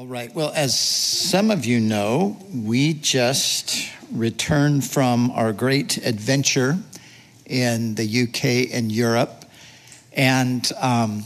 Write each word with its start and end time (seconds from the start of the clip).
All 0.00 0.06
right. 0.06 0.34
Well, 0.34 0.50
as 0.54 0.80
some 0.80 1.50
of 1.50 1.66
you 1.66 1.78
know, 1.78 2.38
we 2.54 2.94
just 2.94 3.92
returned 4.10 4.82
from 4.82 5.30
our 5.32 5.52
great 5.52 5.98
adventure 5.98 6.78
in 7.44 7.96
the 7.96 8.22
UK 8.22 8.74
and 8.74 8.90
Europe. 8.90 9.44
And 10.14 10.66
um, 10.80 11.24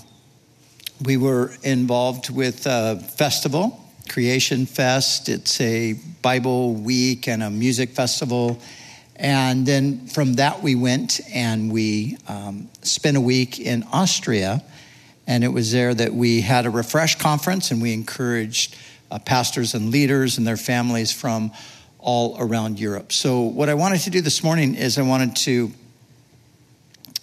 we 1.04 1.16
were 1.16 1.52
involved 1.62 2.30
with 2.30 2.66
a 2.66 2.96
festival, 3.16 3.80
Creation 4.08 4.66
Fest. 4.66 5.28
It's 5.28 5.60
a 5.60 5.92
Bible 6.20 6.74
week 6.74 7.28
and 7.28 7.44
a 7.44 7.50
music 7.50 7.90
festival. 7.90 8.60
And 9.14 9.64
then 9.64 10.08
from 10.08 10.34
that, 10.34 10.64
we 10.64 10.74
went 10.74 11.20
and 11.32 11.70
we 11.70 12.18
um, 12.26 12.68
spent 12.82 13.16
a 13.16 13.20
week 13.20 13.60
in 13.60 13.84
Austria 13.92 14.64
and 15.26 15.44
it 15.44 15.48
was 15.48 15.72
there 15.72 15.94
that 15.94 16.12
we 16.12 16.40
had 16.40 16.66
a 16.66 16.70
refresh 16.70 17.16
conference 17.16 17.70
and 17.70 17.80
we 17.80 17.92
encouraged 17.92 18.76
uh, 19.10 19.18
pastors 19.18 19.74
and 19.74 19.90
leaders 19.90 20.38
and 20.38 20.46
their 20.46 20.56
families 20.56 21.12
from 21.12 21.52
all 21.98 22.36
around 22.38 22.78
Europe. 22.78 23.12
So, 23.12 23.40
what 23.40 23.68
I 23.68 23.74
wanted 23.74 24.00
to 24.02 24.10
do 24.10 24.20
this 24.20 24.44
morning 24.44 24.74
is 24.74 24.98
I 24.98 25.02
wanted 25.02 25.36
to, 25.36 25.72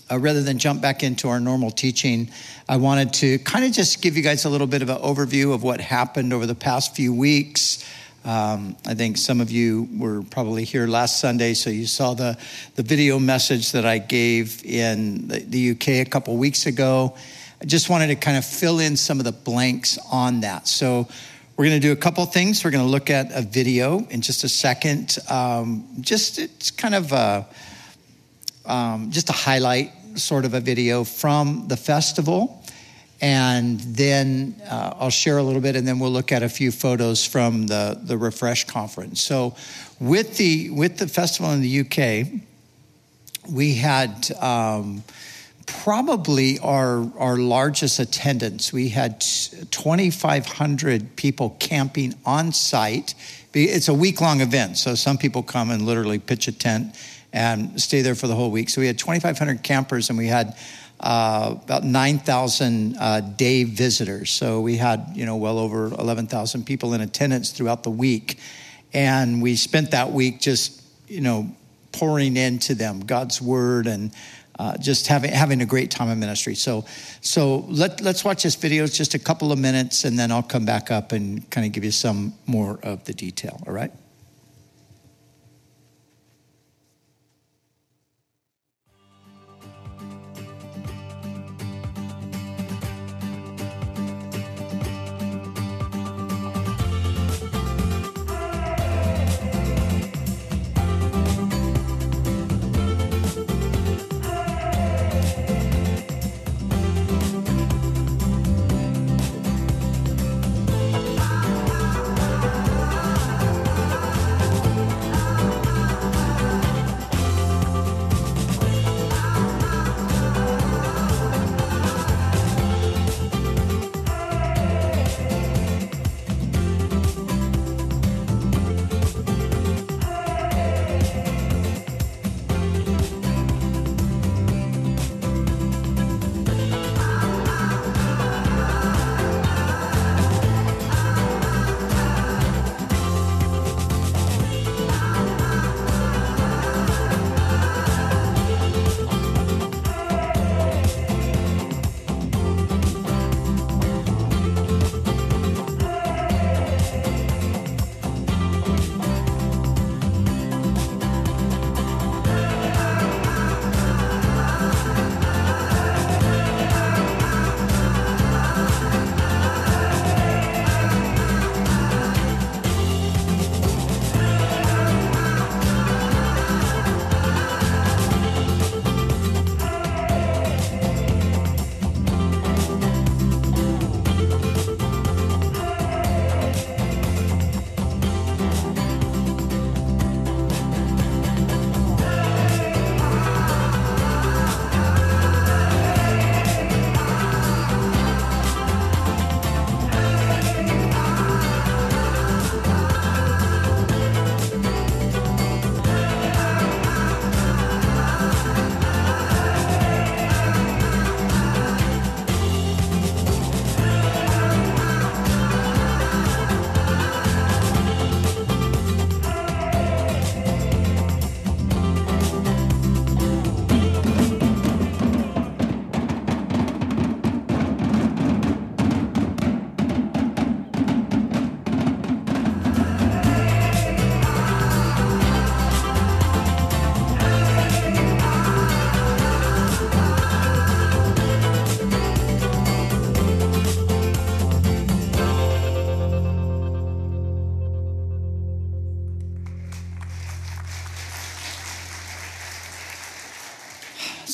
uh, 0.09 0.17
rather 0.17 0.41
than 0.41 0.57
jump 0.57 0.81
back 0.81 1.03
into 1.03 1.29
our 1.29 1.39
normal 1.39 1.69
teaching, 1.69 2.31
I 2.67 2.77
wanted 2.77 3.13
to 3.13 3.37
kind 3.39 3.65
of 3.65 3.71
just 3.71 4.01
give 4.01 4.17
you 4.17 4.23
guys 4.23 4.45
a 4.45 4.49
little 4.49 4.67
bit 4.67 4.81
of 4.81 4.89
an 4.89 4.97
overview 4.97 5.53
of 5.53 5.61
what 5.61 5.79
happened 5.79 6.33
over 6.33 6.45
the 6.45 6.55
past 6.55 6.95
few 6.95 7.13
weeks. 7.13 7.85
Um, 8.23 8.75
I 8.85 8.93
think 8.93 9.17
some 9.17 9.41
of 9.41 9.49
you 9.51 9.89
were 9.97 10.21
probably 10.23 10.63
here 10.63 10.87
last 10.87 11.19
Sunday, 11.19 11.53
so 11.53 11.69
you 11.69 11.87
saw 11.87 12.13
the, 12.13 12.37
the 12.75 12.83
video 12.83 13.17
message 13.19 13.71
that 13.71 13.85
I 13.85 13.97
gave 13.97 14.63
in 14.63 15.27
the, 15.27 15.39
the 15.39 15.71
UK 15.71 15.87
a 15.87 16.05
couple 16.05 16.37
weeks 16.37 16.65
ago. 16.67 17.15
I 17.61 17.65
just 17.65 17.91
wanted 17.91 18.07
to 18.07 18.15
kind 18.15 18.37
of 18.37 18.43
fill 18.43 18.79
in 18.79 18.97
some 18.97 19.19
of 19.19 19.23
the 19.23 19.31
blanks 19.31 19.99
on 20.11 20.41
that. 20.41 20.67
So 20.67 21.07
we're 21.55 21.65
going 21.65 21.79
to 21.79 21.87
do 21.87 21.91
a 21.91 21.95
couple 21.95 22.25
things. 22.25 22.65
We're 22.65 22.71
going 22.71 22.83
to 22.83 22.89
look 22.89 23.11
at 23.11 23.31
a 23.35 23.43
video 23.43 23.99
in 24.09 24.21
just 24.21 24.43
a 24.43 24.49
second. 24.49 25.19
Um, 25.29 25.87
just 26.01 26.39
it's 26.39 26.71
kind 26.71 26.95
of 26.95 27.11
a, 27.11 27.45
um, 28.65 29.11
just 29.11 29.29
a 29.29 29.33
highlight 29.33 29.91
sort 30.15 30.45
of 30.45 30.55
a 30.55 30.59
video 30.59 31.03
from 31.03 31.67
the 31.67 31.77
festival. 31.77 32.65
And 33.21 33.79
then 33.81 34.59
uh, 34.67 34.95
I'll 34.97 35.11
share 35.11 35.37
a 35.37 35.43
little 35.43 35.61
bit, 35.61 35.75
and 35.75 35.87
then 35.87 35.99
we'll 35.99 36.09
look 36.09 36.31
at 36.31 36.41
a 36.41 36.49
few 36.49 36.71
photos 36.71 37.23
from 37.23 37.67
the, 37.67 37.99
the 38.01 38.17
Refresh 38.17 38.63
conference. 38.63 39.21
So, 39.21 39.55
with 39.99 40.37
the 40.37 40.71
with 40.71 40.97
the 40.97 41.07
festival 41.07 41.51
in 41.51 41.61
the 41.61 41.81
UK, 41.81 42.25
we 43.51 43.75
had 43.75 44.31
um, 44.41 45.03
probably 45.65 46.59
our, 46.59 47.09
our 47.17 47.37
largest 47.37 47.99
attendance. 47.99 48.71
We 48.71 48.89
had 48.89 49.21
2,500 49.21 51.15
people 51.15 51.55
camping 51.59 52.15
on 52.25 52.51
site. 52.51 53.15
It's 53.53 53.87
a 53.87 53.93
week 53.93 54.21
long 54.21 54.41
event, 54.41 54.77
so 54.77 54.95
some 54.95 55.17
people 55.17 55.43
come 55.43 55.71
and 55.71 55.85
literally 55.85 56.19
pitch 56.19 56.47
a 56.47 56.51
tent 56.51 56.95
and 57.33 57.81
stay 57.81 58.01
there 58.01 58.15
for 58.15 58.27
the 58.27 58.35
whole 58.35 58.51
week. 58.51 58.69
So 58.69 58.81
we 58.81 58.87
had 58.87 58.97
2,500 58.97 59.63
campers 59.63 60.09
and 60.09 60.17
we 60.17 60.27
had 60.27 60.55
uh, 60.99 61.55
about 61.63 61.83
9,000 61.83 62.95
uh, 62.97 63.21
day 63.21 63.63
visitors. 63.63 64.29
So 64.29 64.61
we 64.61 64.77
had, 64.77 65.11
you 65.15 65.25
know, 65.25 65.37
well 65.37 65.57
over 65.57 65.87
11,000 65.87 66.65
people 66.65 66.93
in 66.93 67.01
attendance 67.01 67.51
throughout 67.51 67.83
the 67.83 67.89
week. 67.89 68.39
And 68.93 69.41
we 69.41 69.55
spent 69.55 69.91
that 69.91 70.11
week 70.11 70.39
just, 70.39 70.81
you 71.07 71.21
know, 71.21 71.55
pouring 71.91 72.37
into 72.37 72.75
them 72.75 73.01
God's 73.01 73.41
word 73.41 73.87
and 73.87 74.11
uh, 74.61 74.77
just 74.77 75.07
having 75.07 75.31
having 75.31 75.61
a 75.61 75.65
great 75.65 75.89
time 75.89 76.07
in 76.09 76.19
ministry. 76.19 76.53
So, 76.53 76.85
so 77.21 77.65
let 77.67 77.99
let's 77.99 78.23
watch 78.23 78.43
this 78.43 78.53
video. 78.53 78.83
It's 78.83 78.95
just 78.95 79.15
a 79.15 79.19
couple 79.19 79.51
of 79.51 79.57
minutes, 79.57 80.05
and 80.05 80.19
then 80.19 80.31
I'll 80.31 80.43
come 80.43 80.65
back 80.65 80.91
up 80.91 81.11
and 81.13 81.49
kind 81.49 81.65
of 81.65 81.73
give 81.73 81.83
you 81.83 81.91
some 81.91 82.33
more 82.45 82.79
of 82.83 83.03
the 83.05 83.13
detail. 83.13 83.59
All 83.65 83.73
right. 83.73 83.91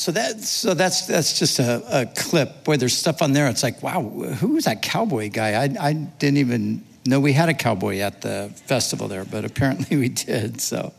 So 0.08 0.12
that 0.12 0.40
so 0.40 0.72
that's 0.72 1.06
that's 1.06 1.38
just 1.38 1.58
a, 1.58 2.00
a, 2.00 2.06
clip. 2.06 2.64
Boy, 2.64 2.78
there's 2.78 2.96
stuff 2.96 3.20
on 3.20 3.34
there. 3.34 3.46
It's 3.48 3.62
like, 3.62 3.82
wow, 3.82 4.00
who 4.00 4.54
was 4.54 4.64
that 4.64 4.80
cowboy 4.80 5.28
guy? 5.28 5.50
I, 5.50 5.88
I 5.88 5.92
didn't 5.92 6.38
even 6.38 6.82
know 7.04 7.20
we 7.20 7.34
had 7.34 7.50
a 7.50 7.54
cowboy 7.54 7.98
at 7.98 8.22
the 8.22 8.50
festival 8.64 9.06
there, 9.06 9.26
but 9.26 9.44
apparently 9.44 9.96
we 9.98 10.08
did. 10.08 10.62
So, 10.62 10.94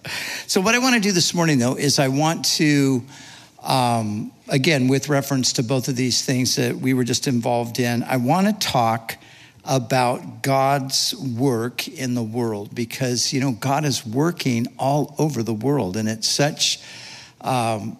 so 0.45 0.61
what 0.61 0.75
I 0.75 0.77
want 0.77 0.93
to 0.93 1.01
do 1.01 1.11
this 1.11 1.33
morning, 1.33 1.57
though, 1.57 1.73
is 1.73 1.97
I 1.97 2.09
want 2.09 2.45
to, 2.57 3.03
um, 3.63 4.31
again, 4.47 4.87
with 4.87 5.09
reference 5.09 5.53
to 5.53 5.63
both 5.63 5.87
of 5.87 5.95
these 5.95 6.23
things 6.23 6.55
that 6.57 6.75
we 6.75 6.93
were 6.93 7.03
just 7.03 7.27
involved 7.27 7.79
in, 7.79 8.03
I 8.03 8.17
want 8.17 8.45
to 8.45 8.53
talk 8.67 9.17
about 9.65 10.43
God's 10.43 11.15
work 11.15 11.87
in 11.87 12.13
the 12.13 12.21
world 12.21 12.75
because, 12.75 13.33
you 13.33 13.41
know, 13.41 13.53
God 13.53 13.85
is 13.85 14.05
working 14.05 14.67
all 14.77 15.15
over 15.17 15.41
the 15.41 15.55
world, 15.55 15.97
and 15.97 16.07
it's 16.07 16.29
such. 16.29 16.79
Um, 17.41 17.97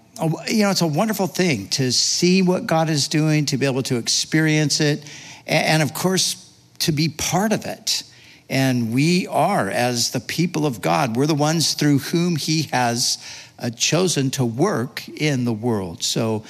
you 0.48 0.64
know, 0.64 0.72
it's 0.72 0.82
a 0.82 0.88
wonderful 0.88 1.28
thing 1.28 1.68
to 1.70 1.92
see 1.92 2.42
what 2.42 2.66
God 2.66 2.90
is 2.90 3.08
doing, 3.08 3.46
to 3.48 3.58
be 3.58 3.66
able 3.66 3.84
to 3.84 3.98
experience 3.98 4.82
it, 4.82 5.10
and, 5.48 5.82
of 5.82 5.94
course, 5.94 6.54
to 6.80 6.92
be 6.92 7.10
part 7.10 7.54
of 7.54 7.66
it. 7.66 8.04
And 8.50 8.94
we 8.94 9.28
are, 9.28 9.70
as 9.70 10.12
the 10.12 10.20
people 10.20 10.66
of 10.66 10.82
God, 10.82 11.16
we're 11.16 11.28
the 11.28 11.36
ones 11.36 11.74
through 11.74 12.00
whom 12.00 12.36
He 12.36 12.64
has 12.72 13.18
uh, 13.60 13.70
chosen 13.70 14.32
to 14.32 14.46
work 14.46 15.08
in 15.08 15.46
the 15.46 15.54
world. 15.54 16.04
So 16.04 16.44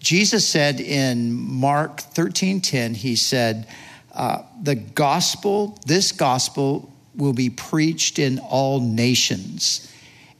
Jesus 0.00 0.46
said 0.46 0.80
in 0.80 1.32
Mark 1.32 2.00
13 2.00 2.60
10, 2.60 2.94
He 2.94 3.16
said, 3.16 3.66
uh, 4.14 4.42
The 4.62 4.74
gospel, 4.74 5.78
this 5.86 6.12
gospel, 6.12 6.92
will 7.16 7.32
be 7.32 7.50
preached 7.50 8.18
in 8.18 8.38
all 8.38 8.80
nations. 8.80 9.85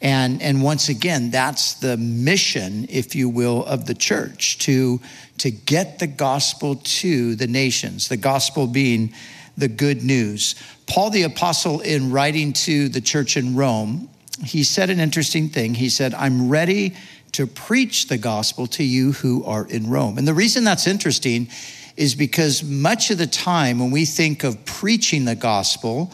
And, 0.01 0.43
and 0.43 0.63
once 0.63 0.89
again, 0.89 1.31
that's 1.31 1.75
the 1.75 1.97
mission, 1.97 2.87
if 2.91 3.15
you 3.15 3.29
will, 3.29 3.65
of 3.65 3.87
the 3.87 3.95
church 3.95 4.59
to, 4.59 5.01
to 5.39 5.51
get 5.51 5.99
the 5.99 6.07
gospel 6.07 6.77
to 6.77 7.35
the 7.35 7.47
nations, 7.47 8.09
the 8.09 8.17
gospel 8.17 8.67
being 8.67 9.15
the 9.57 9.69
good 9.69 10.03
news. 10.05 10.55
Paul 10.87 11.11
the 11.11 11.23
Apostle, 11.23 11.81
in 11.81 12.13
writing 12.13 12.53
to 12.53 12.89
the 12.89 13.01
church 13.01 13.37
in 13.37 13.57
Rome, 13.57 14.11
he 14.45 14.65
said 14.65 14.91
an 14.91 15.01
interesting 15.01 15.49
thing. 15.49 15.75
He 15.75 15.89
said, 15.89 16.13
I'm 16.13 16.49
ready 16.49 16.95
to 17.33 17.47
preach 17.47 18.09
the 18.09 18.19
gospel 18.19 18.67
to 18.67 18.85
you 18.85 19.13
who 19.13 19.45
are 19.45 19.67
in 19.67 19.89
Rome. 19.89 20.19
And 20.19 20.29
the 20.29 20.35
reason 20.35 20.65
that's 20.65 20.87
interesting 20.87 21.49
is 21.97 22.15
because 22.15 22.63
much 22.63 23.11
of 23.11 23.19
the 23.19 23.27
time 23.27 23.79
when 23.79 23.91
we 23.91 24.05
think 24.05 24.45
of 24.45 24.63
preaching 24.67 25.25
the 25.25 25.35
gospel, 25.35 26.13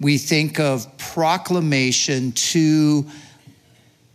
we 0.00 0.18
think 0.18 0.60
of 0.60 0.86
proclamation 0.98 2.32
to 2.32 3.06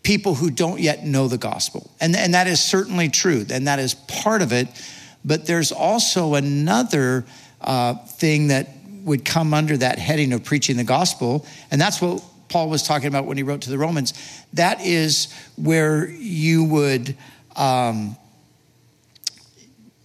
people 0.07 0.35
who 0.35 0.49
don't 0.49 0.79
yet 0.79 1.05
know 1.05 1.27
the 1.27 1.37
gospel. 1.37 1.91
And, 1.99 2.15
and 2.15 2.33
that 2.33 2.47
is 2.47 2.61
certainly 2.61 3.09
true, 3.09 3.45
and 3.49 3.67
that 3.67 3.77
is 3.77 3.93
part 3.93 4.41
of 4.41 4.53
it. 4.53 4.69
But 5.25 5.45
there's 5.45 5.73
also 5.73 6.35
another 6.35 7.25
uh, 7.59 7.95
thing 7.95 8.47
that 8.47 8.69
would 9.03 9.25
come 9.25 9.53
under 9.53 9.75
that 9.75 9.99
heading 9.99 10.31
of 10.31 10.45
preaching 10.45 10.77
the 10.77 10.85
gospel. 10.85 11.45
And 11.71 11.81
that's 11.81 12.01
what 12.01 12.23
Paul 12.47 12.69
was 12.69 12.83
talking 12.83 13.09
about 13.09 13.25
when 13.25 13.35
he 13.35 13.43
wrote 13.43 13.63
to 13.63 13.69
the 13.69 13.77
Romans. 13.77 14.13
That 14.53 14.79
is 14.79 15.27
where 15.57 16.09
you 16.09 16.63
would 16.63 17.17
um, 17.57 18.15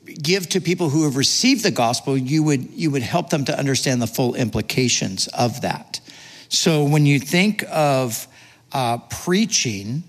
give 0.04 0.48
to 0.48 0.60
people 0.60 0.88
who 0.88 1.04
have 1.04 1.14
received 1.14 1.62
the 1.62 1.70
gospel, 1.70 2.18
you 2.18 2.42
would, 2.42 2.72
you 2.72 2.90
would 2.90 3.02
help 3.02 3.30
them 3.30 3.44
to 3.44 3.56
understand 3.56 4.02
the 4.02 4.08
full 4.08 4.34
implications 4.34 5.28
of 5.28 5.60
that. 5.60 6.00
So 6.48 6.82
when 6.82 7.06
you 7.06 7.20
think 7.20 7.64
of 7.70 8.26
uh, 8.72 8.98
preaching, 8.98 10.02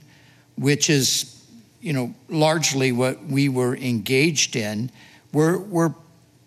which 0.58 0.90
is 0.90 1.30
you 1.82 1.94
know 1.94 2.14
largely 2.30 2.92
what 2.92 3.26
we 3.26 3.50
were 3.50 3.76
engaged 3.76 4.56
in, 4.56 4.90
we're, 5.32 5.58
we're 5.58 5.94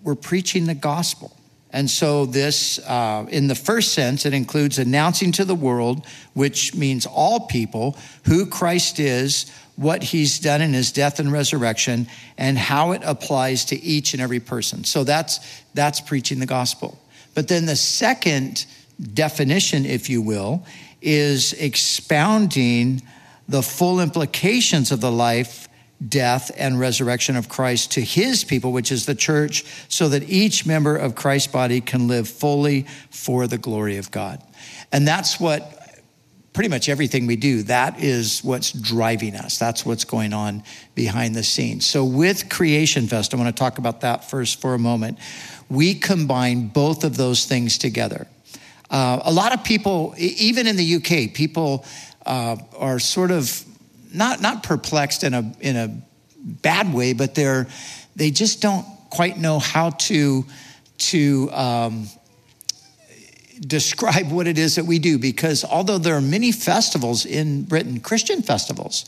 we're 0.03 0.15
preaching 0.15 0.67
the 0.67 0.75
gospel. 0.75 1.37
And 1.73 1.91
so, 1.91 2.25
this, 2.25 2.79
uh, 2.79 3.27
in 3.29 3.49
the 3.49 3.55
first 3.55 3.93
sense, 3.93 4.25
it 4.25 4.33
includes 4.33 4.79
announcing 4.79 5.33
to 5.33 5.45
the 5.45 5.55
world, 5.55 6.07
which 6.33 6.75
means 6.75 7.05
all 7.05 7.41
people, 7.41 7.99
who 8.25 8.47
Christ 8.47 9.01
is, 9.01 9.51
what 9.75 10.03
he's 10.03 10.39
done 10.39 10.63
in 10.63 10.73
his 10.73 10.93
death 10.93 11.19
and 11.19 11.31
resurrection, 11.31 12.07
and 12.39 12.57
how 12.57 12.93
it 12.93 13.03
applies 13.05 13.67
to 13.67 13.83
each 13.83 14.15
and 14.15 14.23
every 14.23 14.41
person. 14.41 14.85
So, 14.85 15.05
that's, 15.05 15.41
that's 15.75 16.01
preaching 16.01 16.39
the 16.39 16.47
gospel. 16.47 16.99
But 17.35 17.49
then 17.49 17.67
the 17.67 17.77
second 17.77 18.65
definition, 19.13 19.85
if 19.85 20.09
you 20.09 20.23
will, 20.23 20.65
is 21.01 21.53
expounding 21.55 23.03
the 23.49 23.63
full 23.63 24.01
implications 24.01 24.91
of 24.91 25.01
the 25.01 25.13
life 25.13 25.69
death 26.09 26.51
and 26.57 26.79
resurrection 26.79 27.37
of 27.37 27.49
Christ 27.49 27.93
to 27.93 28.03
his 28.03 28.45
people, 28.45 28.73
which 28.73 28.93
is 28.93 29.07
the 29.07 29.15
church, 29.15 29.65
so 29.89 30.09
that 30.11 30.29
each 30.29 30.67
member 30.67 30.97
of 30.97 31.15
Christ's 31.15 31.51
body 31.51 31.81
can 31.81 32.07
live 32.07 32.29
fully 32.29 32.87
for 33.11 33.47
the 33.47 33.59
glory 33.59 33.97
of 33.97 34.11
God. 34.11 34.43
And 34.93 35.09
that's 35.09 35.41
what 35.41 35.73
pretty 36.53 36.69
much 36.69 36.89
everything 36.89 37.27
we 37.27 37.37
do, 37.37 37.63
that 37.65 38.03
is 38.03 38.43
what's 38.43 38.73
driving 38.73 39.37
us. 39.37 39.59
That's 39.59 39.85
what's 39.85 40.05
going 40.05 40.33
on 40.33 40.63
behind 40.95 41.35
the 41.35 41.43
scenes. 41.43 41.87
So, 41.87 42.05
with 42.05 42.49
Creation 42.49 43.07
Fest, 43.07 43.35
I 43.35 43.37
want 43.37 43.55
to 43.55 43.59
talk 43.59 43.79
about 43.79 44.01
that 44.01 44.29
first 44.29 44.61
for 44.61 44.73
a 44.73 44.79
moment. 44.79 45.19
We 45.69 45.95
combine 45.95 46.69
both 46.69 47.05
of 47.05 47.17
those 47.19 47.45
things 47.45 47.77
together. 47.77 48.27
Uh, 48.91 49.21
a 49.25 49.33
lot 49.33 49.53
of 49.53 49.65
people, 49.65 50.15
even 50.17 50.67
in 50.67 50.77
the 50.77 50.97
UK, 50.97 51.35
people 51.35 51.85
uh, 52.25 52.57
are 52.79 52.99
sort 52.99 53.31
of 53.31 53.65
not 54.13 54.41
not 54.41 54.63
perplexed 54.63 55.25
in 55.25 55.35
a 55.35 55.53
in 55.61 55.77
a 55.77 56.03
bad 56.39 56.93
way, 56.93 57.13
but 57.13 57.35
they're 57.35 57.67
they 58.15 58.31
just 58.31 58.63
don't 58.63 58.87
quite 59.11 59.39
know 59.39 59.59
how 59.59 59.91
to 59.91 60.45
to 60.99 61.51
um, 61.53 62.09
describe 63.61 64.31
what 64.31 64.47
it 64.47 64.59
is 64.59 64.77
that 64.77 64.85
we 64.85 64.99
do 64.99 65.19
because 65.19 65.65
although 65.65 65.99
there 65.99 66.15
are 66.15 66.21
many 66.21 66.53
festivals 66.53 67.27
in 67.27 67.63
Britain, 67.63 68.01
Christian 68.01 68.43
festivals, 68.43 69.05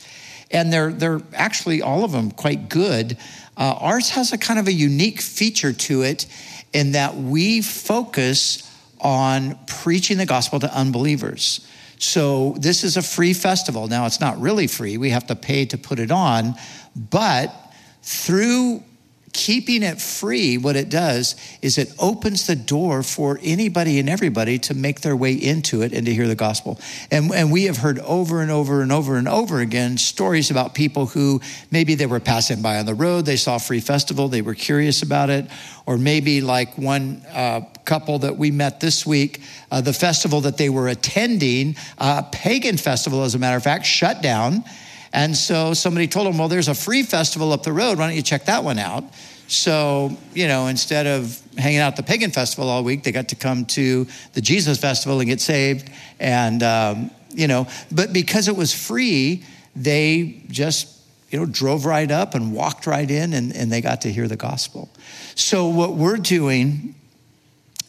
and 0.51 0.73
they're 0.73 0.91
they're 0.91 1.21
actually 1.33 1.81
all 1.81 2.03
of 2.03 2.11
them 2.11 2.31
quite 2.31 2.69
good. 2.69 3.17
Uh, 3.57 3.75
ours 3.79 4.09
has 4.11 4.31
a 4.31 4.37
kind 4.37 4.59
of 4.59 4.67
a 4.67 4.73
unique 4.73 5.21
feature 5.21 5.73
to 5.73 6.01
it 6.01 6.25
in 6.73 6.93
that 6.93 7.15
we 7.15 7.61
focus 7.61 8.65
on 8.99 9.57
preaching 9.65 10.17
the 10.17 10.25
gospel 10.25 10.59
to 10.59 10.73
unbelievers. 10.73 11.67
So 11.97 12.55
this 12.59 12.83
is 12.83 12.97
a 12.97 13.01
free 13.01 13.33
festival. 13.33 13.87
Now, 13.87 14.05
it's 14.05 14.21
not 14.21 14.39
really 14.39 14.67
free, 14.67 14.97
we 14.97 15.09
have 15.09 15.27
to 15.27 15.35
pay 15.35 15.65
to 15.65 15.77
put 15.77 15.99
it 15.99 16.11
on, 16.11 16.55
but 16.95 17.53
through 18.01 18.83
keeping 19.33 19.83
it 19.83 20.01
free, 20.01 20.57
what 20.57 20.75
it 20.75 20.89
does 20.89 21.35
is 21.61 21.77
it 21.77 21.93
opens 21.99 22.47
the 22.47 22.55
door 22.55 23.03
for 23.03 23.39
anybody 23.43 23.99
and 23.99 24.09
everybody 24.09 24.57
to 24.57 24.73
make 24.73 25.01
their 25.01 25.15
way 25.15 25.33
into 25.33 25.81
it 25.81 25.93
and 25.93 26.05
to 26.05 26.13
hear 26.13 26.27
the 26.27 26.35
gospel. 26.35 26.79
And, 27.11 27.31
and 27.33 27.51
we 27.51 27.65
have 27.65 27.77
heard 27.77 27.99
over 27.99 28.41
and 28.41 28.51
over 28.51 28.81
and 28.81 28.91
over 28.91 29.17
and 29.17 29.27
over 29.27 29.59
again 29.59 29.97
stories 29.97 30.49
about 30.49 30.73
people 30.73 31.05
who 31.05 31.41
maybe 31.71 31.95
they 31.95 32.05
were 32.05 32.19
passing 32.19 32.61
by 32.61 32.79
on 32.79 32.85
the 32.85 32.95
road, 32.95 33.25
they 33.25 33.35
saw 33.35 33.57
a 33.57 33.59
free 33.59 33.79
festival, 33.79 34.27
they 34.29 34.41
were 34.41 34.55
curious 34.55 35.01
about 35.03 35.29
it, 35.29 35.45
or 35.85 35.97
maybe 35.97 36.41
like 36.41 36.77
one 36.77 37.23
uh, 37.31 37.61
couple 37.89 38.19
that 38.19 38.37
we 38.37 38.51
met 38.51 38.79
this 38.79 39.05
week, 39.05 39.41
uh, 39.71 39.81
the 39.81 39.93
festival 39.93 40.41
that 40.41 40.57
they 40.57 40.69
were 40.69 40.87
attending, 40.87 41.75
uh, 41.97 42.21
pagan 42.31 42.77
festival, 42.77 43.23
as 43.23 43.35
a 43.35 43.39
matter 43.39 43.57
of 43.57 43.63
fact, 43.63 43.85
shut 43.85 44.21
down 44.21 44.63
and 45.13 45.35
so 45.35 45.73
somebody 45.73 46.07
told 46.07 46.27
them, 46.27 46.37
well, 46.37 46.47
there's 46.47 46.67
a 46.67 46.75
free 46.75 47.03
festival 47.03 47.51
up 47.51 47.63
the 47.63 47.73
road. 47.73 47.97
Why 47.97 48.07
don't 48.07 48.15
you 48.15 48.21
check 48.21 48.45
that 48.45 48.63
one 48.63 48.77
out? 48.77 49.03
So, 49.47 50.15
you 50.33 50.47
know, 50.47 50.67
instead 50.67 51.07
of 51.07 51.41
hanging 51.57 51.79
out 51.79 51.95
the 51.95 52.03
pagan 52.03 52.29
festival 52.29 52.69
all 52.69 52.83
week, 52.83 53.03
they 53.03 53.11
got 53.11 53.29
to 53.29 53.35
come 53.35 53.65
to 53.65 54.05
the 54.33 54.41
Jesus 54.41 54.77
festival 54.77 55.19
and 55.19 55.27
get 55.27 55.41
saved. 55.41 55.89
And, 56.19 56.61
um, 56.61 57.11
you 57.33 57.47
know, 57.47 57.67
but 57.91 58.13
because 58.13 58.47
it 58.47 58.55
was 58.55 58.73
free, 58.73 59.43
they 59.75 60.43
just, 60.49 60.95
you 61.31 61.39
know, 61.39 61.45
drove 61.47 61.85
right 61.85 62.09
up 62.09 62.35
and 62.35 62.53
walked 62.53 62.85
right 62.85 63.09
in 63.09 63.33
and, 63.33 63.55
and 63.55 63.71
they 63.71 63.81
got 63.81 64.01
to 64.01 64.11
hear 64.11 64.27
the 64.27 64.35
gospel. 64.35 64.89
So, 65.33 65.67
what 65.67 65.95
we're 65.95 66.17
doing 66.17 66.93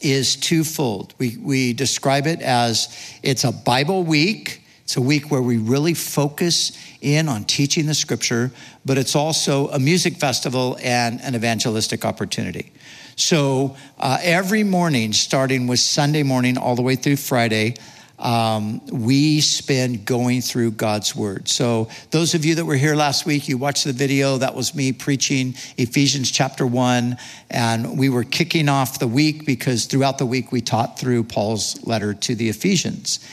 is 0.00 0.36
twofold. 0.36 1.14
We, 1.18 1.36
we 1.36 1.72
describe 1.72 2.26
it 2.26 2.40
as 2.40 2.96
it's 3.22 3.44
a 3.44 3.52
Bible 3.52 4.02
week, 4.04 4.62
it's 4.82 4.96
a 4.96 5.00
week 5.00 5.30
where 5.30 5.42
we 5.42 5.56
really 5.56 5.94
focus 5.94 6.72
in 7.00 7.28
on 7.28 7.44
teaching 7.44 7.86
the 7.86 7.94
scripture, 7.94 8.50
but 8.84 8.98
it's 8.98 9.14
also 9.14 9.68
a 9.68 9.78
music 9.78 10.16
festival 10.16 10.76
and 10.82 11.20
an 11.20 11.34
evangelistic 11.34 12.04
opportunity. 12.04 12.72
So 13.16 13.76
uh, 13.98 14.18
every 14.22 14.64
morning, 14.64 15.12
starting 15.12 15.66
with 15.66 15.78
Sunday 15.78 16.22
morning 16.22 16.58
all 16.58 16.74
the 16.74 16.82
way 16.82 16.96
through 16.96 17.16
Friday, 17.16 17.76
um, 18.20 18.84
we 18.86 19.40
spend 19.40 20.04
going 20.04 20.42
through 20.42 20.72
God's 20.72 21.16
word. 21.16 21.48
So, 21.48 21.88
those 22.10 22.34
of 22.34 22.44
you 22.44 22.54
that 22.56 22.64
were 22.66 22.76
here 22.76 22.94
last 22.94 23.24
week, 23.24 23.48
you 23.48 23.56
watched 23.56 23.84
the 23.84 23.94
video. 23.94 24.36
That 24.38 24.54
was 24.54 24.74
me 24.74 24.92
preaching 24.92 25.54
Ephesians 25.78 26.30
chapter 26.30 26.66
one. 26.66 27.16
And 27.48 27.98
we 27.98 28.10
were 28.10 28.24
kicking 28.24 28.68
off 28.68 28.98
the 28.98 29.08
week 29.08 29.46
because 29.46 29.86
throughout 29.86 30.18
the 30.18 30.26
week 30.26 30.52
we 30.52 30.60
taught 30.60 30.98
through 30.98 31.24
Paul's 31.24 31.82
letter 31.86 32.12
to 32.12 32.34
the 32.34 32.50
Ephesians. 32.50 33.26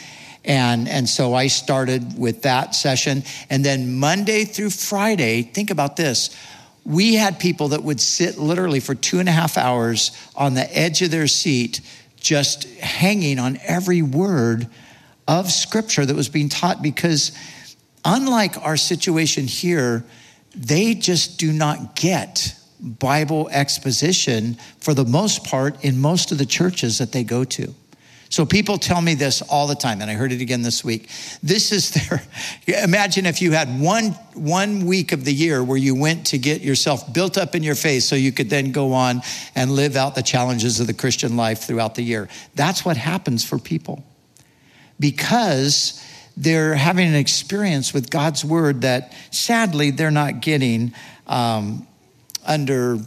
And, 0.46 0.88
and 0.88 1.10
so 1.10 1.34
I 1.34 1.48
started 1.48 2.18
with 2.18 2.44
that 2.44 2.74
session. 2.74 3.24
And 3.50 3.66
then 3.66 4.00
Monday 4.00 4.46
through 4.46 4.70
Friday, 4.70 5.42
think 5.42 5.70
about 5.70 5.98
this. 5.98 6.36
We 6.86 7.16
had 7.16 7.38
people 7.38 7.70
that 7.70 7.84
would 7.84 8.00
sit 8.00 8.38
literally 8.38 8.80
for 8.80 8.96
two 8.96 9.20
and 9.20 9.28
a 9.28 9.34
half 9.34 9.58
hours 9.58 10.12
on 10.38 10.54
the 10.54 10.78
edge 10.78 11.02
of 11.02 11.12
their 11.12 11.28
seat 11.28 11.82
just 12.20 12.66
hanging 12.80 13.40
on 13.40 13.60
every 13.64 14.02
word 14.02 14.68
of 15.28 15.52
scripture 15.52 16.06
that 16.06 16.16
was 16.16 16.30
being 16.30 16.50
taught 16.50 16.82
because 16.82 17.32
unlike 18.06 18.58
our 18.66 18.78
situation 18.78 19.46
here, 19.46 20.04
they 20.56 20.96
just 20.96 21.38
do 21.38 21.52
not 21.52 21.96
get 21.96 22.56
Bible 22.80 23.50
exposition 23.52 24.58
for 24.80 24.94
the 24.94 25.06
most 25.06 25.44
part 25.44 25.84
in 25.84 26.00
most 26.00 26.32
of 26.32 26.38
the 26.38 26.46
churches 26.46 27.00
that 27.00 27.12
they 27.12 27.24
go 27.24 27.44
to. 27.44 27.74
So 28.30 28.46
people 28.46 28.78
tell 28.78 29.02
me 29.02 29.14
this 29.14 29.42
all 29.42 29.68
the 29.68 29.76
time, 29.76 30.02
and 30.02 30.12
I 30.12 30.14
heard 30.14 30.32
it 30.32 30.42
again 30.42 30.62
this 30.62 30.84
week. 30.84 31.10
This 31.42 31.72
is 31.72 31.92
their, 31.92 32.24
imagine 32.84 33.26
if 33.26 33.42
you 33.42 33.52
had 33.52 33.80
one, 33.80 34.12
one 34.34 34.86
week 34.86 35.12
of 35.12 35.24
the 35.24 35.34
year 35.34 35.64
where 35.64 35.78
you 35.78 35.96
went 35.96 36.28
to 36.28 36.38
get 36.38 36.62
yourself 36.62 37.14
built 37.14 37.38
up 37.38 37.56
in 37.56 37.64
your 37.64 37.76
faith 37.76 38.04
so 38.04 38.16
you 38.16 38.32
could 38.32 38.50
then 38.50 38.72
go 38.72 38.94
on 38.94 39.22
and 39.56 39.72
live 39.72 39.96
out 39.96 40.16
the 40.16 40.24
challenges 40.24 40.80
of 40.80 40.88
the 40.88 40.94
Christian 40.94 41.38
life 41.38 41.62
throughout 41.62 41.96
the 41.96 42.04
year. 42.04 42.28
That's 42.56 42.84
what 42.84 42.98
happens 42.98 43.46
for 43.46 43.58
people 43.58 44.04
because 45.00 46.04
they're 46.36 46.76
having 46.76 47.08
an 47.08 47.16
experience 47.16 47.94
with 47.94 48.10
God's 48.10 48.46
word 48.46 48.82
that 48.82 49.14
sadly 49.32 49.92
they're 49.92 50.12
not 50.12 50.42
getting 50.42 50.94
um, 51.26 51.88
under 52.46 53.00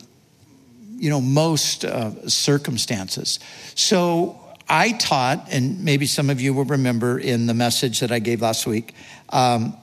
you 0.97 1.09
know 1.09 1.21
most 1.21 1.85
uh, 1.85 2.29
circumstances. 2.29 3.39
So 3.75 4.39
I 4.71 4.93
taught, 4.93 5.49
and 5.51 5.85
maybe 5.85 6.07
some 6.07 6.31
of 6.31 6.41
you 6.41 6.55
will 6.55 6.65
remember 6.65 7.19
in 7.19 7.47
the 7.47 7.55
message 7.55 8.01
that 8.01 8.13
I 8.13 8.21
gave 8.21 8.41
last 8.41 8.69
week. 8.69 8.95
Um, 9.31 9.77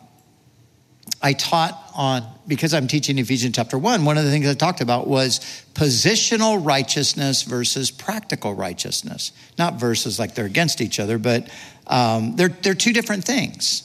I 1.22 1.34
taught 1.34 1.91
on, 1.94 2.25
because 2.48 2.74
I'm 2.74 2.88
teaching 2.88 3.17
Ephesians 3.17 3.56
chapter 3.56 3.77
one, 3.77 4.06
one 4.06 4.17
of 4.17 4.24
the 4.24 4.32
things 4.32 4.48
I 4.48 4.53
talked 4.53 4.79
about 4.79 5.08
was 5.08 5.39
positional 5.74 6.65
righteousness 6.65 7.44
versus 7.44 7.91
practical 7.91 8.53
righteousness. 8.53 9.34
Not 9.58 9.74
verses 9.74 10.20
like 10.20 10.36
they're 10.36 10.46
against 10.46 10.79
each 10.79 11.01
other, 11.01 11.17
but 11.17 11.50
um, 11.88 12.38
they're, 12.38 12.48
they're 12.50 12.74
two 12.74 12.94
different 12.94 13.25
things. 13.25 13.84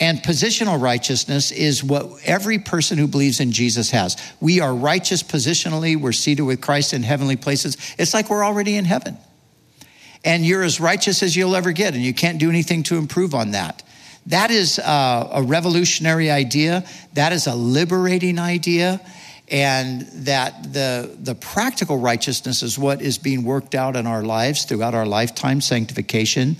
And 0.00 0.18
positional 0.18 0.80
righteousness 0.80 1.52
is 1.52 1.84
what 1.84 2.08
every 2.24 2.58
person 2.58 2.98
who 2.98 3.06
believes 3.06 3.38
in 3.38 3.52
Jesus 3.52 3.90
has. 3.90 4.16
We 4.40 4.58
are 4.58 4.74
righteous 4.74 5.22
positionally, 5.22 5.94
we're 5.96 6.10
seated 6.10 6.42
with 6.42 6.60
Christ 6.60 6.94
in 6.94 7.04
heavenly 7.04 7.36
places. 7.36 7.76
It's 7.96 8.12
like 8.12 8.28
we're 8.28 8.44
already 8.44 8.74
in 8.74 8.86
heaven. 8.86 9.18
And 10.24 10.46
you're 10.46 10.62
as 10.62 10.80
righteous 10.80 11.22
as 11.22 11.34
you'll 11.34 11.56
ever 11.56 11.72
get, 11.72 11.94
and 11.94 12.02
you 12.02 12.14
can't 12.14 12.38
do 12.38 12.48
anything 12.48 12.82
to 12.84 12.96
improve 12.96 13.34
on 13.34 13.52
that. 13.52 13.82
That 14.26 14.50
is 14.50 14.78
uh, 14.78 15.28
a 15.32 15.42
revolutionary 15.42 16.30
idea. 16.30 16.84
That 17.14 17.32
is 17.32 17.46
a 17.46 17.54
liberating 17.54 18.38
idea. 18.38 19.00
And 19.48 20.02
that 20.26 20.72
the, 20.72 21.14
the 21.20 21.34
practical 21.34 21.98
righteousness 21.98 22.62
is 22.62 22.78
what 22.78 23.02
is 23.02 23.18
being 23.18 23.44
worked 23.44 23.74
out 23.74 23.96
in 23.96 24.06
our 24.06 24.22
lives 24.22 24.64
throughout 24.64 24.94
our 24.94 25.04
lifetime, 25.04 25.60
sanctification. 25.60 26.56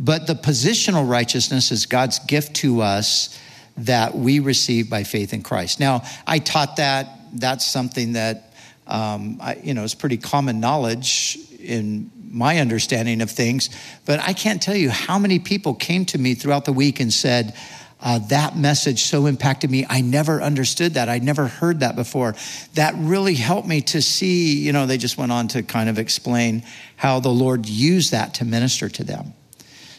But 0.00 0.26
the 0.26 0.34
positional 0.34 1.08
righteousness 1.08 1.70
is 1.70 1.86
God's 1.86 2.18
gift 2.20 2.56
to 2.56 2.80
us 2.80 3.38
that 3.76 4.16
we 4.16 4.40
receive 4.40 4.90
by 4.90 5.04
faith 5.04 5.32
in 5.32 5.42
Christ. 5.42 5.78
Now, 5.78 6.02
I 6.26 6.38
taught 6.38 6.76
that. 6.76 7.08
That's 7.34 7.64
something 7.64 8.14
that, 8.14 8.52
um, 8.86 9.38
I, 9.40 9.56
you 9.62 9.74
know, 9.74 9.84
is 9.84 9.94
pretty 9.94 10.16
common 10.16 10.58
knowledge 10.58 11.38
in 11.60 12.10
my 12.34 12.58
understanding 12.58 13.22
of 13.22 13.30
things. 13.30 13.70
But 14.04 14.20
I 14.20 14.32
can't 14.32 14.60
tell 14.60 14.76
you 14.76 14.90
how 14.90 15.18
many 15.18 15.38
people 15.38 15.74
came 15.74 16.04
to 16.06 16.18
me 16.18 16.34
throughout 16.34 16.64
the 16.64 16.72
week 16.72 17.00
and 17.00 17.12
said, 17.12 17.54
uh, 18.00 18.18
that 18.28 18.54
message 18.54 19.04
so 19.04 19.24
impacted 19.24 19.70
me. 19.70 19.86
I 19.88 20.02
never 20.02 20.42
understood 20.42 20.94
that. 20.94 21.08
I'd 21.08 21.22
never 21.22 21.46
heard 21.46 21.80
that 21.80 21.96
before. 21.96 22.34
That 22.74 22.94
really 22.98 23.34
helped 23.34 23.66
me 23.66 23.80
to 23.82 24.02
see, 24.02 24.58
you 24.58 24.72
know, 24.72 24.84
they 24.84 24.98
just 24.98 25.16
went 25.16 25.32
on 25.32 25.48
to 25.48 25.62
kind 25.62 25.88
of 25.88 25.98
explain 25.98 26.64
how 26.96 27.20
the 27.20 27.30
Lord 27.30 27.66
used 27.66 28.12
that 28.12 28.34
to 28.34 28.44
minister 28.44 28.90
to 28.90 29.04
them. 29.04 29.32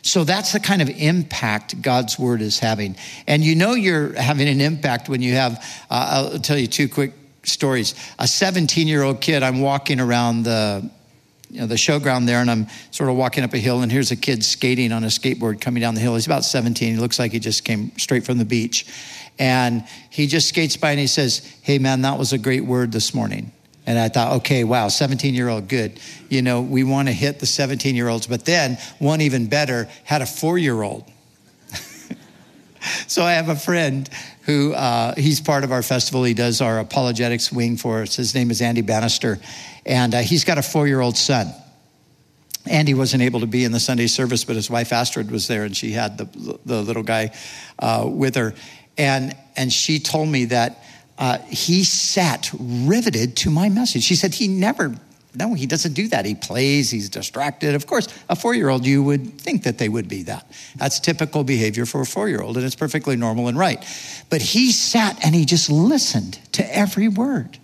So 0.03 0.23
that's 0.23 0.53
the 0.53 0.59
kind 0.59 0.83
of 0.83 0.89
impact 0.89 1.81
God's 1.81 2.19
word 2.19 2.43
is 2.43 2.59
having. 2.59 2.95
And 3.25 3.43
you 3.43 3.55
know 3.55 3.73
you're 3.73 4.13
having 4.13 4.47
an 4.47 4.61
impact 4.61 5.09
when 5.09 5.23
you 5.23 5.33
have, 5.33 5.53
uh, 5.89 6.29
I'll 6.31 6.39
tell 6.39 6.59
you 6.59 6.67
two 6.67 6.87
quick 6.87 7.13
stories. 7.41 7.95
A 8.19 8.27
17 8.27 8.87
year 8.87 9.01
old 9.01 9.19
kid, 9.19 9.41
I'm 9.41 9.61
walking 9.61 9.99
around 9.99 10.43
the, 10.43 10.91
you 11.49 11.61
know, 11.61 11.67
the 11.67 11.75
showground 11.75 12.25
there, 12.25 12.41
and 12.41 12.49
I'm 12.49 12.67
sort 12.91 13.09
of 13.09 13.15
walking 13.15 13.43
up 13.43 13.53
a 13.53 13.57
hill, 13.57 13.81
and 13.81 13.91
here's 13.91 14.11
a 14.11 14.15
kid 14.15 14.43
skating 14.43 14.91
on 14.91 15.03
a 15.03 15.07
skateboard 15.07 15.61
coming 15.61 15.81
down 15.81 15.95
the 15.95 16.01
hill. 16.01 16.15
He's 16.15 16.25
about 16.25 16.43
17. 16.43 16.95
He 16.95 16.99
looks 16.99 17.19
like 17.19 17.31
he 17.31 17.39
just 17.39 17.63
came 17.63 17.97
straight 17.97 18.25
from 18.25 18.37
the 18.37 18.45
beach. 18.45 18.85
And 19.37 19.83
he 20.09 20.27
just 20.27 20.49
skates 20.49 20.77
by 20.77 20.91
and 20.91 20.99
he 20.99 21.07
says, 21.07 21.39
Hey, 21.61 21.77
man, 21.77 22.01
that 22.01 22.17
was 22.17 22.33
a 22.33 22.37
great 22.37 22.65
word 22.65 22.91
this 22.91 23.13
morning. 23.13 23.51
And 23.87 23.99
I 23.99 24.09
thought, 24.09 24.37
okay, 24.37 24.63
wow, 24.63 24.87
17 24.87 25.35
year 25.35 25.47
old, 25.47 25.67
good. 25.67 25.99
You 26.29 26.41
know, 26.41 26.61
we 26.61 26.83
want 26.83 27.07
to 27.07 27.13
hit 27.13 27.39
the 27.39 27.45
17 27.45 27.95
year 27.95 28.07
olds. 28.07 28.27
But 28.27 28.45
then 28.45 28.77
one 28.99 29.21
even 29.21 29.47
better 29.47 29.87
had 30.03 30.21
a 30.21 30.25
four 30.25 30.57
year 30.57 30.81
old. 30.81 31.05
so 33.07 33.23
I 33.23 33.33
have 33.33 33.49
a 33.49 33.55
friend 33.55 34.09
who, 34.43 34.73
uh, 34.73 35.13
he's 35.15 35.39
part 35.39 35.63
of 35.63 35.71
our 35.71 35.83
festival. 35.83 36.23
He 36.23 36.33
does 36.33 36.61
our 36.61 36.79
apologetics 36.79 37.51
wing 37.51 37.77
for 37.77 38.01
us. 38.01 38.15
His 38.15 38.33
name 38.33 38.49
is 38.49 38.61
Andy 38.61 38.81
Bannister. 38.81 39.39
And 39.85 40.15
uh, 40.15 40.19
he's 40.19 40.43
got 40.43 40.57
a 40.57 40.63
four 40.63 40.87
year 40.87 41.01
old 41.01 41.17
son. 41.17 41.53
Andy 42.67 42.93
wasn't 42.93 43.21
able 43.21 43.41
to 43.41 43.47
be 43.47 43.63
in 43.63 43.71
the 43.71 43.79
Sunday 43.79 44.07
service, 44.07 44.43
but 44.43 44.55
his 44.55 44.69
wife 44.69 44.91
Astrid 44.91 45.29
was 45.29 45.47
there, 45.47 45.63
and 45.63 45.77
she 45.77 45.91
had 45.91 46.17
the, 46.17 46.59
the 46.65 46.81
little 46.81 47.03
guy 47.03 47.31
uh, 47.77 48.07
with 48.07 48.35
her. 48.35 48.55
And, 48.97 49.35
and 49.55 49.71
she 49.71 49.99
told 49.99 50.29
me 50.29 50.45
that 50.45 50.83
uh, 51.17 51.37
he 51.39 51.83
sat 51.83 52.49
riveted 52.59 53.37
to 53.37 53.49
my 53.49 53.69
message. 53.69 54.03
She 54.03 54.15
said 54.15 54.33
he 54.33 54.47
never, 54.47 54.95
no, 55.35 55.53
he 55.53 55.65
doesn't 55.65 55.93
do 55.93 56.07
that. 56.07 56.25
He 56.25 56.33
plays, 56.33 56.89
he's 56.89 57.09
distracted. 57.09 57.75
Of 57.75 57.85
course, 57.87 58.07
a 58.29 58.35
four 58.35 58.55
year 58.55 58.69
old, 58.69 58.85
you 58.85 59.03
would 59.03 59.39
think 59.39 59.63
that 59.63 59.77
they 59.77 59.89
would 59.89 60.07
be 60.07 60.23
that. 60.23 60.51
That's 60.75 60.99
typical 60.99 61.43
behavior 61.43 61.85
for 61.85 62.01
a 62.01 62.05
four 62.05 62.29
year 62.29 62.41
old, 62.41 62.57
and 62.57 62.65
it's 62.65 62.75
perfectly 62.75 63.15
normal 63.15 63.47
and 63.47 63.57
right. 63.57 63.83
But 64.29 64.41
he 64.41 64.71
sat 64.71 65.23
and 65.23 65.35
he 65.35 65.45
just 65.45 65.69
listened 65.69 66.39
to 66.53 66.75
every 66.75 67.07
word. 67.07 67.59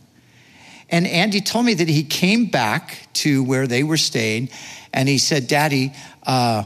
And 0.92 1.08
Andy 1.08 1.40
told 1.40 1.66
me 1.66 1.74
that 1.76 1.88
he 1.88 2.04
came 2.04 2.48
back 2.48 3.08
to 3.14 3.44
where 3.44 3.66
they 3.66 3.82
were 3.82 3.98
staying 3.98 4.50
and 4.94 5.08
he 5.08 5.18
said, 5.18 5.48
Daddy, 5.48 5.94
uh, 6.24 6.66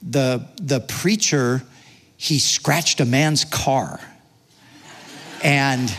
the, 0.00 0.46
the 0.62 0.80
preacher, 0.80 1.62
he 2.16 2.38
scratched 2.38 3.00
a 3.00 3.04
man's 3.04 3.44
car. 3.44 4.00
And 5.42 5.94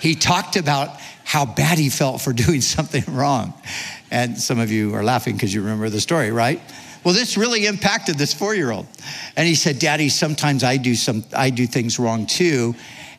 he 0.00 0.14
talked 0.14 0.56
about 0.56 1.00
how 1.24 1.44
bad 1.44 1.78
he 1.78 1.90
felt 1.90 2.20
for 2.20 2.32
doing 2.44 2.60
something 2.60 3.02
wrong. 3.08 3.54
And 4.10 4.38
some 4.38 4.60
of 4.60 4.70
you 4.70 4.94
are 4.94 5.02
laughing 5.02 5.34
because 5.34 5.52
you 5.52 5.62
remember 5.62 5.88
the 5.88 6.00
story, 6.00 6.30
right? 6.30 6.60
Well, 7.02 7.12
this 7.12 7.36
really 7.36 7.66
impacted 7.66 8.16
this 8.16 8.32
four 8.32 8.54
year 8.54 8.70
old. 8.70 8.86
And 9.36 9.46
he 9.46 9.56
said, 9.56 9.78
Daddy, 9.78 10.08
sometimes 10.08 10.62
I 10.62 10.76
do 10.76 10.94
some 10.94 11.24
I 11.36 11.50
do 11.50 11.66
things 11.66 11.98
wrong 11.98 12.26
too. 12.26 12.74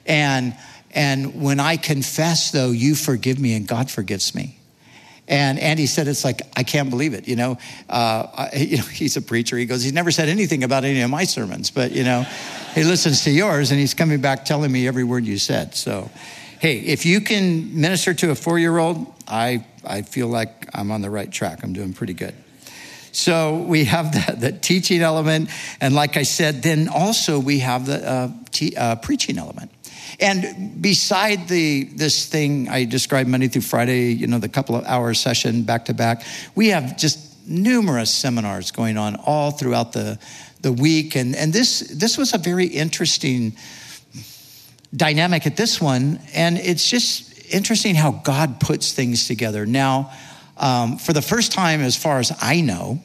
And 0.08 0.56
and 0.96 1.42
when 1.42 1.60
I 1.60 1.78
confess, 1.78 2.52
though, 2.52 2.72
you 2.72 2.96
forgive 2.96 3.40
me 3.40 3.56
and 3.56 3.68
God 3.68 3.92
forgives 3.92 4.34
me. 4.34 4.58
And 5.28 5.60
Andy 5.60 5.88
said, 5.88 6.08
it's 6.08 6.24
like, 6.24 6.42
I 6.56 6.64
can't 6.64 6.90
believe 6.90 7.14
it. 7.14 7.28
You 7.28 7.36
know, 7.36 7.58
uh, 7.90 8.48
you 8.56 8.78
know, 8.78 8.84
he's 8.92 9.18
a 9.18 9.22
preacher. 9.22 9.58
He 9.58 9.66
goes, 9.66 9.84
he's 9.84 9.94
never 9.94 10.12
said 10.12 10.30
anything 10.30 10.64
about 10.64 10.84
any 10.84 11.02
of 11.02 11.10
my 11.10 11.26
sermons, 11.26 11.70
but, 11.70 11.92
you 11.92 12.04
know, 12.04 12.26
he 12.74 12.84
listens 12.84 13.24
to 13.26 13.32
yours 13.32 13.72
and 13.72 13.80
he's 13.80 13.94
coming 13.94 14.22
back 14.22 14.46
telling 14.46 14.72
me 14.72 14.88
every 14.88 15.04
word 15.04 15.26
you 15.26 15.38
said. 15.38 15.76
So 15.76 16.10
hey, 16.60 16.80
if 16.80 17.06
you 17.06 17.22
can 17.22 17.80
minister 17.80 18.14
to 18.14 18.32
a 18.32 18.36
four 18.36 18.58
year 18.58 18.78
old, 18.78 19.14
I, 19.28 19.66
I 19.86 20.02
feel 20.02 20.28
like 20.28 20.68
I'm 20.74 20.92
on 20.92 21.02
the 21.02 21.10
right 21.10 21.32
track. 21.32 21.60
I'm 21.64 21.74
doing 21.74 21.94
pretty 21.94 22.14
good. 22.14 22.34
So 23.12 23.58
we 23.58 23.86
have 23.86 24.12
the, 24.40 24.52
teaching 24.52 25.02
element. 25.02 25.50
And 25.80 25.96
like 25.96 26.18
I 26.18 26.24
said, 26.24 26.64
then 26.64 26.90
also 26.90 27.40
we 27.40 27.60
have 27.60 27.86
the 27.86 28.10
uh, 28.10 28.32
uh, 28.78 28.96
preaching 28.96 29.38
element. 29.38 29.72
And 30.20 30.82
beside 30.82 31.48
the 31.48 31.86
this 31.86 32.26
thing 32.28 32.70
I 32.70 32.86
described 32.86 33.30
Monday 33.30 33.48
through 33.48 33.64
Friday, 33.64 34.14
you 34.14 34.28
know, 34.28 34.40
the 34.40 34.50
couple 34.50 34.76
of 34.76 34.86
hour 34.86 35.14
session 35.14 35.64
back 35.64 35.86
to 35.86 35.94
back, 35.94 36.24
we 36.56 36.70
have 36.70 36.98
just 36.98 37.48
numerous 37.48 38.12
seminars 38.12 38.72
going 38.72 38.98
on 38.98 39.16
all 39.18 39.52
throughout 39.52 39.92
the 39.94 40.20
the 40.62 40.72
week. 40.72 41.16
And 41.16 41.36
and 41.36 41.52
this 41.52 41.80
this 41.80 42.18
was 42.18 42.34
a 42.34 42.38
very 42.38 42.66
interesting 42.66 43.56
dynamic 44.96 45.46
at 45.46 45.58
this 45.58 45.82
one, 45.82 46.20
and 46.34 46.58
it's 46.58 46.90
just 46.90 47.54
interesting 47.54 47.96
how 47.96 48.12
God 48.12 48.60
puts 48.60 48.94
things 48.94 49.28
together. 49.28 49.66
Now, 49.66 50.12
um, 50.58 50.98
for 50.98 51.14
the 51.14 51.22
first 51.22 51.52
time, 51.52 51.82
as 51.82 51.96
far 51.96 52.20
as 52.20 52.32
I 52.42 52.62
know, 52.62 53.02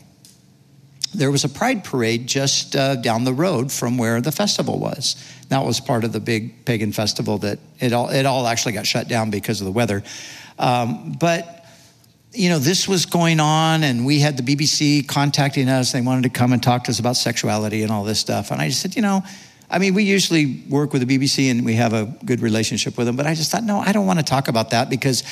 there 1.15 1.31
was 1.31 1.45
a 1.45 1.49
pride 1.49 1.85
parade 1.85 2.27
just 2.27 2.77
uh, 2.77 2.97
down 2.97 3.25
the 3.25 3.33
road 3.33 3.73
from 3.73 3.99
where 3.99 4.21
the 4.21 4.33
festival 4.33 4.79
was. 4.79 5.17
That 5.49 5.65
was 5.65 5.81
part 5.81 6.05
of 6.05 6.13
the 6.13 6.21
big 6.21 6.65
pagan 6.65 6.93
festival 6.93 7.39
that 7.39 7.59
it 7.81 7.93
all, 7.93 8.11
it 8.11 8.27
all 8.27 8.47
actually 8.47 8.73
got 8.73 8.87
shut 8.87 9.09
down 9.09 9.31
because 9.31 9.61
of 9.61 9.65
the 9.65 9.73
weather. 9.73 10.03
Um, 10.59 11.17
but 11.19 11.57
you 12.33 12.49
know, 12.49 12.61
this 12.61 12.87
was 12.87 13.07
going 13.07 13.41
on, 13.41 13.83
and 13.83 14.07
we 14.07 14.21
had 14.21 14.37
the 14.37 14.43
BBC 14.45 15.07
contacting 15.09 15.69
us. 15.69 15.91
They 15.91 16.01
wanted 16.01 16.23
to 16.23 16.29
come 16.29 16.53
and 16.53 16.63
talk 16.63 16.85
to 16.85 16.93
us 16.93 17.01
about 17.01 17.17
sexuality 17.17 17.83
and 17.83 17.91
all 17.91 18.05
this 18.05 18.21
stuff. 18.21 18.53
And 18.53 18.61
I 18.61 18.69
just 18.69 18.81
said, 18.81 18.95
you 18.95 19.03
know, 19.03 19.25
I 19.69 19.79
mean, 19.79 19.95
we 19.95 20.03
usually 20.03 20.65
work 20.69 20.93
with 20.93 21.07
the 21.07 21.19
BBC 21.19 21.51
and 21.51 21.65
we 21.65 21.75
have 21.75 21.93
a 21.93 22.07
good 22.25 22.41
relationship 22.41 22.99
with 22.99 23.07
them, 23.07 23.17
but 23.17 23.27
I 23.27 23.35
just 23.35 23.53
thought, 23.53 23.63
no, 23.63 23.79
I 23.79 23.93
don't 23.93 24.07
want 24.07 24.19
to 24.19 24.25
talk 24.25 24.49
about 24.49 24.71
that 24.71 24.91
because 24.91 25.23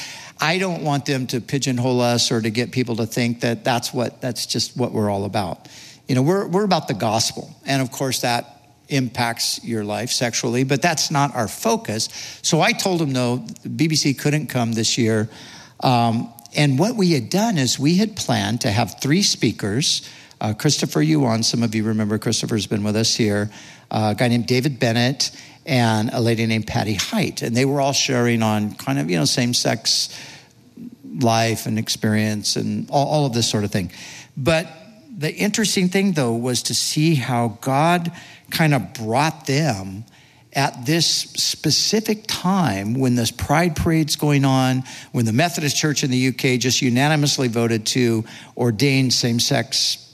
I 0.41 0.59
don't 0.59 0.83
want 0.83 1.07
them 1.07 1.27
to 1.29 1.41
pigeonhole 1.41 2.01
us 2.01 2.31
or 2.31 2.41
to 2.41 2.51
get 2.51 2.71
people 2.71 2.97
to 2.97 3.07
think 3.07 3.41
that 3.41 3.65
that's 3.65 3.93
what 3.93 4.21
that's 4.21 4.47
just 4.47 4.77
what 4.77 4.93
we're 4.93 5.11
all 5.11 5.25
about. 5.25 5.69
You 6.07 6.15
know, 6.15 6.23
we're 6.23 6.47
we're 6.47 6.65
about 6.65 6.89
the 6.89 6.95
gospel, 6.95 7.55
and 7.67 7.83
of 7.83 7.91
course 7.91 8.21
that 8.21 8.59
impacts 8.89 9.63
your 9.65 9.85
life 9.85 10.11
sexually, 10.11 10.65
but 10.65 10.81
that's 10.81 11.11
not 11.11 11.35
our 11.35 11.49
focus. 11.49 12.09
So 12.43 12.61
I 12.61 12.73
told 12.73 13.01
them 13.01 13.13
no, 13.13 13.45
BBC 13.65 14.19
couldn't 14.19 14.47
come 14.47 14.73
this 14.73 14.97
year. 14.97 15.29
Um, 15.81 16.33
and 16.57 16.79
what 16.79 16.97
we 16.97 17.13
had 17.13 17.29
done 17.29 17.59
is 17.59 17.79
we 17.79 17.97
had 17.97 18.17
planned 18.17 18.63
to 18.63 18.71
have 18.71 19.01
three 19.01 19.23
speakers. 19.23 20.09
Uh, 20.41 20.55
Christopher 20.55 21.03
Yuan, 21.03 21.43
some 21.43 21.63
of 21.63 21.75
you 21.75 21.85
remember 21.85 22.19
Christopher's 22.19 22.67
been 22.67 22.83
with 22.83 22.97
us 22.97 23.15
here. 23.15 23.51
Uh, 23.91 24.15
a 24.15 24.19
guy 24.19 24.29
named 24.29 24.47
David 24.47 24.79
Bennett 24.79 25.31
and 25.69 26.09
a 26.13 26.21
lady 26.21 26.47
named 26.47 26.67
Patty 26.67 26.95
Height, 26.95 27.43
and 27.43 27.55
they 27.55 27.67
were 27.67 27.81
all 27.81 27.93
sharing 27.93 28.43
on 28.43 28.75
kind 28.75 28.99
of 28.99 29.11
you 29.11 29.19
know 29.19 29.27
same 29.27 29.55
sex 29.55 30.09
life 31.21 31.67
and 31.67 31.79
experience 31.79 32.57
and 32.57 32.91
all, 32.91 33.07
all 33.07 33.27
of 33.27 33.35
this 33.35 33.49
sort 33.49 33.65
of 33.65 33.71
thing. 33.71 33.93
But 34.37 34.67
the 35.17 35.33
interesting 35.33 35.89
thing 35.89 36.13
though 36.13 36.35
was 36.35 36.63
to 36.65 36.75
see 36.75 37.15
how 37.15 37.59
God 37.61 38.11
kind 38.51 38.73
of 38.73 38.95
brought 38.95 39.47
them 39.47 40.05
at 40.55 40.87
this 40.87 41.07
specific 41.07 42.25
time 42.27 42.95
when 42.95 43.15
this 43.15 43.31
pride 43.31 43.77
parade's 43.77 44.17
going 44.17 44.47
on, 44.47 44.83
when 45.13 45.27
the 45.27 45.33
Methodist 45.33 45.77
Church 45.77 46.03
in 46.03 46.11
the 46.11 46.29
UK 46.29 46.59
just 46.59 46.81
unanimously 46.81 47.49
voted 47.49 47.85
to 47.87 48.25
ordain 48.57 49.11
same 49.11 49.39
sex 49.39 50.08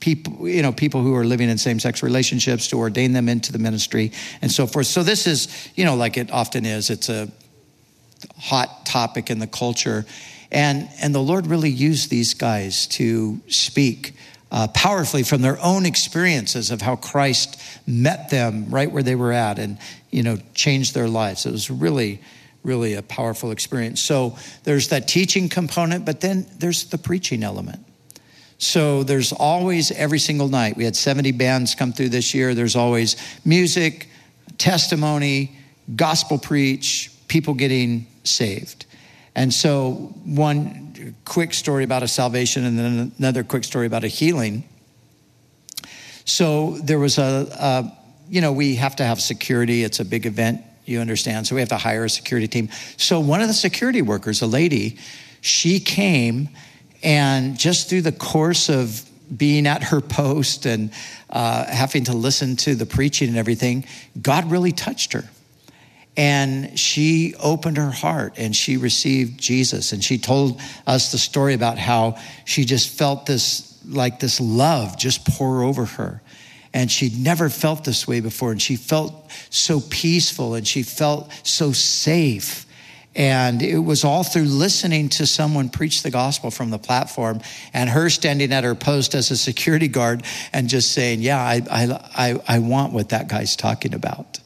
people, 0.00 0.48
you 0.48 0.62
know, 0.62 0.72
people 0.72 1.02
who 1.02 1.14
are 1.14 1.24
living 1.24 1.48
in 1.48 1.58
same 1.58 1.78
sex 1.78 2.02
relationships 2.02 2.68
to 2.68 2.78
ordain 2.78 3.12
them 3.12 3.28
into 3.28 3.52
the 3.52 3.58
ministry 3.58 4.12
and 4.42 4.50
so 4.50 4.66
forth. 4.66 4.86
So 4.86 5.02
this 5.02 5.26
is, 5.26 5.70
you 5.74 5.84
know, 5.84 5.94
like 5.94 6.16
it 6.16 6.30
often 6.30 6.64
is, 6.64 6.90
it's 6.90 7.08
a 7.08 7.30
hot 8.38 8.86
topic 8.86 9.30
in 9.30 9.38
the 9.38 9.46
culture. 9.46 10.06
And, 10.50 10.88
and 11.00 11.14
the 11.14 11.20
Lord 11.20 11.46
really 11.46 11.70
used 11.70 12.10
these 12.10 12.34
guys 12.34 12.86
to 12.88 13.40
speak 13.46 14.14
uh, 14.50 14.66
powerfully 14.68 15.22
from 15.22 15.42
their 15.42 15.60
own 15.62 15.86
experiences 15.86 16.70
of 16.70 16.82
how 16.82 16.96
Christ 16.96 17.60
met 17.86 18.30
them 18.30 18.68
right 18.70 18.90
where 18.90 19.02
they 19.02 19.14
were 19.14 19.32
at 19.32 19.58
and, 19.58 19.78
you 20.10 20.22
know, 20.22 20.38
changed 20.54 20.94
their 20.94 21.08
lives. 21.08 21.46
It 21.46 21.52
was 21.52 21.70
really, 21.70 22.20
really 22.64 22.94
a 22.94 23.02
powerful 23.02 23.52
experience. 23.52 24.00
So 24.00 24.36
there's 24.64 24.88
that 24.88 25.06
teaching 25.06 25.48
component, 25.48 26.04
but 26.04 26.20
then 26.20 26.46
there's 26.58 26.84
the 26.84 26.98
preaching 26.98 27.44
element. 27.44 27.86
So 28.60 29.04
there's 29.04 29.32
always, 29.32 29.90
every 29.90 30.18
single 30.18 30.48
night, 30.48 30.76
we 30.76 30.84
had 30.84 30.94
70 30.94 31.32
bands 31.32 31.74
come 31.74 31.94
through 31.94 32.10
this 32.10 32.34
year. 32.34 32.54
There's 32.54 32.76
always 32.76 33.16
music, 33.42 34.10
testimony, 34.58 35.56
gospel 35.96 36.36
preach, 36.36 37.10
people 37.26 37.54
getting 37.54 38.06
saved. 38.22 38.84
And 39.34 39.52
so, 39.52 40.12
one 40.24 41.14
quick 41.24 41.54
story 41.54 41.84
about 41.84 42.02
a 42.02 42.08
salvation, 42.08 42.66
and 42.66 42.78
then 42.78 43.12
another 43.18 43.44
quick 43.44 43.64
story 43.64 43.86
about 43.86 44.04
a 44.04 44.08
healing. 44.08 44.64
So, 46.26 46.76
there 46.82 46.98
was 46.98 47.16
a, 47.16 47.48
a 47.58 47.98
you 48.28 48.42
know, 48.42 48.52
we 48.52 48.74
have 48.74 48.94
to 48.96 49.04
have 49.04 49.22
security. 49.22 49.84
It's 49.84 50.00
a 50.00 50.04
big 50.04 50.26
event, 50.26 50.60
you 50.84 51.00
understand. 51.00 51.46
So, 51.46 51.54
we 51.54 51.62
have 51.62 51.70
to 51.70 51.78
hire 51.78 52.04
a 52.04 52.10
security 52.10 52.46
team. 52.46 52.68
So, 52.98 53.20
one 53.20 53.40
of 53.40 53.48
the 53.48 53.54
security 53.54 54.02
workers, 54.02 54.42
a 54.42 54.46
lady, 54.46 54.98
she 55.40 55.80
came 55.80 56.50
and 57.02 57.58
just 57.58 57.88
through 57.88 58.02
the 58.02 58.12
course 58.12 58.68
of 58.68 59.08
being 59.34 59.66
at 59.66 59.84
her 59.84 60.00
post 60.00 60.66
and 60.66 60.90
uh, 61.30 61.64
having 61.66 62.04
to 62.04 62.12
listen 62.12 62.56
to 62.56 62.74
the 62.74 62.86
preaching 62.86 63.28
and 63.28 63.38
everything, 63.38 63.84
God 64.20 64.50
really 64.50 64.72
touched 64.72 65.12
her. 65.12 65.24
And 66.16 66.78
she 66.78 67.34
opened 67.40 67.76
her 67.76 67.90
heart 67.90 68.34
and 68.36 68.54
she 68.54 68.76
received 68.76 69.40
Jesus. 69.40 69.92
And 69.92 70.02
she 70.02 70.18
told 70.18 70.60
us 70.86 71.12
the 71.12 71.18
story 71.18 71.54
about 71.54 71.78
how 71.78 72.18
she 72.44 72.64
just 72.64 72.90
felt 72.90 73.26
this, 73.26 73.78
like 73.86 74.20
this 74.20 74.40
love 74.40 74.98
just 74.98 75.24
pour 75.24 75.62
over 75.62 75.84
her. 75.84 76.20
And 76.74 76.90
she'd 76.90 77.18
never 77.18 77.48
felt 77.48 77.84
this 77.84 78.06
way 78.06 78.20
before. 78.20 78.50
And 78.50 78.60
she 78.60 78.76
felt 78.76 79.30
so 79.50 79.80
peaceful 79.80 80.54
and 80.54 80.66
she 80.66 80.82
felt 80.82 81.30
so 81.44 81.72
safe. 81.72 82.66
And 83.16 83.60
it 83.60 83.78
was 83.78 84.04
all 84.04 84.22
through 84.22 84.44
listening 84.44 85.08
to 85.10 85.26
someone 85.26 85.68
preach 85.68 86.02
the 86.04 86.10
gospel 86.10 86.50
from 86.50 86.70
the 86.70 86.78
platform 86.78 87.40
and 87.74 87.90
her 87.90 88.08
standing 88.08 88.52
at 88.52 88.62
her 88.62 88.76
post 88.76 89.14
as 89.14 89.32
a 89.32 89.36
security 89.36 89.88
guard 89.88 90.22
and 90.52 90.68
just 90.68 90.92
saying, 90.92 91.20
Yeah, 91.20 91.40
I, 91.40 91.62
I, 91.70 92.40
I, 92.46 92.58
want 92.60 92.92
what 92.92 93.08
that 93.08 93.28
guy's 93.28 93.56
talking 93.56 93.94
about. 93.94 94.38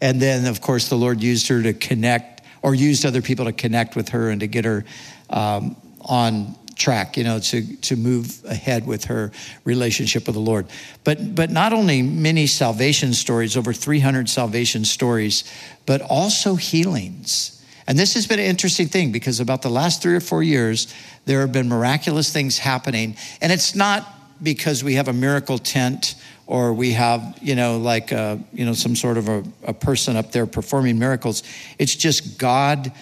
And 0.00 0.22
then, 0.22 0.46
of 0.46 0.60
course, 0.60 0.88
the 0.88 0.94
Lord 0.94 1.20
used 1.20 1.48
her 1.48 1.62
to 1.62 1.72
connect 1.72 2.42
or 2.62 2.74
used 2.74 3.04
other 3.04 3.22
people 3.22 3.46
to 3.46 3.52
connect 3.52 3.96
with 3.96 4.10
her 4.10 4.30
and 4.30 4.40
to 4.40 4.46
get 4.46 4.64
her 4.64 4.84
um, 5.28 5.76
on 6.00 6.54
track, 6.76 7.16
you 7.16 7.24
know, 7.24 7.40
to, 7.40 7.76
to 7.78 7.96
move 7.96 8.44
ahead 8.44 8.86
with 8.86 9.06
her 9.06 9.32
relationship 9.64 10.26
with 10.26 10.34
the 10.34 10.40
Lord. 10.40 10.66
But, 11.04 11.34
but 11.34 11.50
not 11.50 11.72
only 11.72 12.02
many 12.02 12.46
salvation 12.46 13.14
stories, 13.14 13.56
over 13.56 13.72
300 13.72 14.28
salvation 14.28 14.84
stories, 14.84 15.44
but 15.86 16.02
also 16.02 16.54
healings. 16.54 17.55
And 17.86 17.98
this 17.98 18.14
has 18.14 18.26
been 18.26 18.38
an 18.38 18.46
interesting 18.46 18.88
thing 18.88 19.12
because 19.12 19.40
about 19.40 19.62
the 19.62 19.70
last 19.70 20.02
three 20.02 20.14
or 20.14 20.20
four 20.20 20.42
years, 20.42 20.92
there 21.24 21.40
have 21.40 21.52
been 21.52 21.68
miraculous 21.68 22.32
things 22.32 22.58
happening. 22.58 23.16
And 23.40 23.52
it's 23.52 23.74
not 23.74 24.12
because 24.42 24.82
we 24.82 24.94
have 24.94 25.08
a 25.08 25.12
miracle 25.12 25.58
tent 25.58 26.16
or 26.46 26.72
we 26.72 26.92
have, 26.92 27.38
you 27.40 27.54
know, 27.54 27.78
like, 27.78 28.12
a, 28.12 28.40
you 28.52 28.64
know, 28.64 28.72
some 28.72 28.94
sort 28.96 29.18
of 29.18 29.28
a, 29.28 29.44
a 29.64 29.72
person 29.72 30.16
up 30.16 30.32
there 30.32 30.46
performing 30.46 30.98
miracles. 30.98 31.42
It's 31.78 31.94
just 31.94 32.38
God 32.38 32.92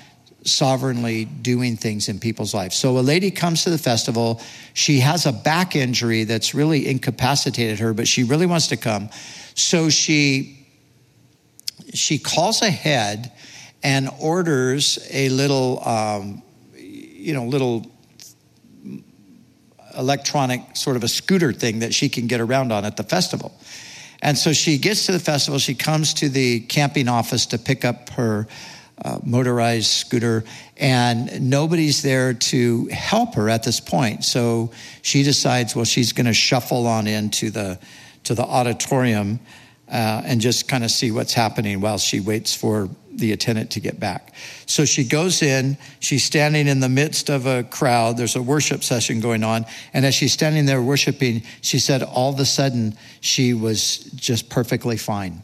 sovereignly 0.45 1.25
doing 1.25 1.77
things 1.77 2.09
in 2.09 2.19
people's 2.19 2.55
lives. 2.55 2.77
So 2.77 2.99
a 2.99 3.01
lady 3.01 3.31
comes 3.31 3.65
to 3.65 3.71
the 3.71 3.79
festival. 3.79 4.41
She 4.75 5.01
has 5.01 5.27
a 5.27 5.33
back 5.33 5.75
injury 5.75 6.25
that's 6.25 6.55
really 6.55 6.87
incapacitated 6.87 7.79
her, 7.81 7.95
but 7.95 8.07
she 8.07 8.25
really 8.25 8.47
wants 8.47 8.69
to 8.69 8.77
come. 8.77 9.09
So 9.55 9.89
she 9.89 10.61
she 11.93 12.19
calls 12.19 12.61
ahead 12.61 13.33
and 13.85 14.09
orders 14.19 14.99
a 15.13 15.29
little, 15.29 15.87
um, 15.87 16.43
you 16.75 17.35
know, 17.35 17.45
little 17.45 17.87
electronic 19.97 20.77
sort 20.77 20.97
of 20.97 21.05
a 21.05 21.09
scooter 21.09 21.53
thing 21.53 21.81
that 21.81 21.95
she 21.95 22.09
can 22.09 22.27
get 22.27 22.41
around 22.41 22.73
on 22.73 22.85
at 22.85 22.97
the 22.97 23.05
festival. 23.05 23.55
And 24.23 24.37
so 24.39 24.55
she 24.55 24.79
gets 24.79 25.07
to 25.07 25.13
the 25.13 25.21
festival, 25.21 25.59
she 25.59 25.75
comes 25.75 26.15
to 26.15 26.31
the 26.31 26.61
camping 26.61 27.09
office 27.09 27.47
to 27.47 27.59
pick 27.59 27.85
up 27.85 28.09
her 28.11 28.49
uh, 29.05 29.19
motorized 29.23 29.91
scooter, 29.91 30.45
and 30.79 31.51
nobody's 31.51 32.03
there 32.03 32.33
to 32.33 32.87
help 32.87 33.35
her 33.35 33.51
at 33.51 33.65
this 33.65 33.81
point. 33.81 34.25
So 34.25 34.71
she 35.03 35.23
decides, 35.25 35.77
well, 35.77 35.85
she's 35.85 36.13
going 36.13 36.27
to 36.27 36.33
shuffle 36.33 36.87
on 36.87 37.07
into 37.07 37.51
the 37.51 37.79
to 38.23 38.35
the 38.35 38.45
auditorium 38.45 39.41
uh, 39.89 40.23
and 40.25 40.41
just 40.41 40.67
kind 40.69 40.83
of 40.83 40.91
see 40.91 41.11
what's 41.11 41.35
happening 41.35 41.83
while 41.83 41.99
she 41.99 42.21
waits 42.21 42.55
for 42.55 42.89
the 43.19 43.33
attendant 43.33 43.71
to 43.73 43.81
get 43.81 43.99
back. 43.99 44.35
So 44.67 44.85
she 44.85 45.05
goes 45.05 45.43
in, 45.43 45.77
she's 46.01 46.25
standing 46.25 46.67
in 46.67 46.81
the 46.81 46.89
midst 46.89 47.31
of 47.31 47.47
a 47.47 47.63
crowd. 47.63 48.17
There's 48.17 48.37
a 48.37 48.43
worship 48.43 48.83
session 48.83 49.21
going 49.21 49.45
on. 49.45 49.67
And 49.93 50.05
as 50.05 50.15
she's 50.15 50.33
standing 50.33 50.67
there 50.67 50.83
worshiping, 50.83 51.43
she 51.61 51.79
said 51.79 52.03
all 52.03 52.33
of 52.33 52.41
a 52.41 52.45
sudden 52.45 52.97
she 53.21 53.55
was 53.55 53.99
just 53.99 54.51
perfectly 54.51 54.97
fine. 54.97 55.43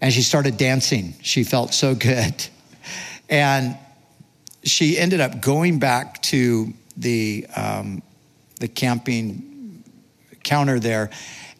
And 0.00 0.12
she 0.12 0.22
started 0.22 0.56
dancing. 0.56 1.14
She 1.22 1.44
felt 1.44 1.74
so 1.74 1.94
good. 1.94 2.34
And 3.28 3.78
she 4.62 4.98
ended 4.98 5.20
up 5.20 5.40
going 5.40 5.78
back 5.78 6.20
to 6.24 6.74
the, 6.98 7.46
um, 7.56 8.02
the 8.60 8.68
camping 8.68 9.82
counter 10.42 10.78
there 10.78 11.08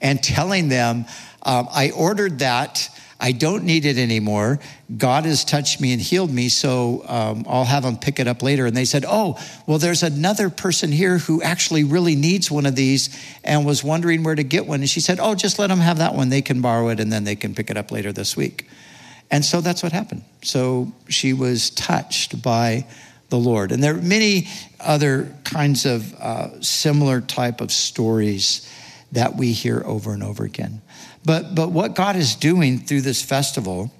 and 0.02 0.22
telling 0.22 0.68
them, 0.68 1.06
um, 1.44 1.68
I 1.72 1.90
ordered 1.90 2.40
that 2.40 2.90
I 3.22 3.30
don't 3.30 3.62
need 3.62 3.84
it 3.84 3.98
anymore. 3.98 4.58
God 4.96 5.26
has 5.26 5.44
touched 5.44 5.80
me 5.80 5.92
and 5.92 6.02
healed 6.02 6.32
me, 6.32 6.48
so 6.48 7.04
um, 7.06 7.46
I'll 7.48 7.64
have 7.64 7.84
them 7.84 7.96
pick 7.96 8.18
it 8.18 8.26
up 8.26 8.42
later. 8.42 8.66
And 8.66 8.76
they 8.76 8.84
said, 8.84 9.04
Oh, 9.06 9.38
well, 9.64 9.78
there's 9.78 10.02
another 10.02 10.50
person 10.50 10.90
here 10.90 11.18
who 11.18 11.40
actually 11.40 11.84
really 11.84 12.16
needs 12.16 12.50
one 12.50 12.66
of 12.66 12.74
these 12.74 13.16
and 13.44 13.64
was 13.64 13.84
wondering 13.84 14.24
where 14.24 14.34
to 14.34 14.42
get 14.42 14.66
one. 14.66 14.80
And 14.80 14.90
she 14.90 14.98
said, 14.98 15.20
Oh, 15.20 15.36
just 15.36 15.60
let 15.60 15.68
them 15.68 15.78
have 15.78 15.98
that 15.98 16.16
one. 16.16 16.30
They 16.30 16.42
can 16.42 16.60
borrow 16.60 16.88
it 16.88 16.98
and 16.98 17.12
then 17.12 17.22
they 17.22 17.36
can 17.36 17.54
pick 17.54 17.70
it 17.70 17.76
up 17.76 17.92
later 17.92 18.12
this 18.12 18.36
week. 18.36 18.68
And 19.30 19.44
so 19.44 19.60
that's 19.60 19.84
what 19.84 19.92
happened. 19.92 20.24
So 20.42 20.92
she 21.08 21.32
was 21.32 21.70
touched 21.70 22.42
by 22.42 22.86
the 23.28 23.38
Lord. 23.38 23.70
And 23.70 23.80
there 23.80 23.94
are 23.94 24.02
many 24.02 24.48
other 24.80 25.32
kinds 25.44 25.86
of 25.86 26.12
uh, 26.14 26.60
similar 26.60 27.20
type 27.20 27.60
of 27.60 27.70
stories 27.70 28.68
that 29.12 29.36
we 29.36 29.52
hear 29.52 29.80
over 29.86 30.12
and 30.12 30.24
over 30.24 30.44
again. 30.44 30.82
But, 31.24 31.54
but 31.54 31.70
what 31.70 31.94
God 31.94 32.16
is 32.16 32.34
doing 32.34 32.78
through 32.78 33.02
this 33.02 33.22
festival 33.22 33.92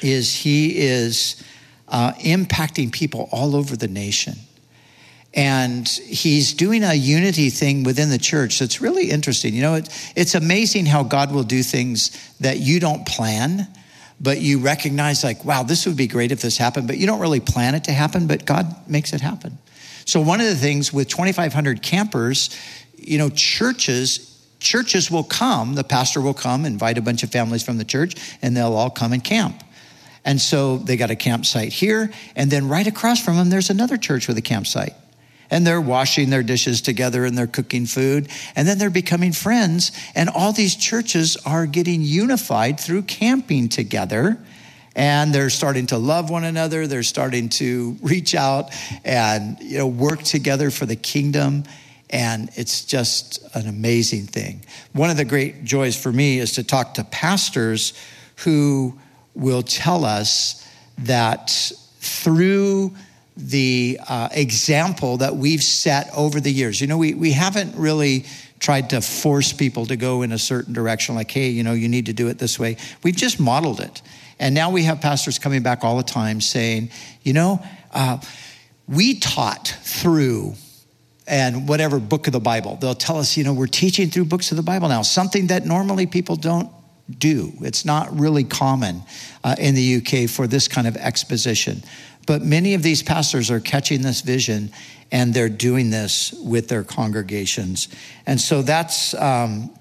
is 0.00 0.34
He 0.34 0.78
is 0.78 1.42
uh, 1.88 2.12
impacting 2.14 2.92
people 2.92 3.28
all 3.32 3.56
over 3.56 3.76
the 3.76 3.88
nation. 3.88 4.34
And 5.34 5.86
he's 5.86 6.54
doing 6.54 6.82
a 6.82 6.94
unity 6.94 7.50
thing 7.50 7.84
within 7.84 8.08
the 8.08 8.18
church 8.18 8.58
that's 8.58 8.80
really 8.80 9.10
interesting. 9.10 9.54
You 9.54 9.62
know, 9.62 9.74
it, 9.74 10.12
it's 10.16 10.34
amazing 10.34 10.86
how 10.86 11.02
God 11.02 11.32
will 11.32 11.42
do 11.42 11.62
things 11.62 12.10
that 12.40 12.58
you 12.58 12.80
don't 12.80 13.06
plan, 13.06 13.68
but 14.20 14.40
you 14.40 14.58
recognize, 14.58 15.22
like, 15.22 15.44
wow, 15.44 15.62
this 15.62 15.86
would 15.86 15.96
be 15.96 16.06
great 16.06 16.32
if 16.32 16.40
this 16.40 16.56
happened, 16.56 16.86
but 16.86 16.96
you 16.96 17.06
don't 17.06 17.20
really 17.20 17.40
plan 17.40 17.74
it 17.74 17.84
to 17.84 17.92
happen, 17.92 18.26
but 18.26 18.46
God 18.46 18.88
makes 18.88 19.12
it 19.12 19.20
happen. 19.20 19.58
So, 20.06 20.20
one 20.20 20.40
of 20.40 20.46
the 20.46 20.56
things 20.56 20.92
with 20.92 21.08
2,500 21.08 21.82
campers, 21.82 22.50
you 22.96 23.18
know, 23.18 23.28
churches, 23.28 24.37
churches 24.60 25.10
will 25.10 25.24
come, 25.24 25.74
the 25.74 25.84
pastor 25.84 26.20
will 26.20 26.34
come, 26.34 26.64
invite 26.64 26.98
a 26.98 27.02
bunch 27.02 27.22
of 27.22 27.30
families 27.30 27.62
from 27.62 27.78
the 27.78 27.84
church, 27.84 28.14
and 28.42 28.56
they'll 28.56 28.74
all 28.74 28.90
come 28.90 29.12
and 29.12 29.22
camp. 29.22 29.62
And 30.24 30.40
so 30.40 30.78
they 30.78 30.96
got 30.96 31.10
a 31.10 31.16
campsite 31.16 31.72
here, 31.72 32.10
and 32.36 32.50
then 32.50 32.68
right 32.68 32.86
across 32.86 33.24
from 33.24 33.36
them, 33.36 33.50
there's 33.50 33.70
another 33.70 33.96
church 33.96 34.28
with 34.28 34.36
a 34.36 34.42
campsite 34.42 34.94
and 35.50 35.66
they're 35.66 35.80
washing 35.80 36.30
their 36.30 36.42
dishes 36.42 36.80
together 36.80 37.24
and 37.24 37.36
they're 37.36 37.46
cooking 37.46 37.86
food 37.86 38.28
and 38.54 38.66
then 38.66 38.78
they're 38.78 38.90
becoming 38.90 39.32
friends 39.32 39.92
and 40.14 40.28
all 40.28 40.52
these 40.52 40.76
churches 40.76 41.36
are 41.46 41.66
getting 41.66 42.02
unified 42.02 42.78
through 42.78 43.02
camping 43.02 43.68
together 43.68 44.38
and 44.94 45.32
they're 45.32 45.50
starting 45.50 45.86
to 45.86 45.98
love 45.98 46.30
one 46.30 46.44
another 46.44 46.86
they're 46.86 47.02
starting 47.02 47.48
to 47.48 47.96
reach 48.02 48.34
out 48.34 48.70
and 49.04 49.58
you 49.60 49.78
know 49.78 49.86
work 49.86 50.22
together 50.22 50.70
for 50.70 50.86
the 50.86 50.96
kingdom 50.96 51.64
and 52.10 52.50
it's 52.54 52.84
just 52.84 53.42
an 53.54 53.68
amazing 53.68 54.26
thing 54.26 54.64
one 54.92 55.10
of 55.10 55.16
the 55.16 55.24
great 55.24 55.64
joys 55.64 55.96
for 56.00 56.12
me 56.12 56.38
is 56.38 56.52
to 56.52 56.64
talk 56.64 56.94
to 56.94 57.04
pastors 57.04 57.92
who 58.36 58.98
will 59.34 59.62
tell 59.62 60.04
us 60.04 60.66
that 60.98 61.72
through 62.00 62.92
the 63.36 64.00
uh, 64.08 64.28
example 64.32 65.18
that 65.18 65.36
we've 65.36 65.62
set 65.62 66.10
over 66.16 66.40
the 66.40 66.50
years. 66.50 66.80
You 66.80 66.88
know, 66.88 66.98
we, 66.98 67.14
we 67.14 67.30
haven't 67.30 67.76
really 67.76 68.24
tried 68.58 68.90
to 68.90 69.00
force 69.00 69.52
people 69.52 69.86
to 69.86 69.96
go 69.96 70.22
in 70.22 70.32
a 70.32 70.38
certain 70.38 70.72
direction, 70.72 71.14
like, 71.14 71.30
hey, 71.30 71.48
you 71.48 71.62
know, 71.62 71.72
you 71.72 71.88
need 71.88 72.06
to 72.06 72.12
do 72.12 72.26
it 72.28 72.38
this 72.38 72.58
way. 72.58 72.76
We've 73.04 73.16
just 73.16 73.38
modeled 73.38 73.80
it. 73.80 74.02
And 74.40 74.54
now 74.54 74.70
we 74.70 74.82
have 74.84 75.00
pastors 75.00 75.38
coming 75.38 75.62
back 75.62 75.84
all 75.84 75.96
the 75.96 76.02
time 76.02 76.40
saying, 76.40 76.90
you 77.22 77.32
know, 77.32 77.62
uh, 77.92 78.18
we 78.88 79.20
taught 79.20 79.68
through 79.82 80.54
and 81.28 81.68
whatever 81.68 82.00
book 82.00 82.26
of 82.26 82.32
the 82.32 82.40
Bible. 82.40 82.76
They'll 82.80 82.94
tell 82.94 83.18
us, 83.18 83.36
you 83.36 83.44
know, 83.44 83.52
we're 83.52 83.66
teaching 83.66 84.10
through 84.10 84.24
books 84.24 84.50
of 84.50 84.56
the 84.56 84.62
Bible 84.62 84.88
now, 84.88 85.02
something 85.02 85.48
that 85.48 85.66
normally 85.66 86.06
people 86.06 86.36
don't 86.36 86.70
do. 87.18 87.52
It's 87.60 87.84
not 87.84 88.18
really 88.18 88.44
common 88.44 89.02
uh, 89.44 89.56
in 89.58 89.74
the 89.74 89.96
UK 89.96 90.28
for 90.28 90.46
this 90.46 90.68
kind 90.68 90.86
of 90.86 90.96
exposition. 90.96 91.82
But 92.26 92.42
many 92.42 92.74
of 92.74 92.82
these 92.82 93.02
pastors 93.02 93.50
are 93.50 93.60
catching 93.60 94.02
this 94.02 94.20
vision 94.20 94.70
and 95.10 95.32
they're 95.32 95.48
doing 95.48 95.90
this 95.90 96.32
with 96.44 96.68
their 96.68 96.84
congregations. 96.84 97.88
And 98.26 98.40
so 98.40 98.60
that's, 98.60 99.14
um, 99.14 99.74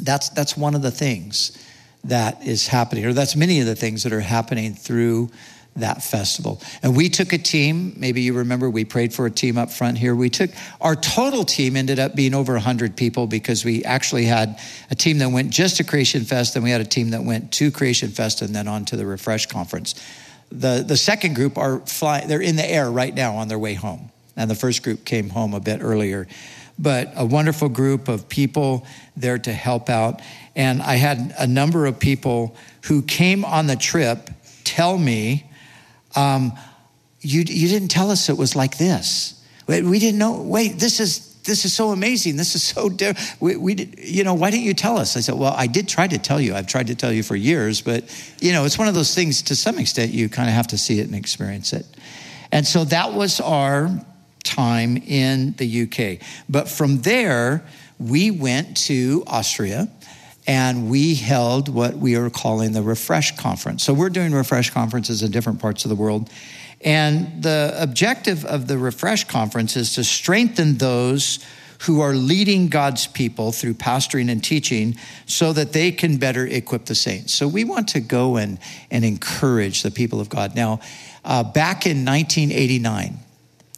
that's, 0.00 0.30
that's 0.30 0.56
one 0.56 0.74
of 0.74 0.82
the 0.82 0.90
things 0.90 1.56
that 2.04 2.44
is 2.44 2.66
happening, 2.66 3.04
or 3.04 3.12
that's 3.12 3.36
many 3.36 3.60
of 3.60 3.66
the 3.66 3.76
things 3.76 4.02
that 4.04 4.12
are 4.12 4.20
happening 4.20 4.74
through 4.74 5.30
that 5.76 6.02
festival. 6.02 6.60
And 6.82 6.96
we 6.96 7.08
took 7.08 7.32
a 7.32 7.38
team, 7.38 7.94
maybe 7.96 8.22
you 8.22 8.34
remember 8.34 8.68
we 8.70 8.84
prayed 8.84 9.12
for 9.12 9.26
a 9.26 9.30
team 9.30 9.58
up 9.58 9.70
front 9.70 9.98
here. 9.98 10.14
We 10.14 10.30
took 10.30 10.50
our 10.80 10.96
total 10.96 11.44
team 11.44 11.76
ended 11.76 11.98
up 11.98 12.14
being 12.14 12.34
over 12.34 12.52
100 12.54 12.96
people 12.96 13.26
because 13.26 13.64
we 13.64 13.84
actually 13.84 14.24
had 14.24 14.60
a 14.90 14.94
team 14.94 15.18
that 15.18 15.28
went 15.30 15.50
just 15.50 15.76
to 15.76 15.84
Creation 15.84 16.24
Fest, 16.24 16.56
and 16.56 16.64
we 16.64 16.70
had 16.70 16.80
a 16.80 16.86
team 16.86 17.10
that 17.10 17.24
went 17.24 17.52
to 17.52 17.70
Creation 17.70 18.10
Fest 18.10 18.42
and 18.42 18.54
then 18.54 18.68
on 18.68 18.84
to 18.86 18.96
the 18.96 19.06
Refresh 19.06 19.46
Conference. 19.46 19.94
The, 20.50 20.84
the 20.86 20.96
second 20.96 21.34
group 21.34 21.58
are 21.58 21.80
flying, 21.80 22.28
they're 22.28 22.40
in 22.40 22.56
the 22.56 22.68
air 22.68 22.90
right 22.90 23.14
now 23.14 23.36
on 23.36 23.48
their 23.48 23.58
way 23.58 23.74
home. 23.74 24.10
And 24.36 24.50
the 24.50 24.54
first 24.54 24.82
group 24.82 25.04
came 25.04 25.30
home 25.30 25.54
a 25.54 25.60
bit 25.60 25.80
earlier. 25.82 26.28
But 26.78 27.12
a 27.16 27.24
wonderful 27.24 27.70
group 27.70 28.08
of 28.08 28.28
people 28.28 28.86
there 29.16 29.38
to 29.38 29.52
help 29.52 29.88
out. 29.88 30.20
And 30.54 30.82
I 30.82 30.96
had 30.96 31.34
a 31.38 31.46
number 31.46 31.86
of 31.86 31.98
people 31.98 32.54
who 32.84 33.02
came 33.02 33.44
on 33.44 33.66
the 33.66 33.76
trip 33.76 34.30
tell 34.64 34.98
me, 34.98 35.50
um, 36.16 36.52
you, 37.20 37.40
you 37.40 37.68
didn't 37.68 37.88
tell 37.88 38.10
us 38.10 38.28
it 38.28 38.36
was 38.36 38.56
like 38.56 38.78
this. 38.78 39.42
We 39.68 39.98
didn't 39.98 40.18
know, 40.18 40.42
wait, 40.42 40.78
this 40.78 41.00
is 41.00 41.36
this 41.46 41.64
is 41.64 41.72
so 41.72 41.90
amazing. 41.90 42.36
This 42.36 42.54
is 42.54 42.62
so 42.62 42.88
different. 42.88 43.40
We, 43.40 43.56
we 43.56 43.74
you 43.98 44.24
know, 44.24 44.34
why 44.34 44.50
didn't 44.50 44.64
you 44.64 44.74
tell 44.74 44.98
us? 44.98 45.16
I 45.16 45.20
said, 45.20 45.36
well, 45.36 45.54
I 45.56 45.66
did 45.66 45.88
try 45.88 46.06
to 46.06 46.18
tell 46.18 46.40
you. 46.40 46.54
I've 46.54 46.66
tried 46.66 46.88
to 46.88 46.94
tell 46.94 47.12
you 47.12 47.22
for 47.22 47.36
years, 47.36 47.80
but, 47.80 48.04
you 48.40 48.52
know, 48.52 48.64
it's 48.64 48.78
one 48.78 48.88
of 48.88 48.94
those 48.94 49.14
things 49.14 49.42
to 49.42 49.56
some 49.56 49.78
extent 49.78 50.12
you 50.12 50.28
kind 50.28 50.48
of 50.48 50.54
have 50.54 50.66
to 50.68 50.78
see 50.78 51.00
it 51.00 51.06
and 51.06 51.14
experience 51.14 51.72
it. 51.72 51.86
And 52.52 52.66
so 52.66 52.84
that 52.84 53.12
was 53.12 53.40
our 53.40 53.90
time 54.44 54.96
in 54.96 55.52
the 55.52 55.82
UK. 55.82 56.26
But 56.48 56.68
from 56.68 57.02
there, 57.02 57.64
we 57.98 58.30
went 58.30 58.76
to 58.88 59.24
Austria 59.26 59.88
and 60.46 60.88
we 60.88 61.14
held 61.14 61.68
what 61.68 61.96
we 61.96 62.16
are 62.16 62.30
calling 62.30 62.72
the 62.72 62.82
Refresh 62.82 63.36
Conference. 63.36 63.82
So 63.82 63.92
we're 63.92 64.10
doing 64.10 64.32
Refresh 64.32 64.70
conferences 64.70 65.22
in 65.22 65.30
different 65.30 65.60
parts 65.60 65.84
of 65.84 65.88
the 65.88 65.96
world. 65.96 66.30
And 66.82 67.42
the 67.42 67.74
objective 67.78 68.44
of 68.44 68.68
the 68.68 68.78
Refresh 68.78 69.24
Conference 69.24 69.76
is 69.76 69.94
to 69.94 70.04
strengthen 70.04 70.78
those 70.78 71.44
who 71.80 72.00
are 72.00 72.14
leading 72.14 72.68
God's 72.68 73.06
people 73.06 73.52
through 73.52 73.74
pastoring 73.74 74.30
and 74.30 74.42
teaching 74.42 74.96
so 75.26 75.52
that 75.52 75.72
they 75.72 75.92
can 75.92 76.16
better 76.16 76.46
equip 76.46 76.86
the 76.86 76.94
saints. 76.94 77.34
So 77.34 77.48
we 77.48 77.64
want 77.64 77.88
to 77.88 78.00
go 78.00 78.36
and, 78.36 78.58
and 78.90 79.04
encourage 79.04 79.82
the 79.82 79.90
people 79.90 80.20
of 80.20 80.28
God. 80.28 80.54
Now, 80.54 80.80
uh, 81.24 81.42
back 81.42 81.86
in 81.86 82.04
1989, 82.04 83.18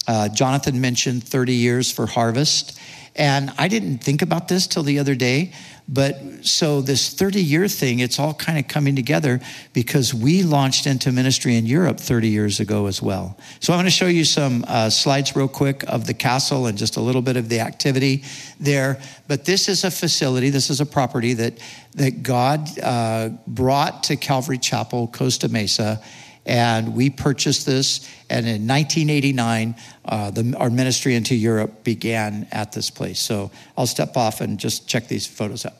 uh, 0.07 0.29
Jonathan 0.29 0.81
mentioned 0.81 1.25
30 1.25 1.55
years 1.55 1.91
for 1.91 2.07
harvest. 2.07 2.79
And 3.17 3.53
I 3.59 3.69
didn't 3.69 3.99
think 3.99 4.23
about 4.23 4.49
this 4.49 4.67
till 4.67 4.85
the 4.85 5.01
other 5.01 5.15
day, 5.15 5.53
but 5.89 6.21
so 6.43 6.83
this 6.83 7.15
30 7.15 7.43
year 7.43 7.67
thing, 7.67 8.01
it's 8.01 8.19
all 8.19 8.35
kind 8.35 8.59
of 8.59 8.69
coming 8.69 8.95
together 8.95 9.41
because 9.73 10.13
we 10.13 10.43
launched 10.43 10.87
into 10.87 11.11
ministry 11.11 11.57
in 11.57 11.65
Europe 11.65 11.99
30 11.99 12.29
years 12.29 12.61
ago 12.61 12.87
as 12.87 13.01
well. 13.01 13.39
So 13.61 13.73
I'm 13.73 13.79
going 13.79 13.87
to 13.87 13.91
show 13.91 14.07
you 14.07 14.25
some 14.25 14.67
uh, 14.69 14.91
slides 14.91 15.35
real 15.35 15.49
quick 15.49 15.85
of 15.89 16.07
the 16.07 16.13
castle 16.13 16.67
and 16.67 16.77
just 16.77 16.97
a 16.97 17.01
little 17.01 17.23
bit 17.23 17.39
of 17.39 17.49
the 17.49 17.61
activity 17.61 18.23
there. 18.61 19.01
But 19.29 19.47
this 19.47 19.67
is 19.67 19.85
a 19.85 19.91
facility, 19.91 20.51
this 20.51 20.69
is 20.69 20.83
a 20.83 20.87
property 20.87 21.33
that, 21.35 21.59
that 21.95 22.23
God 22.23 22.69
uh, 22.81 23.31
brought 23.47 24.05
to 24.05 24.17
Calvary 24.17 24.59
Chapel, 24.59 25.09
Costa 25.09 25.49
Mesa 25.49 26.03
and 26.49 26.97
we 26.97 27.11
purchased 27.11 27.67
this. 27.67 28.09
And 28.31 28.47
in 28.47 28.67
1989, 28.67 29.77
uh, 30.05 30.31
the, 30.31 30.57
our 30.57 30.71
ministry 30.71 31.15
into 31.15 31.35
Europe 31.35 31.85
began 31.85 32.49
at 32.51 32.73
this 32.73 32.91
place. 32.91 33.21
So 33.21 33.51
I'll 33.77 33.87
step 33.87 34.17
off 34.17 34.41
and 34.41 34.59
just 34.59 34.89
check 34.89 35.07
these 35.07 35.27
photos 35.27 35.67
out. 35.67 35.75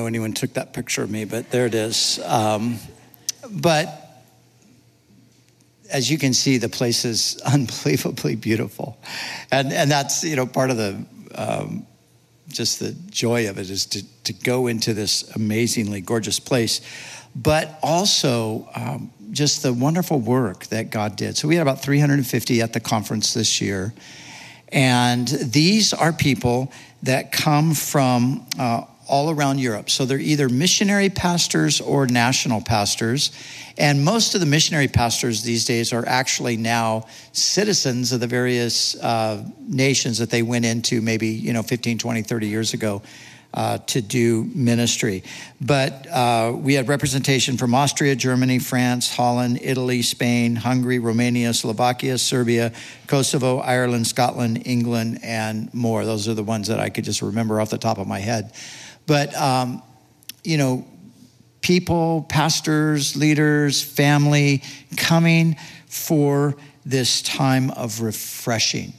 Know 0.00 0.06
anyone 0.06 0.32
took 0.32 0.54
that 0.54 0.72
picture 0.72 1.02
of 1.02 1.10
me, 1.10 1.24
but 1.24 1.50
there 1.50 1.66
it 1.66 1.74
is. 1.74 2.20
Um, 2.24 2.78
but 3.50 3.88
as 5.90 6.10
you 6.10 6.18
can 6.18 6.32
see, 6.32 6.58
the 6.58 6.68
place 6.68 7.04
is 7.04 7.40
unbelievably 7.44 8.36
beautiful, 8.36 8.98
and 9.50 9.72
and 9.72 9.90
that's 9.90 10.24
you 10.24 10.36
know 10.36 10.46
part 10.46 10.70
of 10.70 10.76
the 10.76 11.04
um, 11.34 11.86
just 12.48 12.80
the 12.80 12.92
joy 13.10 13.48
of 13.48 13.58
it 13.58 13.70
is 13.70 13.86
to 13.86 14.04
to 14.24 14.32
go 14.32 14.66
into 14.66 14.94
this 14.94 15.30
amazingly 15.34 16.00
gorgeous 16.00 16.40
place, 16.40 16.80
but 17.36 17.78
also 17.82 18.68
um, 18.74 19.10
just 19.30 19.62
the 19.62 19.72
wonderful 19.72 20.18
work 20.18 20.66
that 20.66 20.90
God 20.90 21.16
did. 21.16 21.36
So 21.36 21.46
we 21.46 21.56
had 21.56 21.62
about 21.62 21.82
350 21.82 22.62
at 22.62 22.72
the 22.72 22.80
conference 22.80 23.34
this 23.34 23.60
year, 23.60 23.92
and 24.68 25.28
these 25.28 25.92
are 25.92 26.12
people 26.12 26.72
that 27.02 27.32
come 27.32 27.74
from 27.74 28.46
uh, 28.58 28.84
all 29.10 29.28
around 29.30 29.58
Europe. 29.58 29.90
So 29.90 30.04
they're 30.06 30.18
either 30.18 30.48
missionary 30.48 31.10
pastors 31.10 31.80
or 31.80 32.06
national 32.06 32.62
pastors. 32.62 33.32
And 33.76 34.04
most 34.04 34.34
of 34.34 34.40
the 34.40 34.46
missionary 34.46 34.88
pastors 34.88 35.42
these 35.42 35.64
days 35.64 35.92
are 35.92 36.06
actually 36.06 36.56
now 36.56 37.06
citizens 37.32 38.12
of 38.12 38.20
the 38.20 38.26
various 38.26 38.94
uh, 38.94 39.44
nations 39.66 40.18
that 40.18 40.30
they 40.30 40.42
went 40.42 40.64
into 40.64 41.02
maybe, 41.02 41.28
you 41.28 41.52
know, 41.52 41.62
15, 41.62 41.98
20, 41.98 42.22
30 42.22 42.48
years 42.48 42.72
ago. 42.72 43.02
Uh, 43.52 43.78
to 43.78 44.00
do 44.00 44.44
ministry. 44.54 45.24
But 45.60 46.06
uh, 46.06 46.52
we 46.56 46.74
had 46.74 46.86
representation 46.86 47.56
from 47.56 47.74
Austria, 47.74 48.14
Germany, 48.14 48.60
France, 48.60 49.12
Holland, 49.12 49.58
Italy, 49.60 50.02
Spain, 50.02 50.54
Hungary, 50.54 51.00
Romania, 51.00 51.52
Slovakia, 51.52 52.16
Serbia, 52.16 52.70
Kosovo, 53.08 53.58
Ireland, 53.58 54.06
Scotland, 54.06 54.62
England, 54.66 55.18
and 55.24 55.74
more. 55.74 56.04
Those 56.04 56.28
are 56.28 56.34
the 56.34 56.44
ones 56.44 56.68
that 56.68 56.78
I 56.78 56.90
could 56.90 57.02
just 57.02 57.22
remember 57.22 57.60
off 57.60 57.70
the 57.70 57.78
top 57.78 57.98
of 57.98 58.06
my 58.06 58.20
head. 58.20 58.52
But, 59.10 59.34
um, 59.34 59.82
you 60.44 60.56
know, 60.56 60.86
people, 61.62 62.26
pastors, 62.28 63.16
leaders, 63.16 63.82
family 63.82 64.62
coming 64.96 65.56
for 65.88 66.54
this 66.86 67.20
time 67.20 67.72
of 67.72 68.02
refreshing. 68.02 68.92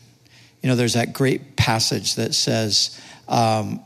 You 0.62 0.67
know, 0.67 0.76
there's 0.76 0.95
that 0.95 1.13
great 1.13 1.56
passage 1.56 2.15
that 2.15 2.36
says, 2.36 3.00
um, 3.30 3.86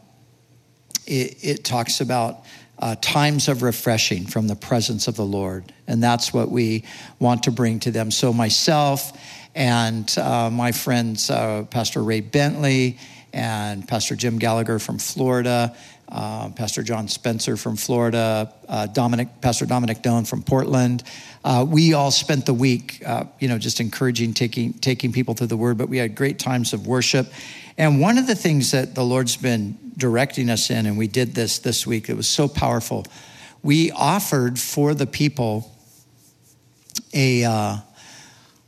it, 1.06 1.44
it, 1.44 1.64
talks 1.64 2.02
about 2.02 2.46
uh, 2.80 2.96
times 3.02 3.48
of 3.48 3.62
refreshing 3.62 4.26
from 4.26 4.48
the 4.48 4.56
presence 4.56 5.08
of 5.08 5.16
the 5.16 5.24
Lord. 5.24 5.72
And 5.86 6.02
that's 6.02 6.34
what 6.34 6.50
we 6.50 6.86
want 7.20 7.44
to 7.44 7.52
bring 7.52 7.82
to 7.82 7.92
them. 7.92 8.10
So, 8.10 8.34
myself 8.34 9.16
and 9.54 10.12
uh, 10.18 10.50
my 10.50 10.72
friends, 10.72 11.30
uh, 11.30 11.66
Pastor 11.70 12.02
Ray 12.02 12.22
Bentley 12.22 12.98
and 13.32 13.86
Pastor 13.86 14.16
Jim 14.16 14.40
Gallagher 14.40 14.80
from 14.80 14.98
Florida, 14.98 15.76
uh, 16.10 16.50
Pastor 16.50 16.84
John 16.84 17.08
Spencer 17.08 17.58
from 17.58 17.76
Florida, 17.76 18.54
uh, 18.70 18.88
Dominic, 18.88 19.42
Pastor 19.42 19.66
Dominic 19.66 20.02
Done 20.02 20.26
from 20.26 20.44
Portland. 20.44 21.04
Uh, 21.44 21.66
we 21.68 21.94
all 21.94 22.12
spent 22.12 22.46
the 22.46 22.54
week, 22.54 23.02
uh, 23.06 23.26
you 23.40 23.48
know, 23.48 23.58
just 23.58 23.80
encouraging, 23.80 24.34
taking, 24.34 24.74
taking 24.74 25.12
people 25.12 25.34
through 25.34 25.48
the 25.48 25.58
Word, 25.58 25.78
but 25.78 25.90
we 25.90 25.98
had 25.98 26.16
great 26.16 26.40
times 26.40 26.74
of 26.74 26.88
worship. 26.88 27.32
And 27.78 28.00
one 28.00 28.18
of 28.18 28.28
the 28.28 28.36
things 28.36 28.72
that 28.72 28.96
the 28.96 29.04
Lord's 29.04 29.36
been 29.36 29.78
directing 29.98 30.50
us 30.50 30.70
in, 30.70 30.86
and 30.86 30.98
we 30.98 31.08
did 31.08 31.36
this 31.36 31.60
this 31.60 31.86
week, 31.86 32.10
it 32.10 32.16
was 32.16 32.28
so 32.28 32.48
powerful. 32.48 33.06
We 33.64 33.92
offered 33.92 34.60
for 34.60 34.94
the 34.94 35.08
people 35.08 35.72
a, 37.14 37.44
uh, 37.44 37.78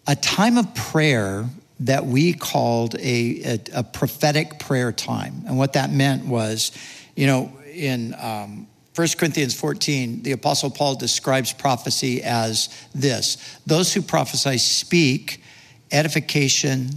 a 0.08 0.16
time 0.16 0.58
of 0.58 0.74
prayer 0.74 1.46
that 1.82 2.06
we 2.06 2.34
called 2.34 2.96
a, 2.96 3.42
a, 3.44 3.60
a 3.76 3.84
prophetic 3.84 4.60
prayer 4.60 4.92
time. 4.92 5.44
And 5.46 5.58
what 5.58 5.74
that 5.74 5.92
meant 5.92 6.26
was, 6.26 6.72
you 7.18 7.26
know, 7.26 7.52
in 7.74 8.16
um, 8.20 8.68
1 8.96 9.08
Corinthians 9.18 9.54
14, 9.60 10.22
the 10.22 10.32
Apostle 10.32 10.70
Paul 10.70 10.96
describes 10.96 11.52
prophecy 11.52 12.24
as 12.24 12.70
this 12.94 13.60
those 13.66 13.94
who 13.94 14.02
prophesy 14.02 14.58
speak 14.60 15.42
edification, 15.92 16.92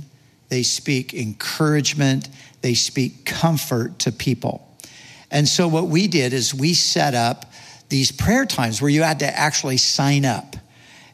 they 0.50 0.62
speak 0.62 1.14
encouragement, 1.14 2.28
they 2.60 2.74
speak 2.74 3.24
comfort 3.24 3.98
to 4.00 4.12
people. 4.12 4.66
And 5.30 5.48
so, 5.48 5.66
what 5.66 5.86
we 5.86 6.06
did 6.06 6.34
is 6.34 6.54
we 6.54 6.74
set 6.74 7.14
up 7.14 7.50
these 7.88 8.12
prayer 8.12 8.44
times 8.44 8.82
where 8.82 8.90
you 8.90 9.02
had 9.02 9.20
to 9.20 9.26
actually 9.26 9.78
sign 9.78 10.26
up 10.26 10.54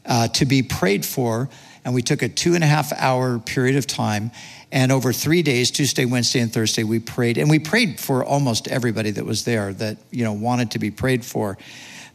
uh, 0.05 0.29
to 0.29 0.45
be 0.45 0.63
prayed 0.63 1.07
for. 1.07 1.49
And 1.85 1.95
we 1.95 2.03
took 2.03 2.23
a 2.23 2.29
two 2.29 2.57
and 2.57 2.65
a 2.65 2.67
half 2.67 2.93
hour 2.93 3.39
period 3.39 3.77
of 3.77 3.87
time 3.87 4.33
and 4.73 4.91
over 4.91 5.13
three 5.13 5.43
days, 5.43 5.71
Tuesday, 5.71 6.05
Wednesday, 6.05 6.41
and 6.41 6.53
Thursday, 6.53 6.83
we 6.83 6.99
prayed. 6.99 7.39
And 7.39 7.49
we 7.49 7.59
prayed 7.59 8.01
for 8.01 8.25
almost 8.25 8.67
everybody 8.69 9.11
that 9.13 9.25
was 9.25 9.45
there 9.45 9.73
that, 9.75 9.99
you 10.11 10.25
know, 10.25 10.33
wanted 10.33 10.73
to 10.73 10.79
be 10.79 10.91
prayed 10.91 11.25
for. 11.25 11.57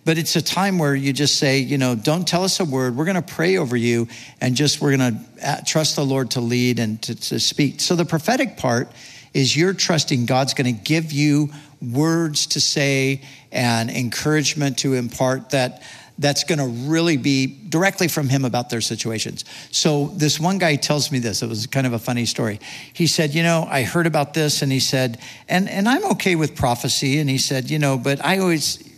But 0.03 0.17
it's 0.17 0.35
a 0.35 0.41
time 0.41 0.79
where 0.79 0.95
you 0.95 1.13
just 1.13 1.37
say, 1.37 1.59
you 1.59 1.77
know, 1.77 1.95
don't 1.95 2.27
tell 2.27 2.43
us 2.43 2.59
a 2.59 2.65
word. 2.65 2.95
We're 2.95 3.05
going 3.05 3.21
to 3.21 3.33
pray 3.33 3.57
over 3.57 3.77
you 3.77 4.07
and 4.41 4.55
just 4.55 4.81
we're 4.81 4.97
going 4.97 5.13
to 5.13 5.47
uh, 5.47 5.61
trust 5.65 5.95
the 5.95 6.03
Lord 6.03 6.31
to 6.31 6.41
lead 6.41 6.79
and 6.79 7.01
to, 7.03 7.15
to 7.15 7.39
speak. 7.39 7.79
So 7.79 7.95
the 7.95 8.05
prophetic 8.05 8.57
part 8.57 8.91
is 9.33 9.55
you're 9.55 9.73
trusting 9.73 10.25
God's 10.25 10.53
going 10.53 10.75
to 10.75 10.83
give 10.83 11.11
you 11.11 11.51
words 11.81 12.47
to 12.47 12.61
say 12.61 13.21
and 13.51 13.89
encouragement 13.89 14.79
to 14.79 14.95
impart 14.95 15.51
that 15.51 15.83
that's 16.21 16.43
going 16.43 16.59
to 16.59 16.67
really 16.89 17.17
be 17.17 17.47
directly 17.47 18.07
from 18.07 18.29
him 18.29 18.45
about 18.45 18.69
their 18.69 18.81
situations. 18.81 19.43
So 19.71 20.07
this 20.15 20.39
one 20.39 20.57
guy 20.57 20.75
tells 20.75 21.11
me 21.11 21.19
this. 21.19 21.41
It 21.41 21.49
was 21.49 21.67
kind 21.67 21.87
of 21.87 21.93
a 21.93 21.99
funny 21.99 22.25
story. 22.25 22.59
He 22.93 23.07
said, 23.07 23.33
"You 23.33 23.43
know, 23.43 23.67
I 23.69 23.83
heard 23.83 24.07
about 24.07 24.33
this 24.33 24.61
and 24.61 24.71
he 24.71 24.79
said, 24.79 25.19
and 25.49 25.69
and 25.69 25.89
I'm 25.89 26.05
okay 26.11 26.35
with 26.35 26.55
prophecy 26.55 27.19
and 27.19 27.29
he 27.29 27.37
said, 27.37 27.69
"You 27.69 27.79
know, 27.79 27.97
but 27.97 28.23
I 28.23 28.37
always 28.37 28.90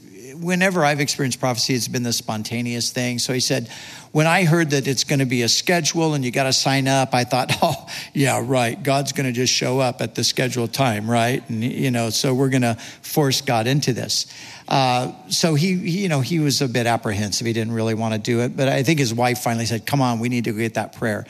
whenever 0.44 0.86
I've 0.86 1.00
experienced 1.00 1.40
prophecy, 1.40 1.74
it's 1.74 1.88
been 1.88 2.04
the 2.04 2.14
spontaneous 2.14 2.92
thing. 2.92 3.20
So 3.20 3.34
he 3.34 3.40
said, 3.40 3.70
when 4.12 4.28
I 4.28 4.44
heard 4.44 4.70
that 4.72 4.88
it's 4.88 5.04
going 5.04 5.20
to 5.20 5.26
be 5.26 5.42
a 5.42 5.50
schedule 5.50 6.14
and 6.14 6.24
you 6.24 6.30
got 6.30 6.44
to 6.44 6.54
sign 6.54 6.88
up, 6.88 7.14
I 7.14 7.24
thought, 7.24 7.52
oh, 7.62 7.88
yeah, 8.14 8.42
right. 8.44 8.82
God's 8.82 9.12
going 9.12 9.26
to 9.26 9.32
just 9.32 9.52
show 9.52 9.80
up 9.80 10.02
at 10.02 10.16
the 10.16 10.24
scheduled 10.24 10.74
time, 10.74 11.10
right? 11.10 11.48
And, 11.50 11.64
you 11.64 11.90
know, 11.90 12.10
so 12.10 12.34
we're 12.34 12.50
going 12.50 12.62
to 12.62 12.76
force 13.02 13.42
God 13.42 13.66
into 13.66 13.94
this. 13.94 14.28
Uh, 14.68 15.12
so 15.30 15.56
he, 15.56 15.76
he, 15.78 16.04
you 16.04 16.10
know, 16.10 16.22
he 16.22 16.40
was 16.40 16.62
a 16.62 16.68
bit 16.68 16.86
apprehensive. 16.86 17.48
He 17.48 17.54
didn't 17.54 17.74
really 17.74 17.96
want 17.96 18.14
to 18.14 18.20
do 18.20 18.42
it. 18.42 18.56
But 18.56 18.68
I 18.68 18.84
think 18.84 19.00
his 19.00 19.14
wife 19.14 19.40
finally 19.40 19.66
said, 19.66 19.86
come 19.86 20.02
on, 20.02 20.20
we 20.20 20.30
need 20.30 20.46
to 20.46 20.54
get 20.54 20.76
that 20.76 20.96
prayer. 20.96 21.26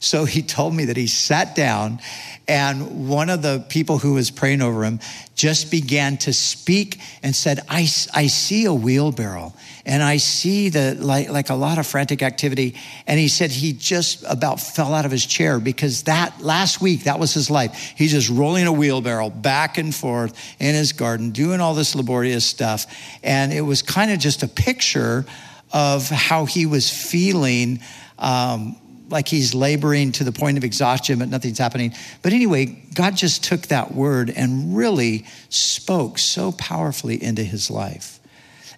So 0.00 0.24
he 0.24 0.42
told 0.42 0.74
me 0.74 0.86
that 0.86 0.96
he 0.96 1.08
sat 1.08 1.54
down 1.54 2.00
and 2.46 3.08
one 3.08 3.28
of 3.28 3.42
the 3.42 3.64
people 3.68 3.98
who 3.98 4.14
was 4.14 4.30
praying 4.30 4.62
over 4.62 4.82
him 4.84 5.00
just 5.34 5.70
began 5.70 6.16
to 6.18 6.32
speak 6.32 6.98
and 7.22 7.36
said, 7.36 7.60
I, 7.68 7.86
I 8.14 8.28
see 8.28 8.64
a 8.64 8.72
wheelbarrow 8.72 9.52
and 9.84 10.02
I 10.02 10.16
see 10.16 10.68
the, 10.68 10.96
like, 10.98 11.28
like 11.28 11.50
a 11.50 11.54
lot 11.54 11.78
of 11.78 11.86
frantic 11.86 12.22
activity. 12.22 12.76
And 13.06 13.20
he 13.20 13.28
said 13.28 13.50
he 13.50 13.72
just 13.72 14.24
about 14.26 14.60
fell 14.60 14.94
out 14.94 15.04
of 15.04 15.10
his 15.10 15.26
chair 15.26 15.60
because 15.60 16.04
that 16.04 16.40
last 16.40 16.80
week, 16.80 17.04
that 17.04 17.18
was 17.18 17.34
his 17.34 17.50
life. 17.50 17.92
He's 17.96 18.12
just 18.12 18.30
rolling 18.30 18.66
a 18.66 18.72
wheelbarrow 18.72 19.30
back 19.30 19.76
and 19.76 19.94
forth 19.94 20.32
in 20.58 20.74
his 20.74 20.92
garden, 20.92 21.32
doing 21.32 21.60
all 21.60 21.74
this 21.74 21.94
laborious 21.94 22.46
stuff. 22.46 22.86
And 23.22 23.52
it 23.52 23.62
was 23.62 23.82
kind 23.82 24.10
of 24.10 24.18
just 24.18 24.42
a 24.42 24.48
picture 24.48 25.26
of 25.72 26.08
how 26.08 26.46
he 26.46 26.64
was 26.66 26.88
feeling 26.88 27.80
um, 28.18 28.76
like 29.08 29.28
he's 29.28 29.54
laboring 29.54 30.12
to 30.12 30.24
the 30.24 30.32
point 30.32 30.58
of 30.58 30.64
exhaustion, 30.64 31.18
but 31.18 31.28
nothing's 31.28 31.58
happening. 31.58 31.94
But 32.22 32.32
anyway, 32.32 32.66
God 32.94 33.16
just 33.16 33.44
took 33.44 33.62
that 33.68 33.92
word 33.94 34.30
and 34.30 34.76
really 34.76 35.24
spoke 35.48 36.18
so 36.18 36.52
powerfully 36.52 37.22
into 37.22 37.42
his 37.42 37.70
life. 37.70 38.20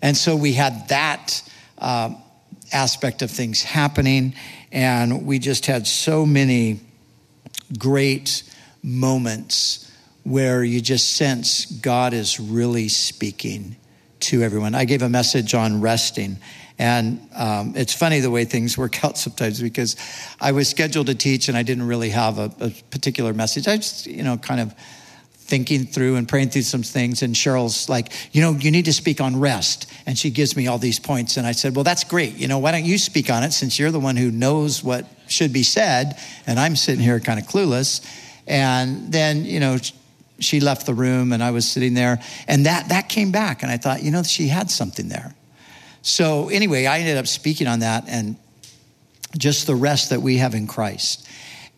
And 0.03 0.17
so 0.17 0.37
we 0.37 0.53
had 0.53 0.89
that 0.89 1.43
uh, 1.79 2.15
aspect 2.73 3.23
of 3.23 3.31
things 3.31 3.63
happening, 3.63 4.35
and 4.73 5.27
we 5.27 5.39
just 5.39 5.67
had 5.67 5.87
so 5.87 6.25
many 6.25 6.81
great 7.79 8.43
moments 8.83 9.91
where 10.23 10.63
you 10.63 10.81
just 10.81 11.17
sense 11.17 11.67
God 11.67 12.13
is 12.13 12.39
really 12.39 12.89
speaking 12.89 13.77
to 14.21 14.43
everyone. 14.43 14.75
I 14.75 14.85
gave 14.85 15.03
a 15.03 15.09
message 15.09 15.55
on 15.55 15.81
resting 15.81 16.39
and 16.81 17.21
um, 17.37 17.75
it's 17.77 17.93
funny 17.93 18.21
the 18.21 18.31
way 18.31 18.47
things 18.47 18.79
work 18.79 19.05
out 19.05 19.19
sometimes 19.19 19.61
because 19.61 19.97
I 20.41 20.53
was 20.53 20.67
scheduled 20.67 21.09
to 21.09 21.15
teach 21.15 21.49
and 21.49 21.59
I 21.59 21.63
didn't 21.63 21.87
really 21.87 22.09
have 22.09 22.39
a, 22.39 22.51
a 22.59 22.71
particular 22.91 23.35
message. 23.35 23.69
I 23.69 23.77
just, 23.77 24.07
you 24.07 24.23
know, 24.23 24.39
kind 24.39 24.63
of 24.63 24.75
thinking 25.35 25.85
through 25.85 26.17
and 26.17 26.27
praying 26.27 26.49
through 26.49 26.63
some 26.63 26.83
things. 26.83 27.21
And 27.21 27.35
Cheryl's 27.35 27.91
like, 27.91 28.15
you 28.33 28.41
know, 28.41 28.53
you 28.53 28.71
need 28.71 28.87
to 28.87 28.95
speak 28.95 29.21
on 29.21 29.39
rest. 29.39 29.93
And 30.07 30.17
she 30.17 30.31
gives 30.31 30.57
me 30.57 30.69
all 30.69 30.79
these 30.79 30.99
points. 30.99 31.37
And 31.37 31.47
I 31.47 31.53
said, 31.53 31.77
well, 31.77 31.85
that's 31.85 32.03
great. 32.03 32.37
You 32.37 32.49
know, 32.49 32.59
why 32.59 32.73
don't 32.73 32.87
you 32.87 32.97
speak 32.97 33.29
on 33.29 33.43
it 33.43 33.53
since 33.53 33.79
you're 33.79 33.91
the 33.91 34.01
one 34.01 34.17
who 34.17 34.31
knows 34.31 34.83
what 34.83 35.07
should 35.29 35.53
be 35.53 35.65
said? 35.65 36.19
And 36.47 36.59
I'm 36.59 36.77
sitting 36.77 37.05
here 37.05 37.21
kind 37.21 37.39
of 37.39 37.45
clueless. 37.45 38.01
And 38.47 39.13
then, 39.13 39.45
you 39.45 39.61
know, 39.61 39.77
she 40.39 40.61
left 40.61 40.87
the 40.87 40.95
room 40.95 41.33
and 41.33 41.43
I 41.43 41.51
was 41.51 41.69
sitting 41.69 41.93
there. 41.93 42.23
And 42.49 42.65
that, 42.65 42.89
that 42.89 43.11
came 43.11 43.33
back. 43.33 43.63
And 43.63 43.71
I 43.71 43.77
thought, 43.77 44.03
you 44.03 44.11
know, 44.11 44.23
she 44.23 44.49
had 44.49 44.71
something 44.71 45.09
there. 45.09 45.35
So, 46.03 46.49
anyway, 46.49 46.87
I 46.87 46.99
ended 46.99 47.17
up 47.17 47.27
speaking 47.27 47.67
on 47.67 47.81
that 47.81 48.05
and 48.09 48.37
just 49.37 49.67
the 49.67 49.75
rest 49.75 50.11
that 50.11 50.21
we 50.21 50.39
have 50.39 50.55
in 50.55 50.67
Christ. 50.67 51.27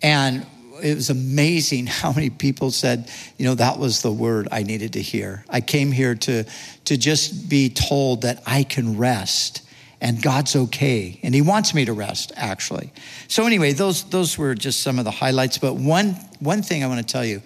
And 0.03 0.47
it 0.83 0.95
was 0.95 1.11
amazing 1.11 1.87
how 1.89 2.13
many 2.13 2.31
people 2.31 2.71
said, 2.71 3.11
you 3.37 3.47
know, 3.47 3.55
that 3.55 3.79
was 3.79 4.03
the 4.03 4.13
word 4.13 4.49
I 4.51 4.63
needed 4.63 4.95
to 4.95 5.03
hear. 5.03 5.45
I 5.49 5.61
came 5.61 5.93
here 5.93 6.15
to, 6.15 6.45
to 6.85 6.97
just 6.97 7.49
be 7.49 7.69
told 7.69 8.23
that 8.23 8.43
I 8.47 8.65
can 8.65 8.99
rest 8.99 9.63
and 10.01 10.21
God's 10.21 10.57
okay. 10.57 11.21
And 11.23 11.35
He 11.35 11.43
wants 11.43 11.75
me 11.75 11.85
to 11.85 11.93
rest, 11.93 12.33
actually. 12.37 12.93
So, 13.29 13.47
anyway, 13.47 13.73
those, 13.73 14.03
those 14.05 14.37
were 14.37 14.55
just 14.55 14.83
some 14.83 14.99
of 14.99 15.05
the 15.05 15.13
highlights. 15.13 15.59
But 15.59 15.75
one, 15.75 16.15
one 16.41 16.63
thing 16.63 16.83
I 16.83 16.89
want 16.89 17.07
to 17.07 17.11
tell 17.11 17.25
you 17.25 17.41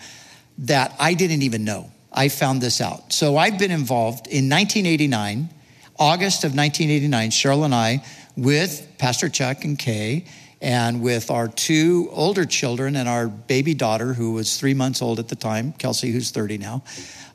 that 0.58 0.96
I 0.98 1.12
didn't 1.12 1.42
even 1.42 1.64
know, 1.64 1.90
I 2.10 2.28
found 2.30 2.62
this 2.62 2.80
out. 2.80 3.12
So, 3.12 3.36
I've 3.36 3.58
been 3.58 3.70
involved 3.70 4.26
in 4.26 4.48
1989, 4.48 5.50
August 5.98 6.44
of 6.44 6.54
1989, 6.54 7.30
Cheryl 7.30 7.64
and 7.64 7.74
I, 7.74 8.04
with 8.36 8.86
Pastor 8.98 9.28
Chuck 9.28 9.64
and 9.64 9.78
Kay, 9.78 10.24
and 10.60 11.02
with 11.02 11.30
our 11.30 11.48
two 11.48 12.08
older 12.12 12.44
children 12.44 12.96
and 12.96 13.08
our 13.08 13.28
baby 13.28 13.74
daughter, 13.74 14.12
who 14.14 14.32
was 14.32 14.58
three 14.58 14.74
months 14.74 15.02
old 15.02 15.18
at 15.18 15.28
the 15.28 15.36
time, 15.36 15.72
Kelsey, 15.72 16.10
who's 16.10 16.30
30 16.30 16.58
now, 16.58 16.82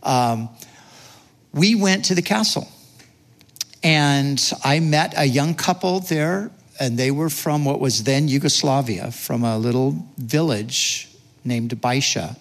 um, 0.03 0.49
we 1.53 1.75
went 1.75 2.05
to 2.05 2.15
the 2.15 2.21
castle 2.21 2.67
and 3.83 4.51
I 4.63 4.79
met 4.79 5.13
a 5.17 5.25
young 5.25 5.55
couple 5.55 6.01
there, 6.01 6.51
and 6.79 6.97
they 6.97 7.11
were 7.11 7.29
from 7.29 7.65
what 7.65 7.79
was 7.79 8.03
then 8.03 8.27
Yugoslavia, 8.27 9.11
from 9.11 9.43
a 9.43 9.57
little 9.57 10.05
village 10.17 11.09
named 11.43 11.71
Baisha. 11.81 12.37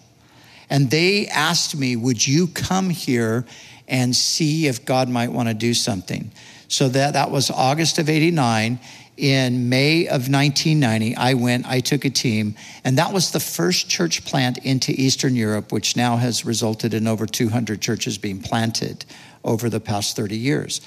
And 0.69 0.91
they 0.91 1.27
asked 1.29 1.75
me, 1.77 1.97
Would 1.97 2.27
you 2.27 2.47
come 2.47 2.91
here 2.91 3.47
and 3.91 4.17
see 4.17 4.67
if 4.67 4.87
God 4.87 5.11
might 5.11 5.33
want 5.33 5.49
to 5.49 5.55
do 5.55 5.75
something? 5.75 6.31
So 6.69 6.89
that, 6.89 7.15
that 7.15 7.31
was 7.31 7.51
August 7.51 7.99
of 7.99 8.09
89. 8.09 8.79
In 9.17 9.69
May 9.69 10.07
of 10.07 10.31
1990, 10.31 11.15
I 11.15 11.35
went, 11.35 11.67
I 11.67 11.81
took 11.81 12.07
a 12.07 12.11
team, 12.11 12.55
and 12.85 12.97
that 12.97 13.13
was 13.13 13.33
the 13.33 13.41
first 13.41 13.91
church 13.91 14.25
plant 14.25 14.57
into 14.59 14.93
Eastern 14.93 15.37
Europe, 15.37 15.73
which 15.73 15.95
now 15.95 16.17
has 16.17 16.47
resulted 16.47 16.95
in 16.95 17.07
over 17.07 17.27
200 17.27 17.83
churches 17.83 18.17
being 18.17 18.41
planted 18.41 19.05
over 19.45 19.69
the 19.69 19.81
past 19.81 20.17
30 20.17 20.39
years. 20.39 20.81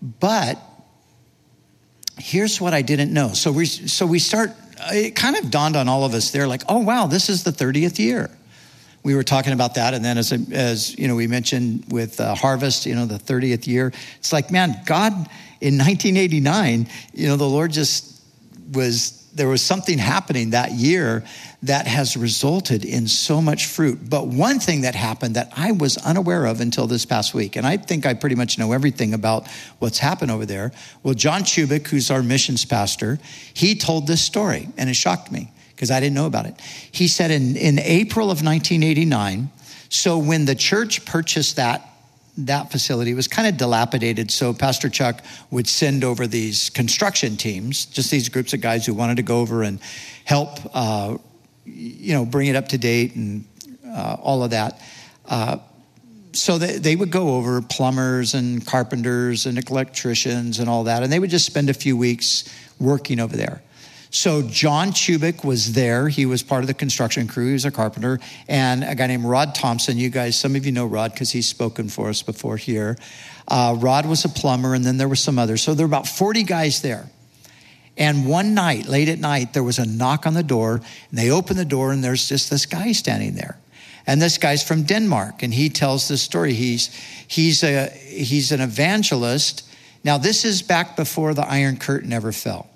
But 0.00 0.58
here's 2.18 2.58
what 2.58 2.72
I 2.72 2.80
didn't 2.80 3.12
know. 3.12 3.34
So 3.34 3.52
we, 3.52 3.66
so 3.66 4.06
we 4.06 4.18
start, 4.18 4.52
it 4.92 5.14
kind 5.14 5.36
of 5.36 5.50
dawned 5.50 5.76
on 5.76 5.86
all 5.86 6.04
of 6.04 6.14
us 6.14 6.30
there 6.30 6.46
like, 6.46 6.62
oh, 6.68 6.78
wow, 6.78 7.06
this 7.06 7.28
is 7.28 7.44
the 7.44 7.50
30th 7.50 7.98
year. 7.98 8.30
We 9.04 9.14
were 9.14 9.22
talking 9.22 9.52
about 9.52 9.74
that. 9.74 9.94
And 9.94 10.04
then 10.04 10.18
as, 10.18 10.32
as 10.50 10.98
you 10.98 11.06
know, 11.06 11.14
we 11.14 11.26
mentioned 11.26 11.84
with 11.92 12.20
uh, 12.20 12.34
Harvest, 12.34 12.86
you 12.86 12.94
know, 12.94 13.06
the 13.06 13.18
30th 13.18 13.66
year, 13.66 13.92
it's 14.18 14.32
like, 14.32 14.50
man, 14.50 14.80
God 14.86 15.12
in 15.60 15.78
1989, 15.78 16.88
you 17.12 17.28
know, 17.28 17.36
the 17.36 17.44
Lord 17.44 17.70
just 17.70 18.20
was 18.72 19.20
there 19.34 19.48
was 19.48 19.62
something 19.62 19.98
happening 19.98 20.50
that 20.50 20.72
year 20.72 21.24
that 21.64 21.86
has 21.86 22.16
resulted 22.16 22.84
in 22.84 23.08
so 23.08 23.42
much 23.42 23.66
fruit. 23.66 23.98
But 24.08 24.28
one 24.28 24.60
thing 24.60 24.82
that 24.82 24.94
happened 24.94 25.34
that 25.36 25.52
I 25.56 25.72
was 25.72 25.96
unaware 25.96 26.46
of 26.46 26.60
until 26.60 26.86
this 26.86 27.04
past 27.04 27.34
week, 27.34 27.56
and 27.56 27.66
I 27.66 27.76
think 27.78 28.06
I 28.06 28.14
pretty 28.14 28.36
much 28.36 28.58
know 28.58 28.72
everything 28.72 29.12
about 29.12 29.48
what's 29.80 29.98
happened 29.98 30.30
over 30.30 30.46
there. 30.46 30.72
Well, 31.02 31.14
John 31.14 31.42
Chubik, 31.42 31.88
who's 31.88 32.10
our 32.10 32.22
missions 32.22 32.64
pastor, 32.64 33.18
he 33.52 33.74
told 33.74 34.06
this 34.06 34.22
story, 34.22 34.68
and 34.76 34.88
it 34.88 34.94
shocked 34.94 35.32
me 35.32 35.50
because 35.74 35.90
I 35.90 36.00
didn't 36.00 36.14
know 36.14 36.26
about 36.26 36.46
it. 36.46 36.60
He 36.60 37.08
said 37.08 37.30
in, 37.30 37.56
in 37.56 37.78
April 37.78 38.26
of 38.26 38.44
1989, 38.44 39.50
so 39.88 40.18
when 40.18 40.44
the 40.44 40.54
church 40.54 41.04
purchased 41.04 41.56
that 41.56 41.88
that 42.36 42.72
facility 42.72 43.12
it 43.12 43.14
was 43.14 43.28
kind 43.28 43.46
of 43.46 43.56
dilapidated. 43.56 44.30
So 44.30 44.52
Pastor 44.52 44.88
Chuck 44.88 45.22
would 45.50 45.68
send 45.68 46.02
over 46.02 46.26
these 46.26 46.70
construction 46.70 47.36
teams, 47.36 47.86
just 47.86 48.10
these 48.10 48.28
groups 48.28 48.52
of 48.52 48.60
guys 48.60 48.84
who 48.86 48.94
wanted 48.94 49.16
to 49.16 49.22
go 49.22 49.40
over 49.40 49.62
and 49.62 49.78
help, 50.24 50.58
uh, 50.74 51.16
you 51.64 52.12
know, 52.12 52.24
bring 52.24 52.48
it 52.48 52.56
up 52.56 52.68
to 52.68 52.78
date 52.78 53.14
and 53.14 53.44
uh, 53.86 54.16
all 54.20 54.42
of 54.42 54.50
that. 54.50 54.80
Uh, 55.26 55.58
so 56.32 56.58
they, 56.58 56.78
they 56.78 56.96
would 56.96 57.12
go 57.12 57.36
over 57.36 57.62
plumbers 57.62 58.34
and 58.34 58.66
carpenters 58.66 59.46
and 59.46 59.56
electricians 59.70 60.58
and 60.58 60.68
all 60.68 60.84
that, 60.84 61.04
and 61.04 61.12
they 61.12 61.20
would 61.20 61.30
just 61.30 61.46
spend 61.46 61.70
a 61.70 61.74
few 61.74 61.96
weeks 61.96 62.44
working 62.80 63.20
over 63.20 63.36
there. 63.36 63.62
So 64.14 64.42
John 64.42 64.92
Chubik 64.92 65.44
was 65.44 65.72
there. 65.72 66.08
He 66.08 66.24
was 66.24 66.40
part 66.40 66.62
of 66.62 66.68
the 66.68 66.74
construction 66.74 67.26
crew. 67.26 67.48
He 67.48 67.52
was 67.54 67.64
a 67.64 67.72
carpenter. 67.72 68.20
And 68.46 68.84
a 68.84 68.94
guy 68.94 69.08
named 69.08 69.24
Rod 69.24 69.56
Thompson. 69.56 69.98
You 69.98 70.08
guys, 70.08 70.38
some 70.38 70.54
of 70.54 70.64
you 70.64 70.70
know 70.70 70.86
Rod 70.86 71.12
because 71.12 71.32
he's 71.32 71.48
spoken 71.48 71.88
for 71.88 72.10
us 72.10 72.22
before 72.22 72.56
here. 72.56 72.96
Uh, 73.48 73.74
Rod 73.76 74.06
was 74.06 74.24
a 74.24 74.28
plumber, 74.28 74.72
and 74.72 74.84
then 74.84 74.98
there 74.98 75.08
were 75.08 75.16
some 75.16 75.36
others. 75.36 75.62
So 75.62 75.74
there 75.74 75.84
were 75.84 75.90
about 75.90 76.06
40 76.06 76.44
guys 76.44 76.80
there. 76.80 77.10
And 77.96 78.24
one 78.28 78.54
night, 78.54 78.86
late 78.86 79.08
at 79.08 79.18
night, 79.18 79.52
there 79.52 79.64
was 79.64 79.80
a 79.80 79.84
knock 79.84 80.28
on 80.28 80.34
the 80.34 80.44
door, 80.44 80.74
and 80.74 81.18
they 81.18 81.32
open 81.32 81.56
the 81.56 81.64
door, 81.64 81.90
and 81.90 82.02
there's 82.02 82.28
just 82.28 82.50
this 82.50 82.66
guy 82.66 82.92
standing 82.92 83.34
there. 83.34 83.58
And 84.06 84.22
this 84.22 84.38
guy's 84.38 84.62
from 84.62 84.84
Denmark, 84.84 85.42
and 85.42 85.52
he 85.52 85.68
tells 85.70 86.06
this 86.06 86.22
story. 86.22 86.54
He's, 86.54 86.94
he's, 87.26 87.64
a, 87.64 87.88
he's 87.88 88.52
an 88.52 88.60
evangelist. 88.60 89.68
Now, 90.04 90.18
this 90.18 90.44
is 90.44 90.62
back 90.62 90.94
before 90.94 91.34
the 91.34 91.44
Iron 91.44 91.78
Curtain 91.78 92.12
ever 92.12 92.30
fell. 92.30 92.70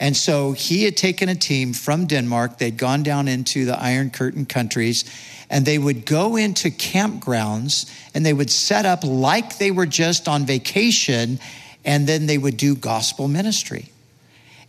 And 0.00 0.16
so 0.16 0.52
he 0.52 0.84
had 0.84 0.96
taken 0.96 1.28
a 1.28 1.34
team 1.34 1.72
from 1.72 2.06
Denmark. 2.06 2.58
They'd 2.58 2.76
gone 2.76 3.02
down 3.02 3.26
into 3.26 3.64
the 3.64 3.80
Iron 3.80 4.10
Curtain 4.10 4.46
countries 4.46 5.04
and 5.50 5.64
they 5.64 5.78
would 5.78 6.04
go 6.06 6.36
into 6.36 6.70
campgrounds 6.70 7.90
and 8.14 8.24
they 8.24 8.32
would 8.32 8.50
set 8.50 8.86
up 8.86 9.02
like 9.02 9.58
they 9.58 9.70
were 9.70 9.86
just 9.86 10.28
on 10.28 10.46
vacation 10.46 11.40
and 11.84 12.06
then 12.06 12.26
they 12.26 12.38
would 12.38 12.56
do 12.56 12.74
gospel 12.74 13.28
ministry. 13.28 13.90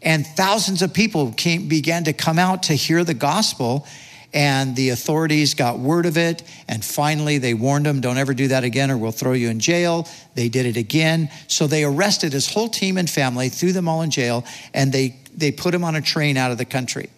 And 0.02 0.26
thousands 0.26 0.82
of 0.82 0.94
people 0.94 1.34
came, 1.34 1.68
began 1.68 2.06
to 2.06 2.14
come 2.14 2.40
out 2.40 2.64
to 2.64 2.74
hear 2.74 3.04
the 3.04 3.14
gospel 3.14 3.86
and 4.34 4.76
the 4.76 4.90
authorities 4.90 5.54
got 5.54 5.80
word 5.80 6.06
of 6.06 6.18
it 6.18 6.44
and 6.68 6.84
finally 6.86 7.38
they 7.38 7.54
warned 7.54 7.88
him 7.88 8.00
don't 8.02 8.18
ever 8.18 8.34
do 8.34 8.50
that 8.50 8.64
again 8.64 8.92
or 8.92 8.98
we'll 8.98 9.12
throw 9.12 9.34
you 9.34 9.50
in 9.50 9.60
jail. 9.60 10.08
They 10.36 10.50
did 10.50 10.66
it 10.66 10.78
again. 10.78 11.30
So 11.48 11.68
they 11.68 11.84
arrested 11.84 12.34
his 12.34 12.52
whole 12.52 12.70
team 12.70 12.98
and 12.98 13.10
family 13.10 13.50
threw 13.50 13.72
them 13.72 13.88
all 13.88 14.02
in 14.02 14.12
jail 14.12 14.46
and 14.74 14.92
they 14.92 15.18
they 15.36 15.52
put 15.52 15.74
him 15.74 15.84
on 15.84 15.96
a 15.96 16.02
train 16.02 16.38
out 16.38 16.52
of 16.52 16.58
the 16.58 16.66
country. 16.66 17.10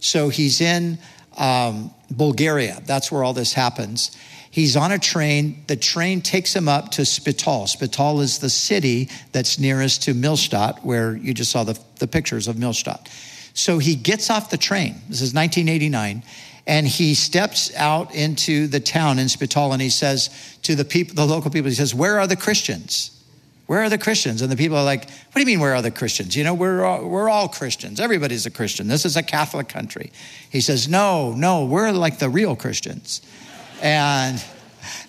So 0.00 0.28
he's 0.28 0.60
in 0.60 0.98
um, 1.36 1.94
bulgaria. 2.10 2.82
That's 2.84 3.10
where 3.10 3.24
all 3.24 3.32
this 3.32 3.52
happens. 3.52 4.16
He's 4.50 4.76
on 4.76 4.90
a 4.90 4.98
train. 4.98 5.62
The 5.68 5.76
train 5.76 6.22
takes 6.22 6.54
him 6.54 6.68
up 6.68 6.90
to 6.92 7.06
spital 7.06 7.68
spital 7.68 8.20
is 8.20 8.40
the 8.40 8.50
city 8.50 9.08
that's 9.32 9.58
nearest 9.58 10.02
to 10.04 10.14
millstatt 10.14 10.84
where 10.84 11.16
you 11.16 11.32
just 11.32 11.52
saw 11.52 11.64
the, 11.64 11.78
the 12.00 12.08
pictures 12.08 12.48
of 12.48 12.56
millstatt 12.56 13.06
so 13.54 13.78
he 13.78 13.94
gets 13.94 14.30
off 14.30 14.50
the 14.50 14.56
train. 14.56 14.94
This 15.08 15.20
is 15.20 15.34
1989 15.34 16.22
and 16.66 16.86
he 16.86 17.14
steps 17.14 17.74
out 17.74 18.14
into 18.14 18.66
the 18.66 18.80
town 18.80 19.18
in 19.18 19.28
Spital 19.28 19.72
and 19.72 19.82
he 19.82 19.90
says 19.90 20.30
to 20.62 20.74
the 20.74 20.84
people, 20.84 21.14
the 21.14 21.26
local 21.26 21.50
people, 21.50 21.68
he 21.68 21.74
says, 21.74 21.94
Where 21.94 22.18
are 22.20 22.26
the 22.26 22.36
Christians? 22.36 23.16
Where 23.66 23.82
are 23.82 23.88
the 23.88 23.98
Christians? 23.98 24.42
And 24.42 24.50
the 24.50 24.56
people 24.56 24.76
are 24.76 24.84
like, 24.84 25.08
What 25.08 25.34
do 25.34 25.40
you 25.40 25.46
mean, 25.46 25.60
where 25.60 25.74
are 25.74 25.82
the 25.82 25.90
Christians? 25.90 26.36
You 26.36 26.44
know, 26.44 26.54
we're 26.54 26.84
all, 26.84 27.06
we're 27.06 27.28
all 27.28 27.48
Christians. 27.48 28.00
Everybody's 28.00 28.46
a 28.46 28.50
Christian. 28.50 28.88
This 28.88 29.04
is 29.04 29.16
a 29.16 29.22
Catholic 29.22 29.68
country. 29.68 30.12
He 30.50 30.60
says, 30.60 30.88
No, 30.88 31.32
no, 31.32 31.64
we're 31.64 31.92
like 31.92 32.18
the 32.18 32.28
real 32.28 32.56
Christians. 32.56 33.22
And, 33.82 34.42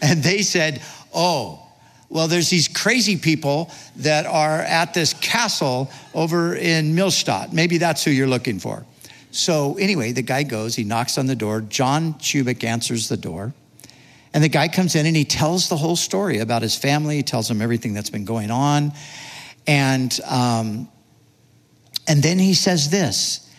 and 0.02 0.24
they 0.24 0.42
said, 0.44 0.82
Oh, 1.14 1.68
well, 2.10 2.28
there's 2.28 2.50
these 2.50 2.68
crazy 2.68 3.18
people 3.18 3.72
that 3.98 4.26
are 4.26 4.60
at 4.60 4.94
this 4.94 5.14
castle 5.14 5.90
over 6.14 6.56
in 6.56 6.94
Millstatt. 6.94 7.54
Maybe 7.54 7.78
that's 7.78 8.04
who 8.04 8.12
you're 8.12 8.28
looking 8.28 8.60
for. 8.60 8.86
So, 9.32 9.78
anyway, 9.78 10.12
the 10.12 10.22
guy 10.22 10.44
goes, 10.44 10.76
he 10.76 10.84
knocks 10.84 11.18
on 11.18 11.26
the 11.26 11.36
door. 11.36 11.62
John 11.62 12.16
Chubik 12.16 12.64
answers 12.64 13.08
the 13.08 13.18
door. 13.18 13.54
And 14.34 14.44
the 14.44 14.50
guy 14.50 14.68
comes 14.68 14.96
in 14.96 15.06
and 15.06 15.16
he 15.16 15.26
tells 15.26 15.70
the 15.70 15.78
whole 15.78 15.96
story 15.96 16.40
about 16.40 16.62
his 16.62 16.76
family. 16.76 17.18
He 17.18 17.24
tells 17.24 17.50
him 17.50 17.62
everything 17.62 17.94
that's 17.94 18.10
been 18.10 18.26
going 18.26 18.52
on. 18.52 18.94
And, 19.68 20.18
um, 20.30 20.90
and 22.08 22.24
then 22.24 22.40
he 22.40 22.54
says 22.54 22.90
this 22.90 23.50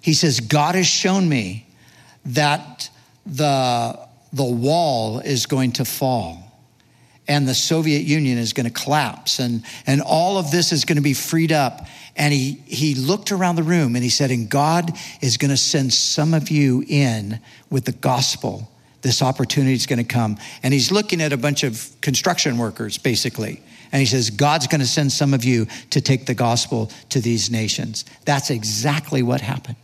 He 0.00 0.14
says, 0.14 0.40
God 0.40 0.74
has 0.74 0.86
shown 0.86 1.28
me 1.28 1.66
that 2.26 2.90
the, 3.26 3.98
the 4.32 4.44
wall 4.44 5.20
is 5.20 5.46
going 5.46 5.72
to 5.72 5.84
fall 5.84 6.42
and 7.28 7.46
the 7.46 7.54
Soviet 7.54 8.02
Union 8.02 8.38
is 8.38 8.52
going 8.52 8.66
to 8.66 8.72
collapse 8.72 9.38
and, 9.38 9.62
and 9.86 10.02
all 10.02 10.38
of 10.38 10.50
this 10.50 10.72
is 10.72 10.84
going 10.84 10.96
to 10.96 11.02
be 11.02 11.14
freed 11.14 11.52
up. 11.52 11.86
And 12.16 12.32
he, 12.32 12.62
he 12.66 12.94
looked 12.94 13.32
around 13.32 13.56
the 13.56 13.62
room 13.62 13.94
and 13.94 14.04
he 14.04 14.10
said, 14.10 14.30
And 14.30 14.48
God 14.48 14.92
is 15.20 15.36
going 15.36 15.50
to 15.50 15.56
send 15.56 15.92
some 15.92 16.34
of 16.34 16.50
you 16.50 16.84
in 16.86 17.40
with 17.70 17.84
the 17.84 17.92
gospel. 17.92 18.70
This 19.00 19.22
opportunity 19.22 19.74
is 19.74 19.86
going 19.86 19.98
to 19.98 20.04
come. 20.04 20.38
And 20.62 20.72
he's 20.72 20.92
looking 20.92 21.20
at 21.20 21.32
a 21.32 21.36
bunch 21.36 21.64
of 21.64 21.90
construction 22.00 22.58
workers, 22.58 22.98
basically. 22.98 23.62
And 23.90 24.00
he 24.00 24.06
says, 24.06 24.30
God's 24.30 24.66
going 24.66 24.80
to 24.80 24.86
send 24.86 25.12
some 25.12 25.34
of 25.34 25.44
you 25.44 25.66
to 25.90 26.00
take 26.00 26.26
the 26.26 26.34
gospel 26.34 26.90
to 27.10 27.20
these 27.20 27.50
nations. 27.50 28.04
That's 28.24 28.50
exactly 28.50 29.22
what 29.22 29.40
happened. 29.40 29.76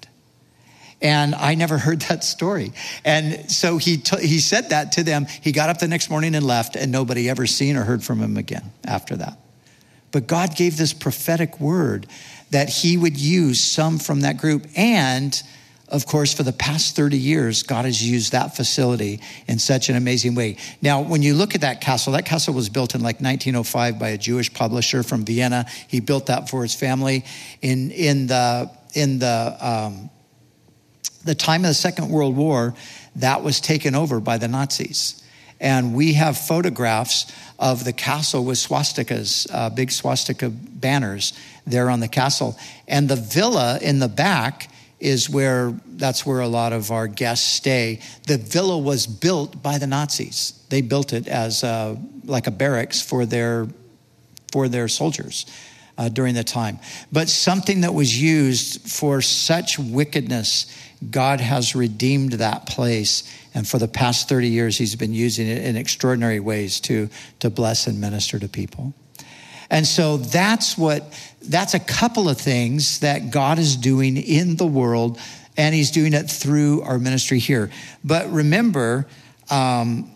And 1.01 1.35
I 1.35 1.55
never 1.55 1.79
heard 1.79 2.01
that 2.03 2.25
story. 2.25 2.73
And 3.05 3.51
so 3.51 3.79
he, 3.79 3.99
t- 3.99 4.27
he 4.27 4.41
said 4.41 4.71
that 4.71 4.93
to 4.93 5.03
them. 5.03 5.27
He 5.27 5.53
got 5.53 5.71
up 5.71 5.79
the 5.79 5.89
next 5.89 6.11
morning 6.11 6.35
and 6.35 6.45
left, 6.45 6.75
and 6.75 6.91
nobody 6.91 7.29
ever 7.29 7.47
seen 7.47 7.77
or 7.77 7.85
heard 7.85 8.03
from 8.03 8.21
him 8.21 8.37
again 8.37 8.73
after 8.85 9.17
that. 9.17 9.39
But 10.13 10.27
God 10.27 10.57
gave 10.57 10.77
this 10.77 10.93
prophetic 10.93 11.61
word 11.61 12.07
that 12.51 12.69
he 12.69 12.97
would 12.97 13.19
use 13.19 13.63
some 13.63 13.99
from 13.99 14.21
that 14.21 14.39
group. 14.39 14.67
And 14.77 15.41
of 15.91 16.05
course, 16.05 16.35
for 16.35 16.43
the 16.43 16.53
past 16.53 16.97
30 16.97 17.17
years, 17.17 17.63
God 17.63 17.87
has 17.87 18.07
used 18.07 18.33
that 18.33 18.55
facility 18.55 19.21
in 19.47 19.59
such 19.59 19.89
an 19.89 19.97
amazing 19.97 20.35
way. 20.35 20.59
Now, 20.83 21.01
when 21.01 21.23
you 21.23 21.35
look 21.35 21.55
at 21.55 21.63
that 21.63 21.81
castle, 21.81 22.13
that 22.13 22.27
castle 22.27 22.53
was 22.53 22.69
built 22.69 22.95
in 22.95 23.01
like 23.01 23.21
1905 23.21 23.99
by 23.99 24.09
a 24.09 24.19
Jewish 24.19 24.53
publisher 24.53 25.03
from 25.03 25.25
Vienna. 25.25 25.65
He 25.89 26.01
built 26.01 26.27
that 26.27 26.51
for 26.51 26.63
his 26.63 26.75
family. 26.75 27.25
In, 27.63 27.91
in 27.91 28.27
the, 28.27 28.71
in 28.95 29.19
the, 29.19 29.57
um, 29.61 30.11
the 31.25 31.35
time 31.35 31.63
of 31.63 31.69
the 31.69 31.75
Second 31.75 32.11
World 32.11 32.37
War, 32.37 32.75
that 33.17 33.43
was 33.43 33.61
taken 33.61 33.95
over 33.95 34.21
by 34.21 34.37
the 34.37 34.49
Nazis. 34.49 35.23
And 35.61 35.95
we 35.95 36.15
have 36.15 36.39
photographs 36.39 37.33
of 37.59 37.85
the 37.85 37.93
castle 37.93 38.45
with 38.45 38.59
swastikas, 38.59 39.49
uh, 39.53 39.71
big 39.71 39.91
swastika 39.91 40.51
banners 40.51 41.33
there 41.67 41.91
on 41.91 42.01
the 42.01 42.09
castle. 42.09 42.57
And 42.87 43.09
the 43.09 43.17
villa 43.17 43.79
in 43.83 43.99
the 43.99 44.09
back 44.09 44.71
is 45.01 45.31
where 45.31 45.73
that's 45.87 46.27
where 46.27 46.41
a 46.41 46.49
lot 46.49 46.73
of 46.73 46.91
our 46.91 47.07
guests 47.07 47.47
stay. 47.47 48.01
The 48.27 48.39
villa 48.39 48.79
was 48.79 49.07
built 49.07 49.63
by 49.63 49.79
the 49.79 49.87
Nazis. 49.87 50.53
They 50.71 50.81
built 50.81 51.13
it 51.13 51.29
as 51.29 51.63
a, 51.63 51.99
like 52.25 52.47
a 52.47 52.51
barracks 52.51 53.01
for 53.01 53.27
their 53.27 53.69
for 54.53 54.67
their 54.69 54.89
soldiers 54.89 55.45
uh, 55.99 56.09
during 56.09 56.35
the 56.35 56.45
time. 56.45 56.79
But 57.13 57.29
something 57.29 57.83
that 57.83 57.93
was 57.93 58.21
used 58.21 58.89
for 58.89 59.21
such 59.21 59.79
wickedness, 59.79 60.75
God 61.11 61.41
has 61.41 61.75
redeemed 61.75 62.33
that 62.35 62.67
place. 62.67 63.31
And 63.59 63.67
for 63.67 63.81
the 63.81 63.89
past 63.89 64.29
30 64.29 64.47
years, 64.47 64.79
He's 64.79 64.95
been 64.95 65.13
using 65.13 65.49
it 65.49 65.65
in 65.65 65.77
extraordinary 65.77 66.39
ways 66.39 66.79
to, 66.83 67.09
to 67.41 67.51
bless 67.51 67.89
and 67.89 68.01
minister 68.01 68.39
to 68.39 68.49
people. 68.49 68.95
And 69.69 69.85
so 69.85 70.17
that's 70.17 70.79
what, 70.79 71.13
that's 71.43 71.75
a 71.75 71.81
couple 71.81 72.29
of 72.29 72.39
things 72.39 73.01
that 73.01 73.33
God 73.33 73.59
is 73.59 73.75
doing 73.75 74.17
in 74.17 74.55
the 74.55 74.65
world, 74.65 75.19
and 75.57 75.75
He's 75.75 75.91
doing 75.91 76.13
it 76.13 76.31
through 76.31 76.83
our 76.83 77.01
ministry 77.01 77.41
here. 77.41 77.73
But 78.05 78.31
remember, 78.31 79.09
um, 79.51 80.09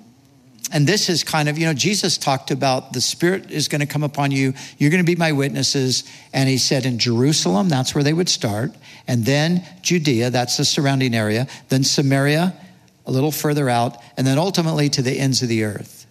and 0.73 0.87
this 0.87 1.09
is 1.09 1.25
kind 1.25 1.49
of, 1.49 1.59
you 1.59 1.67
know, 1.67 1.75
Jesus 1.75 2.19
talked 2.19 2.53
about 2.53 2.93
the 2.93 3.01
Spirit 3.01 3.51
is 3.51 3.67
going 3.67 3.81
to 3.81 3.89
come 3.89 4.05
upon 4.05 4.31
you. 4.31 4.55
You're 4.79 4.91
going 4.91 5.05
to 5.05 5.13
be 5.13 5.17
my 5.17 5.33
witnesses. 5.33 6.05
And 6.33 6.49
he 6.49 6.59
said 6.59 6.87
in 6.87 7.01
Jerusalem, 7.01 7.69
that's 7.69 7.93
where 7.93 8.05
they 8.05 8.13
would 8.13 8.29
start. 8.29 8.71
And 9.09 9.27
then 9.27 9.67
Judea, 9.83 10.31
that's 10.31 10.59
the 10.59 10.65
surrounding 10.65 11.13
area. 11.13 11.49
Then 11.71 11.83
Samaria, 11.83 12.55
a 13.07 13.11
little 13.11 13.33
further 13.33 13.69
out. 13.69 13.97
And 14.17 14.27
then 14.27 14.39
ultimately 14.39 14.89
to 14.91 15.03
the 15.03 15.19
ends 15.19 15.43
of 15.43 15.49
the 15.49 15.65
earth. 15.65 16.07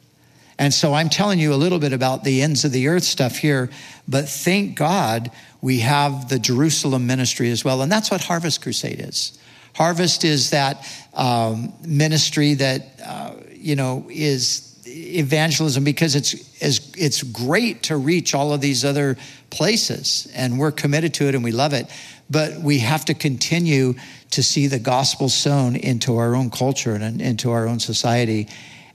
And 0.62 0.72
so 0.72 0.94
I'm 0.94 1.10
telling 1.10 1.40
you 1.40 1.54
a 1.54 1.56
little 1.56 1.80
bit 1.80 1.92
about 1.92 2.24
the 2.24 2.44
ends 2.44 2.66
of 2.66 2.72
the 2.72 2.88
earth 2.88 3.04
stuff 3.04 3.38
here, 3.38 3.72
but 4.08 4.30
thank 4.30 4.78
God 4.78 5.32
we 5.60 5.80
have 5.80 6.30
the 6.30 6.38
Jerusalem 6.38 7.08
ministry 7.08 7.50
as 7.50 7.66
well. 7.66 7.82
And 7.82 7.92
that's 7.92 8.12
what 8.12 8.22
Harvest 8.22 8.62
Crusade 8.62 9.00
is. 9.00 9.40
Harvest 9.74 10.24
is 10.24 10.52
that 10.52 10.88
um, 11.16 11.74
ministry 11.84 12.56
that, 12.56 13.00
uh, 13.04 13.34
you 13.54 13.76
know, 13.76 14.06
is 14.10 14.68
evangelism 14.86 15.84
because 15.84 16.16
it's, 16.16 16.34
it's, 16.62 16.92
it's 16.96 17.24
great 17.24 17.84
to 17.84 17.98
reach 17.98 18.36
all 18.36 18.54
of 18.54 18.62
these 18.62 18.84
other 18.84 19.18
places. 19.50 20.32
And 20.36 20.60
we're 20.60 20.72
committed 20.72 21.14
to 21.16 21.28
it 21.28 21.34
and 21.34 21.44
we 21.44 21.52
love 21.52 21.74
it. 21.74 21.88
But 22.32 22.60
we 22.62 22.80
have 22.80 23.06
to 23.06 23.14
continue 23.14 23.96
to 24.32 24.42
see 24.42 24.68
the 24.68 24.80
gospel 24.80 25.30
sown 25.30 25.76
into 25.76 26.18
our 26.18 26.36
own 26.36 26.50
culture 26.50 26.96
and 26.96 27.22
into 27.22 27.52
our 27.52 27.68
own 27.68 27.80
society 27.80 28.48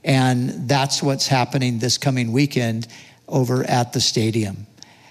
and 0.07 0.69
that's 0.69 1.03
what's 1.03 1.27
happening 1.27 1.79
this 1.79 1.97
coming 1.97 2.31
weekend 2.31 2.87
over 3.27 3.65
at 3.65 3.91
the 3.91 3.99
stadium. 3.99 4.65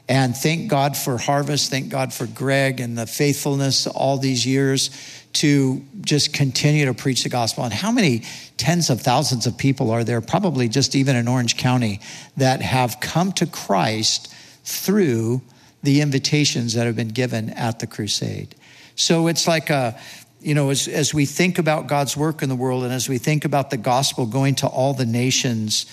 And 0.08 0.34
thank 0.34 0.70
God 0.70 0.96
for 0.96 1.18
Harvest. 1.18 1.70
Thank 1.70 1.90
God 1.90 2.14
for 2.14 2.26
Greg 2.26 2.80
and 2.80 2.96
the 2.96 3.06
faithfulness 3.06 3.86
all 3.86 4.16
these 4.16 4.46
years 4.46 4.90
to 5.34 5.84
just 6.00 6.32
continue 6.32 6.86
to 6.86 6.94
preach 6.94 7.24
the 7.24 7.28
gospel. 7.28 7.64
And 7.64 7.74
how 7.74 7.92
many 7.92 8.22
tens 8.56 8.88
of 8.88 9.02
thousands 9.02 9.46
of 9.46 9.58
people 9.58 9.90
are 9.90 10.02
there, 10.02 10.22
probably 10.22 10.68
just 10.68 10.94
even 10.94 11.14
in 11.14 11.28
Orange 11.28 11.58
County, 11.58 12.00
that 12.38 12.62
have 12.62 12.98
come 13.00 13.32
to 13.32 13.46
Christ 13.46 14.32
through 14.64 15.42
the 15.82 16.00
invitations 16.00 16.74
that 16.74 16.86
have 16.86 16.96
been 16.96 17.08
given 17.08 17.50
at 17.50 17.78
the 17.78 17.86
crusade? 17.86 18.54
So 18.94 19.26
it's 19.26 19.46
like 19.46 19.70
a 19.70 19.98
you 20.40 20.54
know, 20.54 20.70
as, 20.70 20.86
as 20.86 21.12
we 21.12 21.26
think 21.26 21.58
about 21.58 21.88
God's 21.88 22.16
work 22.16 22.42
in 22.42 22.48
the 22.48 22.54
world 22.54 22.84
and 22.84 22.92
as 22.92 23.08
we 23.08 23.18
think 23.18 23.44
about 23.44 23.70
the 23.70 23.76
gospel 23.76 24.26
going 24.26 24.54
to 24.56 24.68
all 24.68 24.94
the 24.94 25.06
nations, 25.06 25.86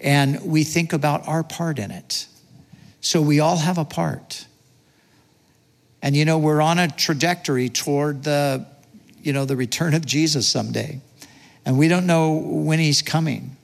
and 0.00 0.42
we 0.44 0.64
think 0.64 0.92
about 0.92 1.26
our 1.26 1.42
part 1.42 1.78
in 1.78 1.90
it. 1.90 2.26
So 3.00 3.22
we 3.22 3.40
all 3.40 3.56
have 3.56 3.78
a 3.78 3.84
part. 3.84 4.46
And, 6.02 6.14
you 6.14 6.24
know, 6.24 6.38
we're 6.38 6.60
on 6.60 6.78
a 6.78 6.88
trajectory 6.88 7.68
toward 7.68 8.22
the, 8.24 8.66
you 9.22 9.32
know, 9.32 9.44
the 9.44 9.56
return 9.56 9.94
of 9.94 10.04
Jesus 10.04 10.46
someday. 10.46 11.00
And 11.64 11.78
we 11.78 11.88
don't 11.88 12.06
know 12.06 12.32
when 12.32 12.78
he's 12.78 13.02
coming. 13.02 13.56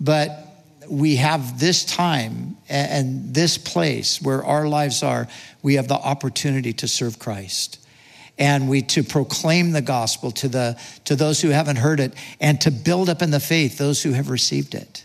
But 0.00 0.45
we 0.88 1.16
have 1.16 1.58
this 1.58 1.84
time 1.84 2.56
and 2.68 3.34
this 3.34 3.58
place 3.58 4.20
where 4.20 4.44
our 4.44 4.66
lives 4.68 5.02
are, 5.02 5.28
we 5.62 5.74
have 5.74 5.88
the 5.88 5.94
opportunity 5.94 6.72
to 6.74 6.88
serve 6.88 7.18
Christ. 7.18 7.78
And 8.38 8.68
we 8.68 8.82
to 8.82 9.02
proclaim 9.02 9.72
the 9.72 9.80
gospel 9.80 10.30
to 10.32 10.48
the 10.48 10.78
to 11.06 11.16
those 11.16 11.40
who 11.40 11.48
haven't 11.48 11.76
heard 11.76 12.00
it 12.00 12.12
and 12.38 12.60
to 12.60 12.70
build 12.70 13.08
up 13.08 13.22
in 13.22 13.30
the 13.30 13.40
faith 13.40 13.78
those 13.78 14.02
who 14.02 14.12
have 14.12 14.28
received 14.28 14.74
it. 14.74 15.04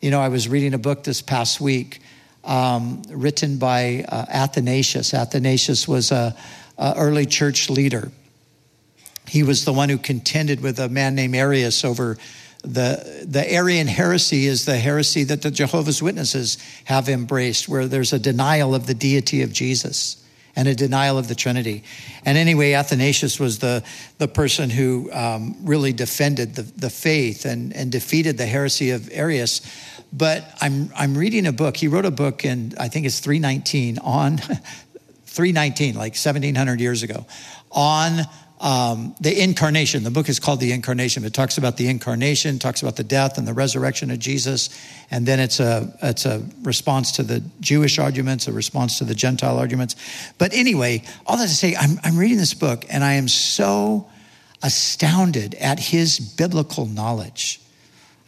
You 0.00 0.10
know 0.10 0.20
i 0.20 0.28
was 0.28 0.48
reading 0.48 0.72
a 0.72 0.78
book 0.78 1.04
this 1.04 1.20
past 1.20 1.60
week 1.60 2.00
um, 2.44 3.02
written 3.10 3.58
by 3.58 4.06
uh, 4.08 4.24
athanasius. 4.28 5.12
Athanasius 5.12 5.86
was 5.86 6.12
a, 6.12 6.34
a 6.78 6.94
early 6.96 7.26
church 7.26 7.68
leader. 7.68 8.10
He 9.28 9.42
was 9.42 9.66
the 9.66 9.72
one 9.72 9.90
who 9.90 9.98
contended 9.98 10.62
with 10.62 10.78
a 10.78 10.88
man 10.88 11.14
named 11.14 11.34
arius 11.34 11.84
over 11.84 12.16
the, 12.66 13.24
the 13.24 13.52
Arian 13.52 13.86
heresy 13.86 14.46
is 14.46 14.64
the 14.64 14.76
heresy 14.76 15.22
that 15.24 15.42
the 15.42 15.50
Jehovah's 15.50 16.02
Witnesses 16.02 16.58
have 16.84 17.08
embraced, 17.08 17.68
where 17.68 17.86
there's 17.86 18.12
a 18.12 18.18
denial 18.18 18.74
of 18.74 18.86
the 18.86 18.94
deity 18.94 19.42
of 19.42 19.52
Jesus 19.52 20.22
and 20.56 20.66
a 20.66 20.74
denial 20.74 21.16
of 21.16 21.28
the 21.28 21.34
Trinity. 21.34 21.84
And 22.24 22.36
anyway, 22.36 22.72
Athanasius 22.72 23.38
was 23.38 23.60
the, 23.60 23.84
the 24.18 24.26
person 24.26 24.70
who 24.70 25.12
um, 25.12 25.56
really 25.62 25.92
defended 25.92 26.56
the, 26.56 26.62
the 26.62 26.90
faith 26.90 27.44
and, 27.44 27.76
and 27.76 27.92
defeated 27.92 28.36
the 28.36 28.46
heresy 28.46 28.90
of 28.90 29.08
Arius. 29.12 29.60
But 30.12 30.44
I'm, 30.60 30.90
I'm 30.96 31.16
reading 31.16 31.46
a 31.46 31.52
book. 31.52 31.76
He 31.76 31.88
wrote 31.88 32.06
a 32.06 32.10
book 32.10 32.44
in, 32.44 32.74
I 32.80 32.88
think 32.88 33.06
it's 33.06 33.20
319, 33.20 33.98
on 33.98 34.38
319, 35.26 35.94
like 35.94 36.14
1700 36.14 36.80
years 36.80 37.02
ago, 37.02 37.26
on 37.70 38.22
um, 38.60 39.14
the 39.20 39.42
incarnation. 39.42 40.02
The 40.02 40.10
book 40.10 40.28
is 40.28 40.40
called 40.40 40.60
The 40.60 40.72
Incarnation. 40.72 41.24
It 41.24 41.34
talks 41.34 41.58
about 41.58 41.76
the 41.76 41.88
incarnation, 41.88 42.58
talks 42.58 42.80
about 42.80 42.96
the 42.96 43.04
death 43.04 43.36
and 43.36 43.46
the 43.46 43.52
resurrection 43.52 44.10
of 44.10 44.18
Jesus, 44.18 44.70
and 45.10 45.26
then 45.26 45.40
it's 45.40 45.60
a 45.60 45.94
it's 46.02 46.24
a 46.24 46.42
response 46.62 47.12
to 47.12 47.22
the 47.22 47.42
Jewish 47.60 47.98
arguments, 47.98 48.48
a 48.48 48.52
response 48.52 48.98
to 48.98 49.04
the 49.04 49.14
Gentile 49.14 49.58
arguments. 49.58 49.96
But 50.38 50.54
anyway, 50.54 51.04
all 51.26 51.36
that 51.36 51.48
to 51.48 51.54
say, 51.54 51.76
I'm 51.76 52.00
I'm 52.02 52.16
reading 52.16 52.38
this 52.38 52.54
book 52.54 52.86
and 52.88 53.04
I 53.04 53.14
am 53.14 53.28
so 53.28 54.08
astounded 54.62 55.54
at 55.56 55.78
his 55.78 56.18
biblical 56.18 56.86
knowledge. 56.86 57.60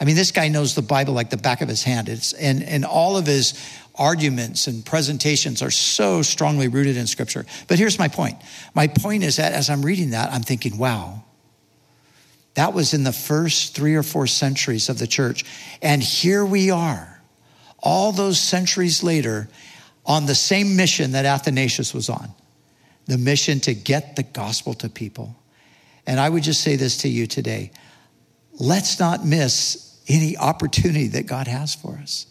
I 0.00 0.04
mean, 0.04 0.14
this 0.14 0.30
guy 0.30 0.48
knows 0.48 0.74
the 0.74 0.82
Bible 0.82 1.14
like 1.14 1.30
the 1.30 1.36
back 1.36 1.60
of 1.60 1.68
his 1.68 1.82
hand. 1.82 2.08
It's 2.08 2.32
and 2.34 2.62
and 2.62 2.84
all 2.84 3.16
of 3.16 3.26
his 3.26 3.54
arguments 3.98 4.66
and 4.66 4.84
presentations 4.84 5.62
are 5.62 5.70
so 5.70 6.22
strongly 6.22 6.68
rooted 6.68 6.96
in 6.96 7.06
Scripture. 7.06 7.44
But 7.66 7.78
here's 7.78 7.98
my 7.98 8.08
point 8.08 8.36
my 8.74 8.86
point 8.86 9.24
is 9.24 9.36
that 9.36 9.52
as 9.52 9.70
I'm 9.70 9.84
reading 9.84 10.10
that, 10.10 10.32
I'm 10.32 10.42
thinking, 10.42 10.78
wow, 10.78 11.24
that 12.54 12.72
was 12.72 12.94
in 12.94 13.04
the 13.04 13.12
first 13.12 13.74
three 13.74 13.94
or 13.94 14.02
four 14.02 14.26
centuries 14.26 14.88
of 14.88 14.98
the 14.98 15.06
church. 15.06 15.44
And 15.82 16.02
here 16.02 16.44
we 16.44 16.70
are, 16.70 17.20
all 17.78 18.12
those 18.12 18.40
centuries 18.40 19.02
later, 19.02 19.48
on 20.04 20.26
the 20.26 20.34
same 20.34 20.76
mission 20.76 21.12
that 21.12 21.24
Athanasius 21.24 21.92
was 21.92 22.08
on 22.08 22.32
the 23.08 23.18
mission 23.18 23.58
to 23.58 23.74
get 23.74 24.16
the 24.16 24.22
gospel 24.22 24.74
to 24.74 24.88
people. 24.88 25.34
And 26.06 26.20
I 26.20 26.28
would 26.28 26.42
just 26.42 26.60
say 26.60 26.76
this 26.76 26.98
to 26.98 27.08
you 27.08 27.26
today 27.26 27.72
let's 28.60 28.98
not 28.98 29.24
miss 29.24 30.00
any 30.08 30.36
opportunity 30.36 31.06
that 31.08 31.26
God 31.26 31.46
has 31.46 31.74
for 31.74 31.96
us 32.02 32.26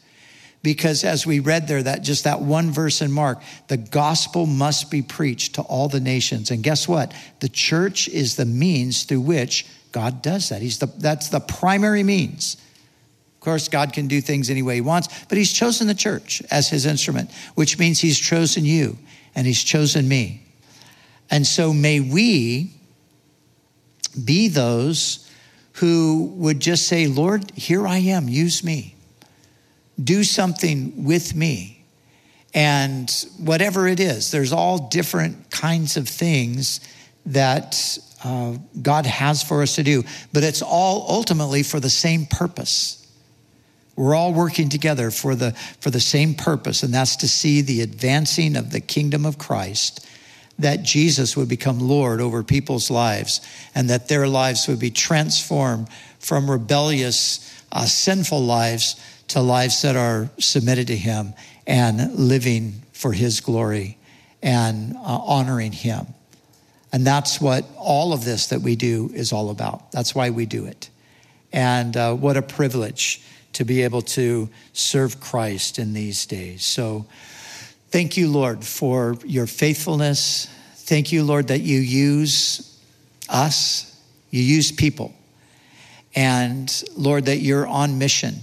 because 0.68 1.06
as 1.06 1.26
we 1.26 1.40
read 1.40 1.66
there 1.70 1.82
that 1.82 2.02
just 2.02 2.26
that 2.26 2.42
one 2.42 2.72
verse 2.72 3.02
in 3.02 3.10
mark 3.10 3.42
the 3.70 3.78
gospel 3.78 4.46
must 4.46 4.92
be 4.92 5.02
preached 5.02 5.56
to 5.56 5.62
all 5.62 5.88
the 5.88 6.02
nations. 6.02 6.52
And 6.52 6.62
guess 6.62 6.90
what? 6.90 7.14
The 7.40 7.48
church 7.48 8.10
is 8.10 8.36
the 8.36 8.44
means 8.44 9.04
through 9.04 9.22
which 9.22 9.66
god 9.94 10.22
does 10.22 10.50
that. 10.50 10.62
He's 10.62 10.80
the 10.80 10.88
that's 10.88 11.30
the 11.30 11.40
primary 11.40 12.04
means. 12.04 12.58
Of 13.36 13.40
course 13.40 13.70
god 13.70 13.94
can 13.94 14.10
do 14.10 14.20
things 14.20 14.50
any 14.50 14.62
way 14.62 14.76
he 14.76 14.82
wants 14.82 15.08
but 15.30 15.38
he's 15.38 15.54
chosen 15.54 15.88
the 15.88 15.96
church 15.96 16.44
as 16.52 16.68
his 16.68 16.86
instrument 16.86 17.32
which 17.56 17.80
means 17.80 18.02
he's 18.02 18.20
chosen 18.20 18.66
you 18.66 18.98
and 19.36 19.48
he's 19.48 19.64
chosen 19.64 20.06
me. 20.06 20.44
And 21.32 21.48
so 21.48 21.72
may 21.72 22.02
we 22.02 22.74
be 24.22 24.50
those 24.50 25.32
who 25.76 26.34
would 26.36 26.60
just 26.60 26.90
say 26.90 27.08
lord 27.08 27.52
here 27.56 27.88
i 27.88 28.00
am 28.00 28.28
use 28.28 28.66
me 28.66 28.97
do 30.02 30.24
something 30.24 31.04
with 31.04 31.36
me. 31.36 31.84
And 32.54 33.10
whatever 33.38 33.88
it 33.88 34.00
is, 34.00 34.32
there's 34.32 34.54
all 34.54 34.88
different 34.88 35.52
kinds 35.52 35.98
of 35.98 36.08
things 36.08 36.80
that 37.28 38.00
uh, 38.24 38.58
God 38.82 39.06
has 39.06 39.44
for 39.44 39.62
us 39.62 39.76
to 39.76 39.84
do, 39.84 40.04
but 40.34 40.44
it's 40.44 40.62
all 40.62 41.06
ultimately 41.10 41.62
for 41.62 41.80
the 41.80 41.90
same 41.90 42.26
purpose. 42.26 43.06
We're 43.96 44.16
all 44.16 44.34
working 44.34 44.70
together 44.70 45.12
for 45.12 45.36
the, 45.36 45.52
for 45.82 45.90
the 45.90 46.00
same 46.00 46.36
purpose, 46.36 46.84
and 46.84 46.94
that's 46.94 47.18
to 47.18 47.28
see 47.28 47.62
the 47.62 47.82
advancing 47.82 48.56
of 48.56 48.72
the 48.72 48.80
kingdom 48.80 49.26
of 49.26 49.38
Christ, 49.38 50.08
that 50.60 50.84
Jesus 50.84 51.36
would 51.36 51.50
become 51.50 51.80
Lord 51.80 52.22
over 52.22 52.44
people's 52.44 52.90
lives, 52.90 53.42
and 53.76 53.90
that 53.90 54.08
their 54.08 54.28
lives 54.28 54.68
would 54.68 54.80
be 54.80 54.92
transformed 54.92 55.90
from 56.20 56.50
rebellious, 56.50 57.64
uh, 57.72 57.86
sinful 57.86 58.42
lives 58.42 58.96
to 59.30 59.42
lives 59.42 59.82
that 59.82 59.96
are 59.96 60.30
submitted 60.40 60.88
to 60.88 60.98
Him 60.98 61.34
and 61.66 62.16
living 62.16 62.82
for 62.94 63.12
His 63.12 63.42
glory 63.42 63.98
and 64.42 64.96
uh, 64.96 65.00
honoring 65.00 65.72
Him. 65.72 66.08
And 66.94 67.06
that's 67.06 67.42
what 67.42 67.66
all 67.78 68.14
of 68.14 68.24
this 68.24 68.48
that 68.48 68.62
we 68.62 68.76
do 68.76 69.12
is 69.14 69.34
all 69.34 69.50
about. 69.50 69.92
That's 69.92 70.16
why 70.16 70.30
we 70.30 70.46
do 70.46 70.66
it. 70.66 70.90
And 71.52 71.96
uh, 71.96 72.14
what 72.16 72.38
a 72.38 72.42
privilege 72.42 73.22
to 73.54 73.66
be 73.66 73.82
able 73.84 74.02
to 74.04 74.50
serve 74.74 75.20
Christ 75.20 75.80
in 75.80 75.94
these 75.94 76.26
days. 76.26 76.64
So 76.64 77.06
thank 77.90 78.18
you, 78.18 78.30
Lord, 78.30 78.64
for 78.64 79.18
your 79.26 79.48
faithfulness. 79.48 80.48
Thank 80.76 81.12
you, 81.12 81.24
Lord, 81.24 81.48
that 81.48 81.62
you 81.62 81.80
use 81.80 82.80
us, 83.28 84.00
you 84.30 84.42
use 84.42 84.72
people. 84.72 85.14
And 86.16 86.72
Lord, 86.96 87.26
that 87.26 87.38
you're 87.38 87.68
on 87.68 87.98
mission. 87.98 88.36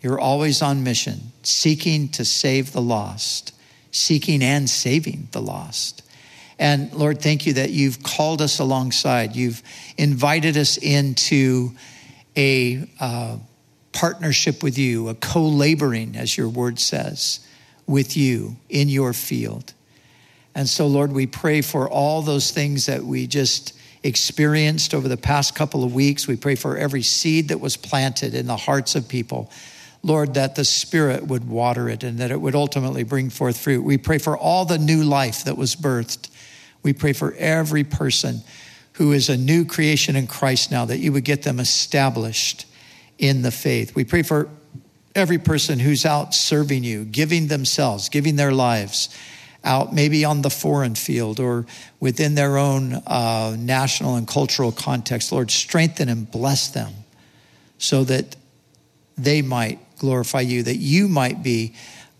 You're 0.00 0.20
always 0.20 0.62
on 0.62 0.84
mission, 0.84 1.32
seeking 1.42 2.08
to 2.10 2.24
save 2.24 2.72
the 2.72 2.82
lost, 2.82 3.52
seeking 3.90 4.42
and 4.42 4.68
saving 4.70 5.28
the 5.32 5.42
lost. 5.42 6.02
And 6.58 6.92
Lord, 6.92 7.20
thank 7.20 7.46
you 7.46 7.54
that 7.54 7.70
you've 7.70 8.02
called 8.02 8.42
us 8.42 8.58
alongside. 8.58 9.36
You've 9.36 9.62
invited 9.96 10.56
us 10.56 10.76
into 10.76 11.72
a 12.36 12.88
uh, 13.00 13.38
partnership 13.92 14.62
with 14.62 14.78
you, 14.78 15.08
a 15.08 15.14
co 15.14 15.42
laboring, 15.42 16.16
as 16.16 16.36
your 16.36 16.48
word 16.48 16.78
says, 16.78 17.40
with 17.86 18.16
you 18.16 18.56
in 18.68 18.88
your 18.88 19.12
field. 19.12 19.72
And 20.54 20.68
so, 20.68 20.86
Lord, 20.86 21.12
we 21.12 21.26
pray 21.26 21.60
for 21.60 21.88
all 21.88 22.22
those 22.22 22.50
things 22.50 22.86
that 22.86 23.04
we 23.04 23.26
just 23.26 23.74
experienced 24.02 24.94
over 24.94 25.08
the 25.08 25.16
past 25.16 25.54
couple 25.54 25.84
of 25.84 25.94
weeks. 25.94 26.26
We 26.26 26.36
pray 26.36 26.54
for 26.54 26.76
every 26.76 27.02
seed 27.02 27.48
that 27.48 27.60
was 27.60 27.76
planted 27.76 28.34
in 28.34 28.46
the 28.46 28.56
hearts 28.56 28.94
of 28.94 29.08
people. 29.08 29.50
Lord, 30.08 30.34
that 30.34 30.56
the 30.56 30.64
Spirit 30.64 31.26
would 31.26 31.48
water 31.48 31.88
it 31.88 32.02
and 32.02 32.18
that 32.18 32.30
it 32.30 32.40
would 32.40 32.54
ultimately 32.54 33.04
bring 33.04 33.30
forth 33.30 33.58
fruit. 33.58 33.84
We 33.84 33.98
pray 33.98 34.18
for 34.18 34.36
all 34.36 34.64
the 34.64 34.78
new 34.78 35.04
life 35.04 35.44
that 35.44 35.56
was 35.56 35.76
birthed 35.76 36.28
we 36.82 36.92
pray 36.92 37.12
for 37.12 37.34
every 37.34 37.84
person 37.84 38.42
who 38.94 39.12
is 39.12 39.28
a 39.28 39.36
new 39.36 39.64
creation 39.64 40.16
in 40.16 40.26
Christ 40.26 40.70
now, 40.70 40.84
that 40.84 40.98
you 40.98 41.12
would 41.12 41.24
get 41.24 41.42
them 41.42 41.60
established 41.60 42.66
in 43.18 43.42
the 43.42 43.50
faith. 43.50 43.94
We 43.94 44.04
pray 44.04 44.22
for 44.22 44.48
every 45.14 45.38
person 45.38 45.78
who's 45.78 46.04
out 46.04 46.34
serving 46.34 46.84
you, 46.84 47.04
giving 47.04 47.48
themselves, 47.48 48.08
giving 48.08 48.36
their 48.36 48.52
lives 48.52 49.08
out 49.64 49.92
maybe 49.92 50.24
on 50.24 50.42
the 50.42 50.50
foreign 50.50 50.94
field 50.94 51.40
or 51.40 51.66
within 52.00 52.36
their 52.36 52.56
own 52.56 52.94
uh, 53.06 53.56
national 53.58 54.14
and 54.14 54.26
cultural 54.26 54.70
context. 54.70 55.32
Lord, 55.32 55.50
strengthen 55.50 56.08
and 56.08 56.30
bless 56.30 56.68
them 56.68 56.92
so 57.76 58.04
that 58.04 58.36
they 59.16 59.42
might 59.42 59.80
glorify 59.98 60.40
you, 60.40 60.62
that 60.62 60.76
you 60.76 61.08
might 61.08 61.42
be 61.42 61.74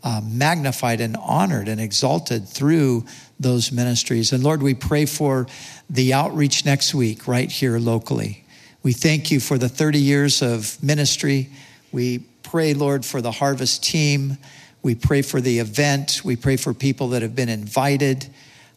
uh, 0.05 0.21
magnified 0.25 1.01
and 1.01 1.17
honored 1.17 1.69
and 1.69 1.81
exalted 1.81 2.49
through 2.49 3.05
those 3.41 3.73
ministries. 3.73 4.33
And 4.33 4.43
Lord, 4.43 4.63
we 4.63 4.75
pray 4.75 5.07
for 5.07 5.47
the 5.91 6.13
outreach 6.13 6.65
next 6.65 6.95
week 6.95 7.27
right 7.27 7.51
here 7.51 7.79
locally. 7.79 8.45
We 8.83 8.93
thank 8.93 9.31
you 9.31 9.41
for 9.41 9.59
the 9.59 9.69
30 9.69 9.99
years 9.99 10.41
of 10.43 10.81
ministry. 10.83 11.51
We 11.91 12.21
pray, 12.43 12.75
Lord, 12.75 13.05
for 13.05 13.21
the 13.21 13.33
harvest 13.33 13.83
team. 13.83 14.39
We 14.83 14.95
pray 14.95 15.23
for 15.23 15.41
the 15.41 15.59
event. 15.59 16.23
We 16.25 16.37
pray 16.37 16.57
for 16.57 16.73
people 16.73 17.09
that 17.09 17.23
have 17.23 17.35
been 17.35 17.49
invited. 17.49 18.29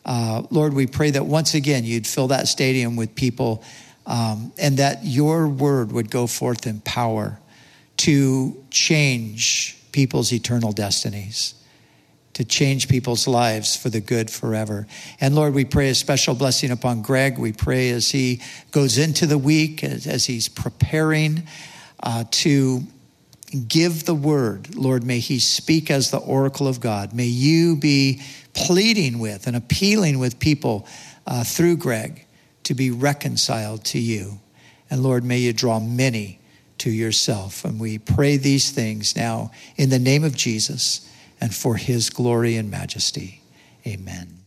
Uh, 0.04 0.44
Lord, 0.50 0.74
we 0.74 0.88
pray 0.88 1.12
that 1.12 1.26
once 1.26 1.54
again 1.54 1.84
you'd 1.84 2.08
fill 2.08 2.30
that 2.30 2.48
stadium 2.48 2.96
with 2.96 3.14
people 3.14 3.64
um, 4.08 4.52
and 4.58 4.78
that 4.78 5.06
your 5.06 5.48
word 5.48 5.92
would 5.92 6.10
go 6.10 6.26
forth 6.26 6.66
in 6.66 6.82
power 6.82 7.40
to 8.02 8.58
change 8.72 9.78
people's 9.92 10.34
eternal 10.34 10.72
destinies, 10.72 11.54
to 12.34 12.44
change 12.44 12.90
people's 12.90 13.28
lives 13.28 13.76
for 13.76 13.90
the 13.90 14.02
good 14.02 14.28
forever. 14.28 14.88
And 15.20 15.36
Lord, 15.36 15.54
we 15.54 15.66
pray 15.66 15.90
a 15.90 15.94
special 15.96 16.34
blessing 16.34 16.72
upon 16.72 17.04
Greg. 17.04 17.38
We 17.38 17.54
pray 17.54 17.92
as 17.92 18.10
he 18.10 18.42
goes 18.72 18.98
into 18.98 19.28
the 19.28 19.38
week, 19.38 19.84
as, 19.84 20.08
as 20.08 20.26
he's 20.26 20.48
preparing 20.48 21.44
uh, 22.02 22.24
to 22.32 22.82
give 23.68 24.06
the 24.06 24.16
word. 24.16 24.74
Lord, 24.74 25.04
may 25.04 25.20
he 25.20 25.38
speak 25.38 25.92
as 25.92 26.10
the 26.10 26.18
oracle 26.18 26.68
of 26.68 26.80
God. 26.80 27.14
May 27.14 27.26
you 27.26 27.76
be 27.76 28.24
pleading 28.56 29.20
with 29.20 29.46
and 29.46 29.56
appealing 29.56 30.18
with 30.18 30.40
people 30.40 30.88
uh, 31.28 31.44
through 31.44 31.78
Greg 31.78 32.26
to 32.64 32.74
be 32.74 32.90
reconciled 32.90 33.86
to 33.86 34.00
you. 34.00 34.40
And 34.90 35.04
Lord, 35.04 35.24
may 35.24 35.38
you 35.38 35.54
draw 35.54 35.80
many 35.80 36.41
to 36.82 36.90
yourself. 36.90 37.64
And 37.64 37.80
we 37.80 37.98
pray 37.98 38.38
these 38.38 38.72
things 38.72 39.16
now 39.16 39.52
in 39.78 39.90
the 39.90 40.00
name 40.00 40.24
of 40.24 40.36
Jesus 40.36 41.08
and 41.40 41.54
for 41.54 41.76
his 41.76 42.10
glory 42.10 42.58
and 42.58 42.70
majesty. 42.70 43.42
Amen. 43.86 44.41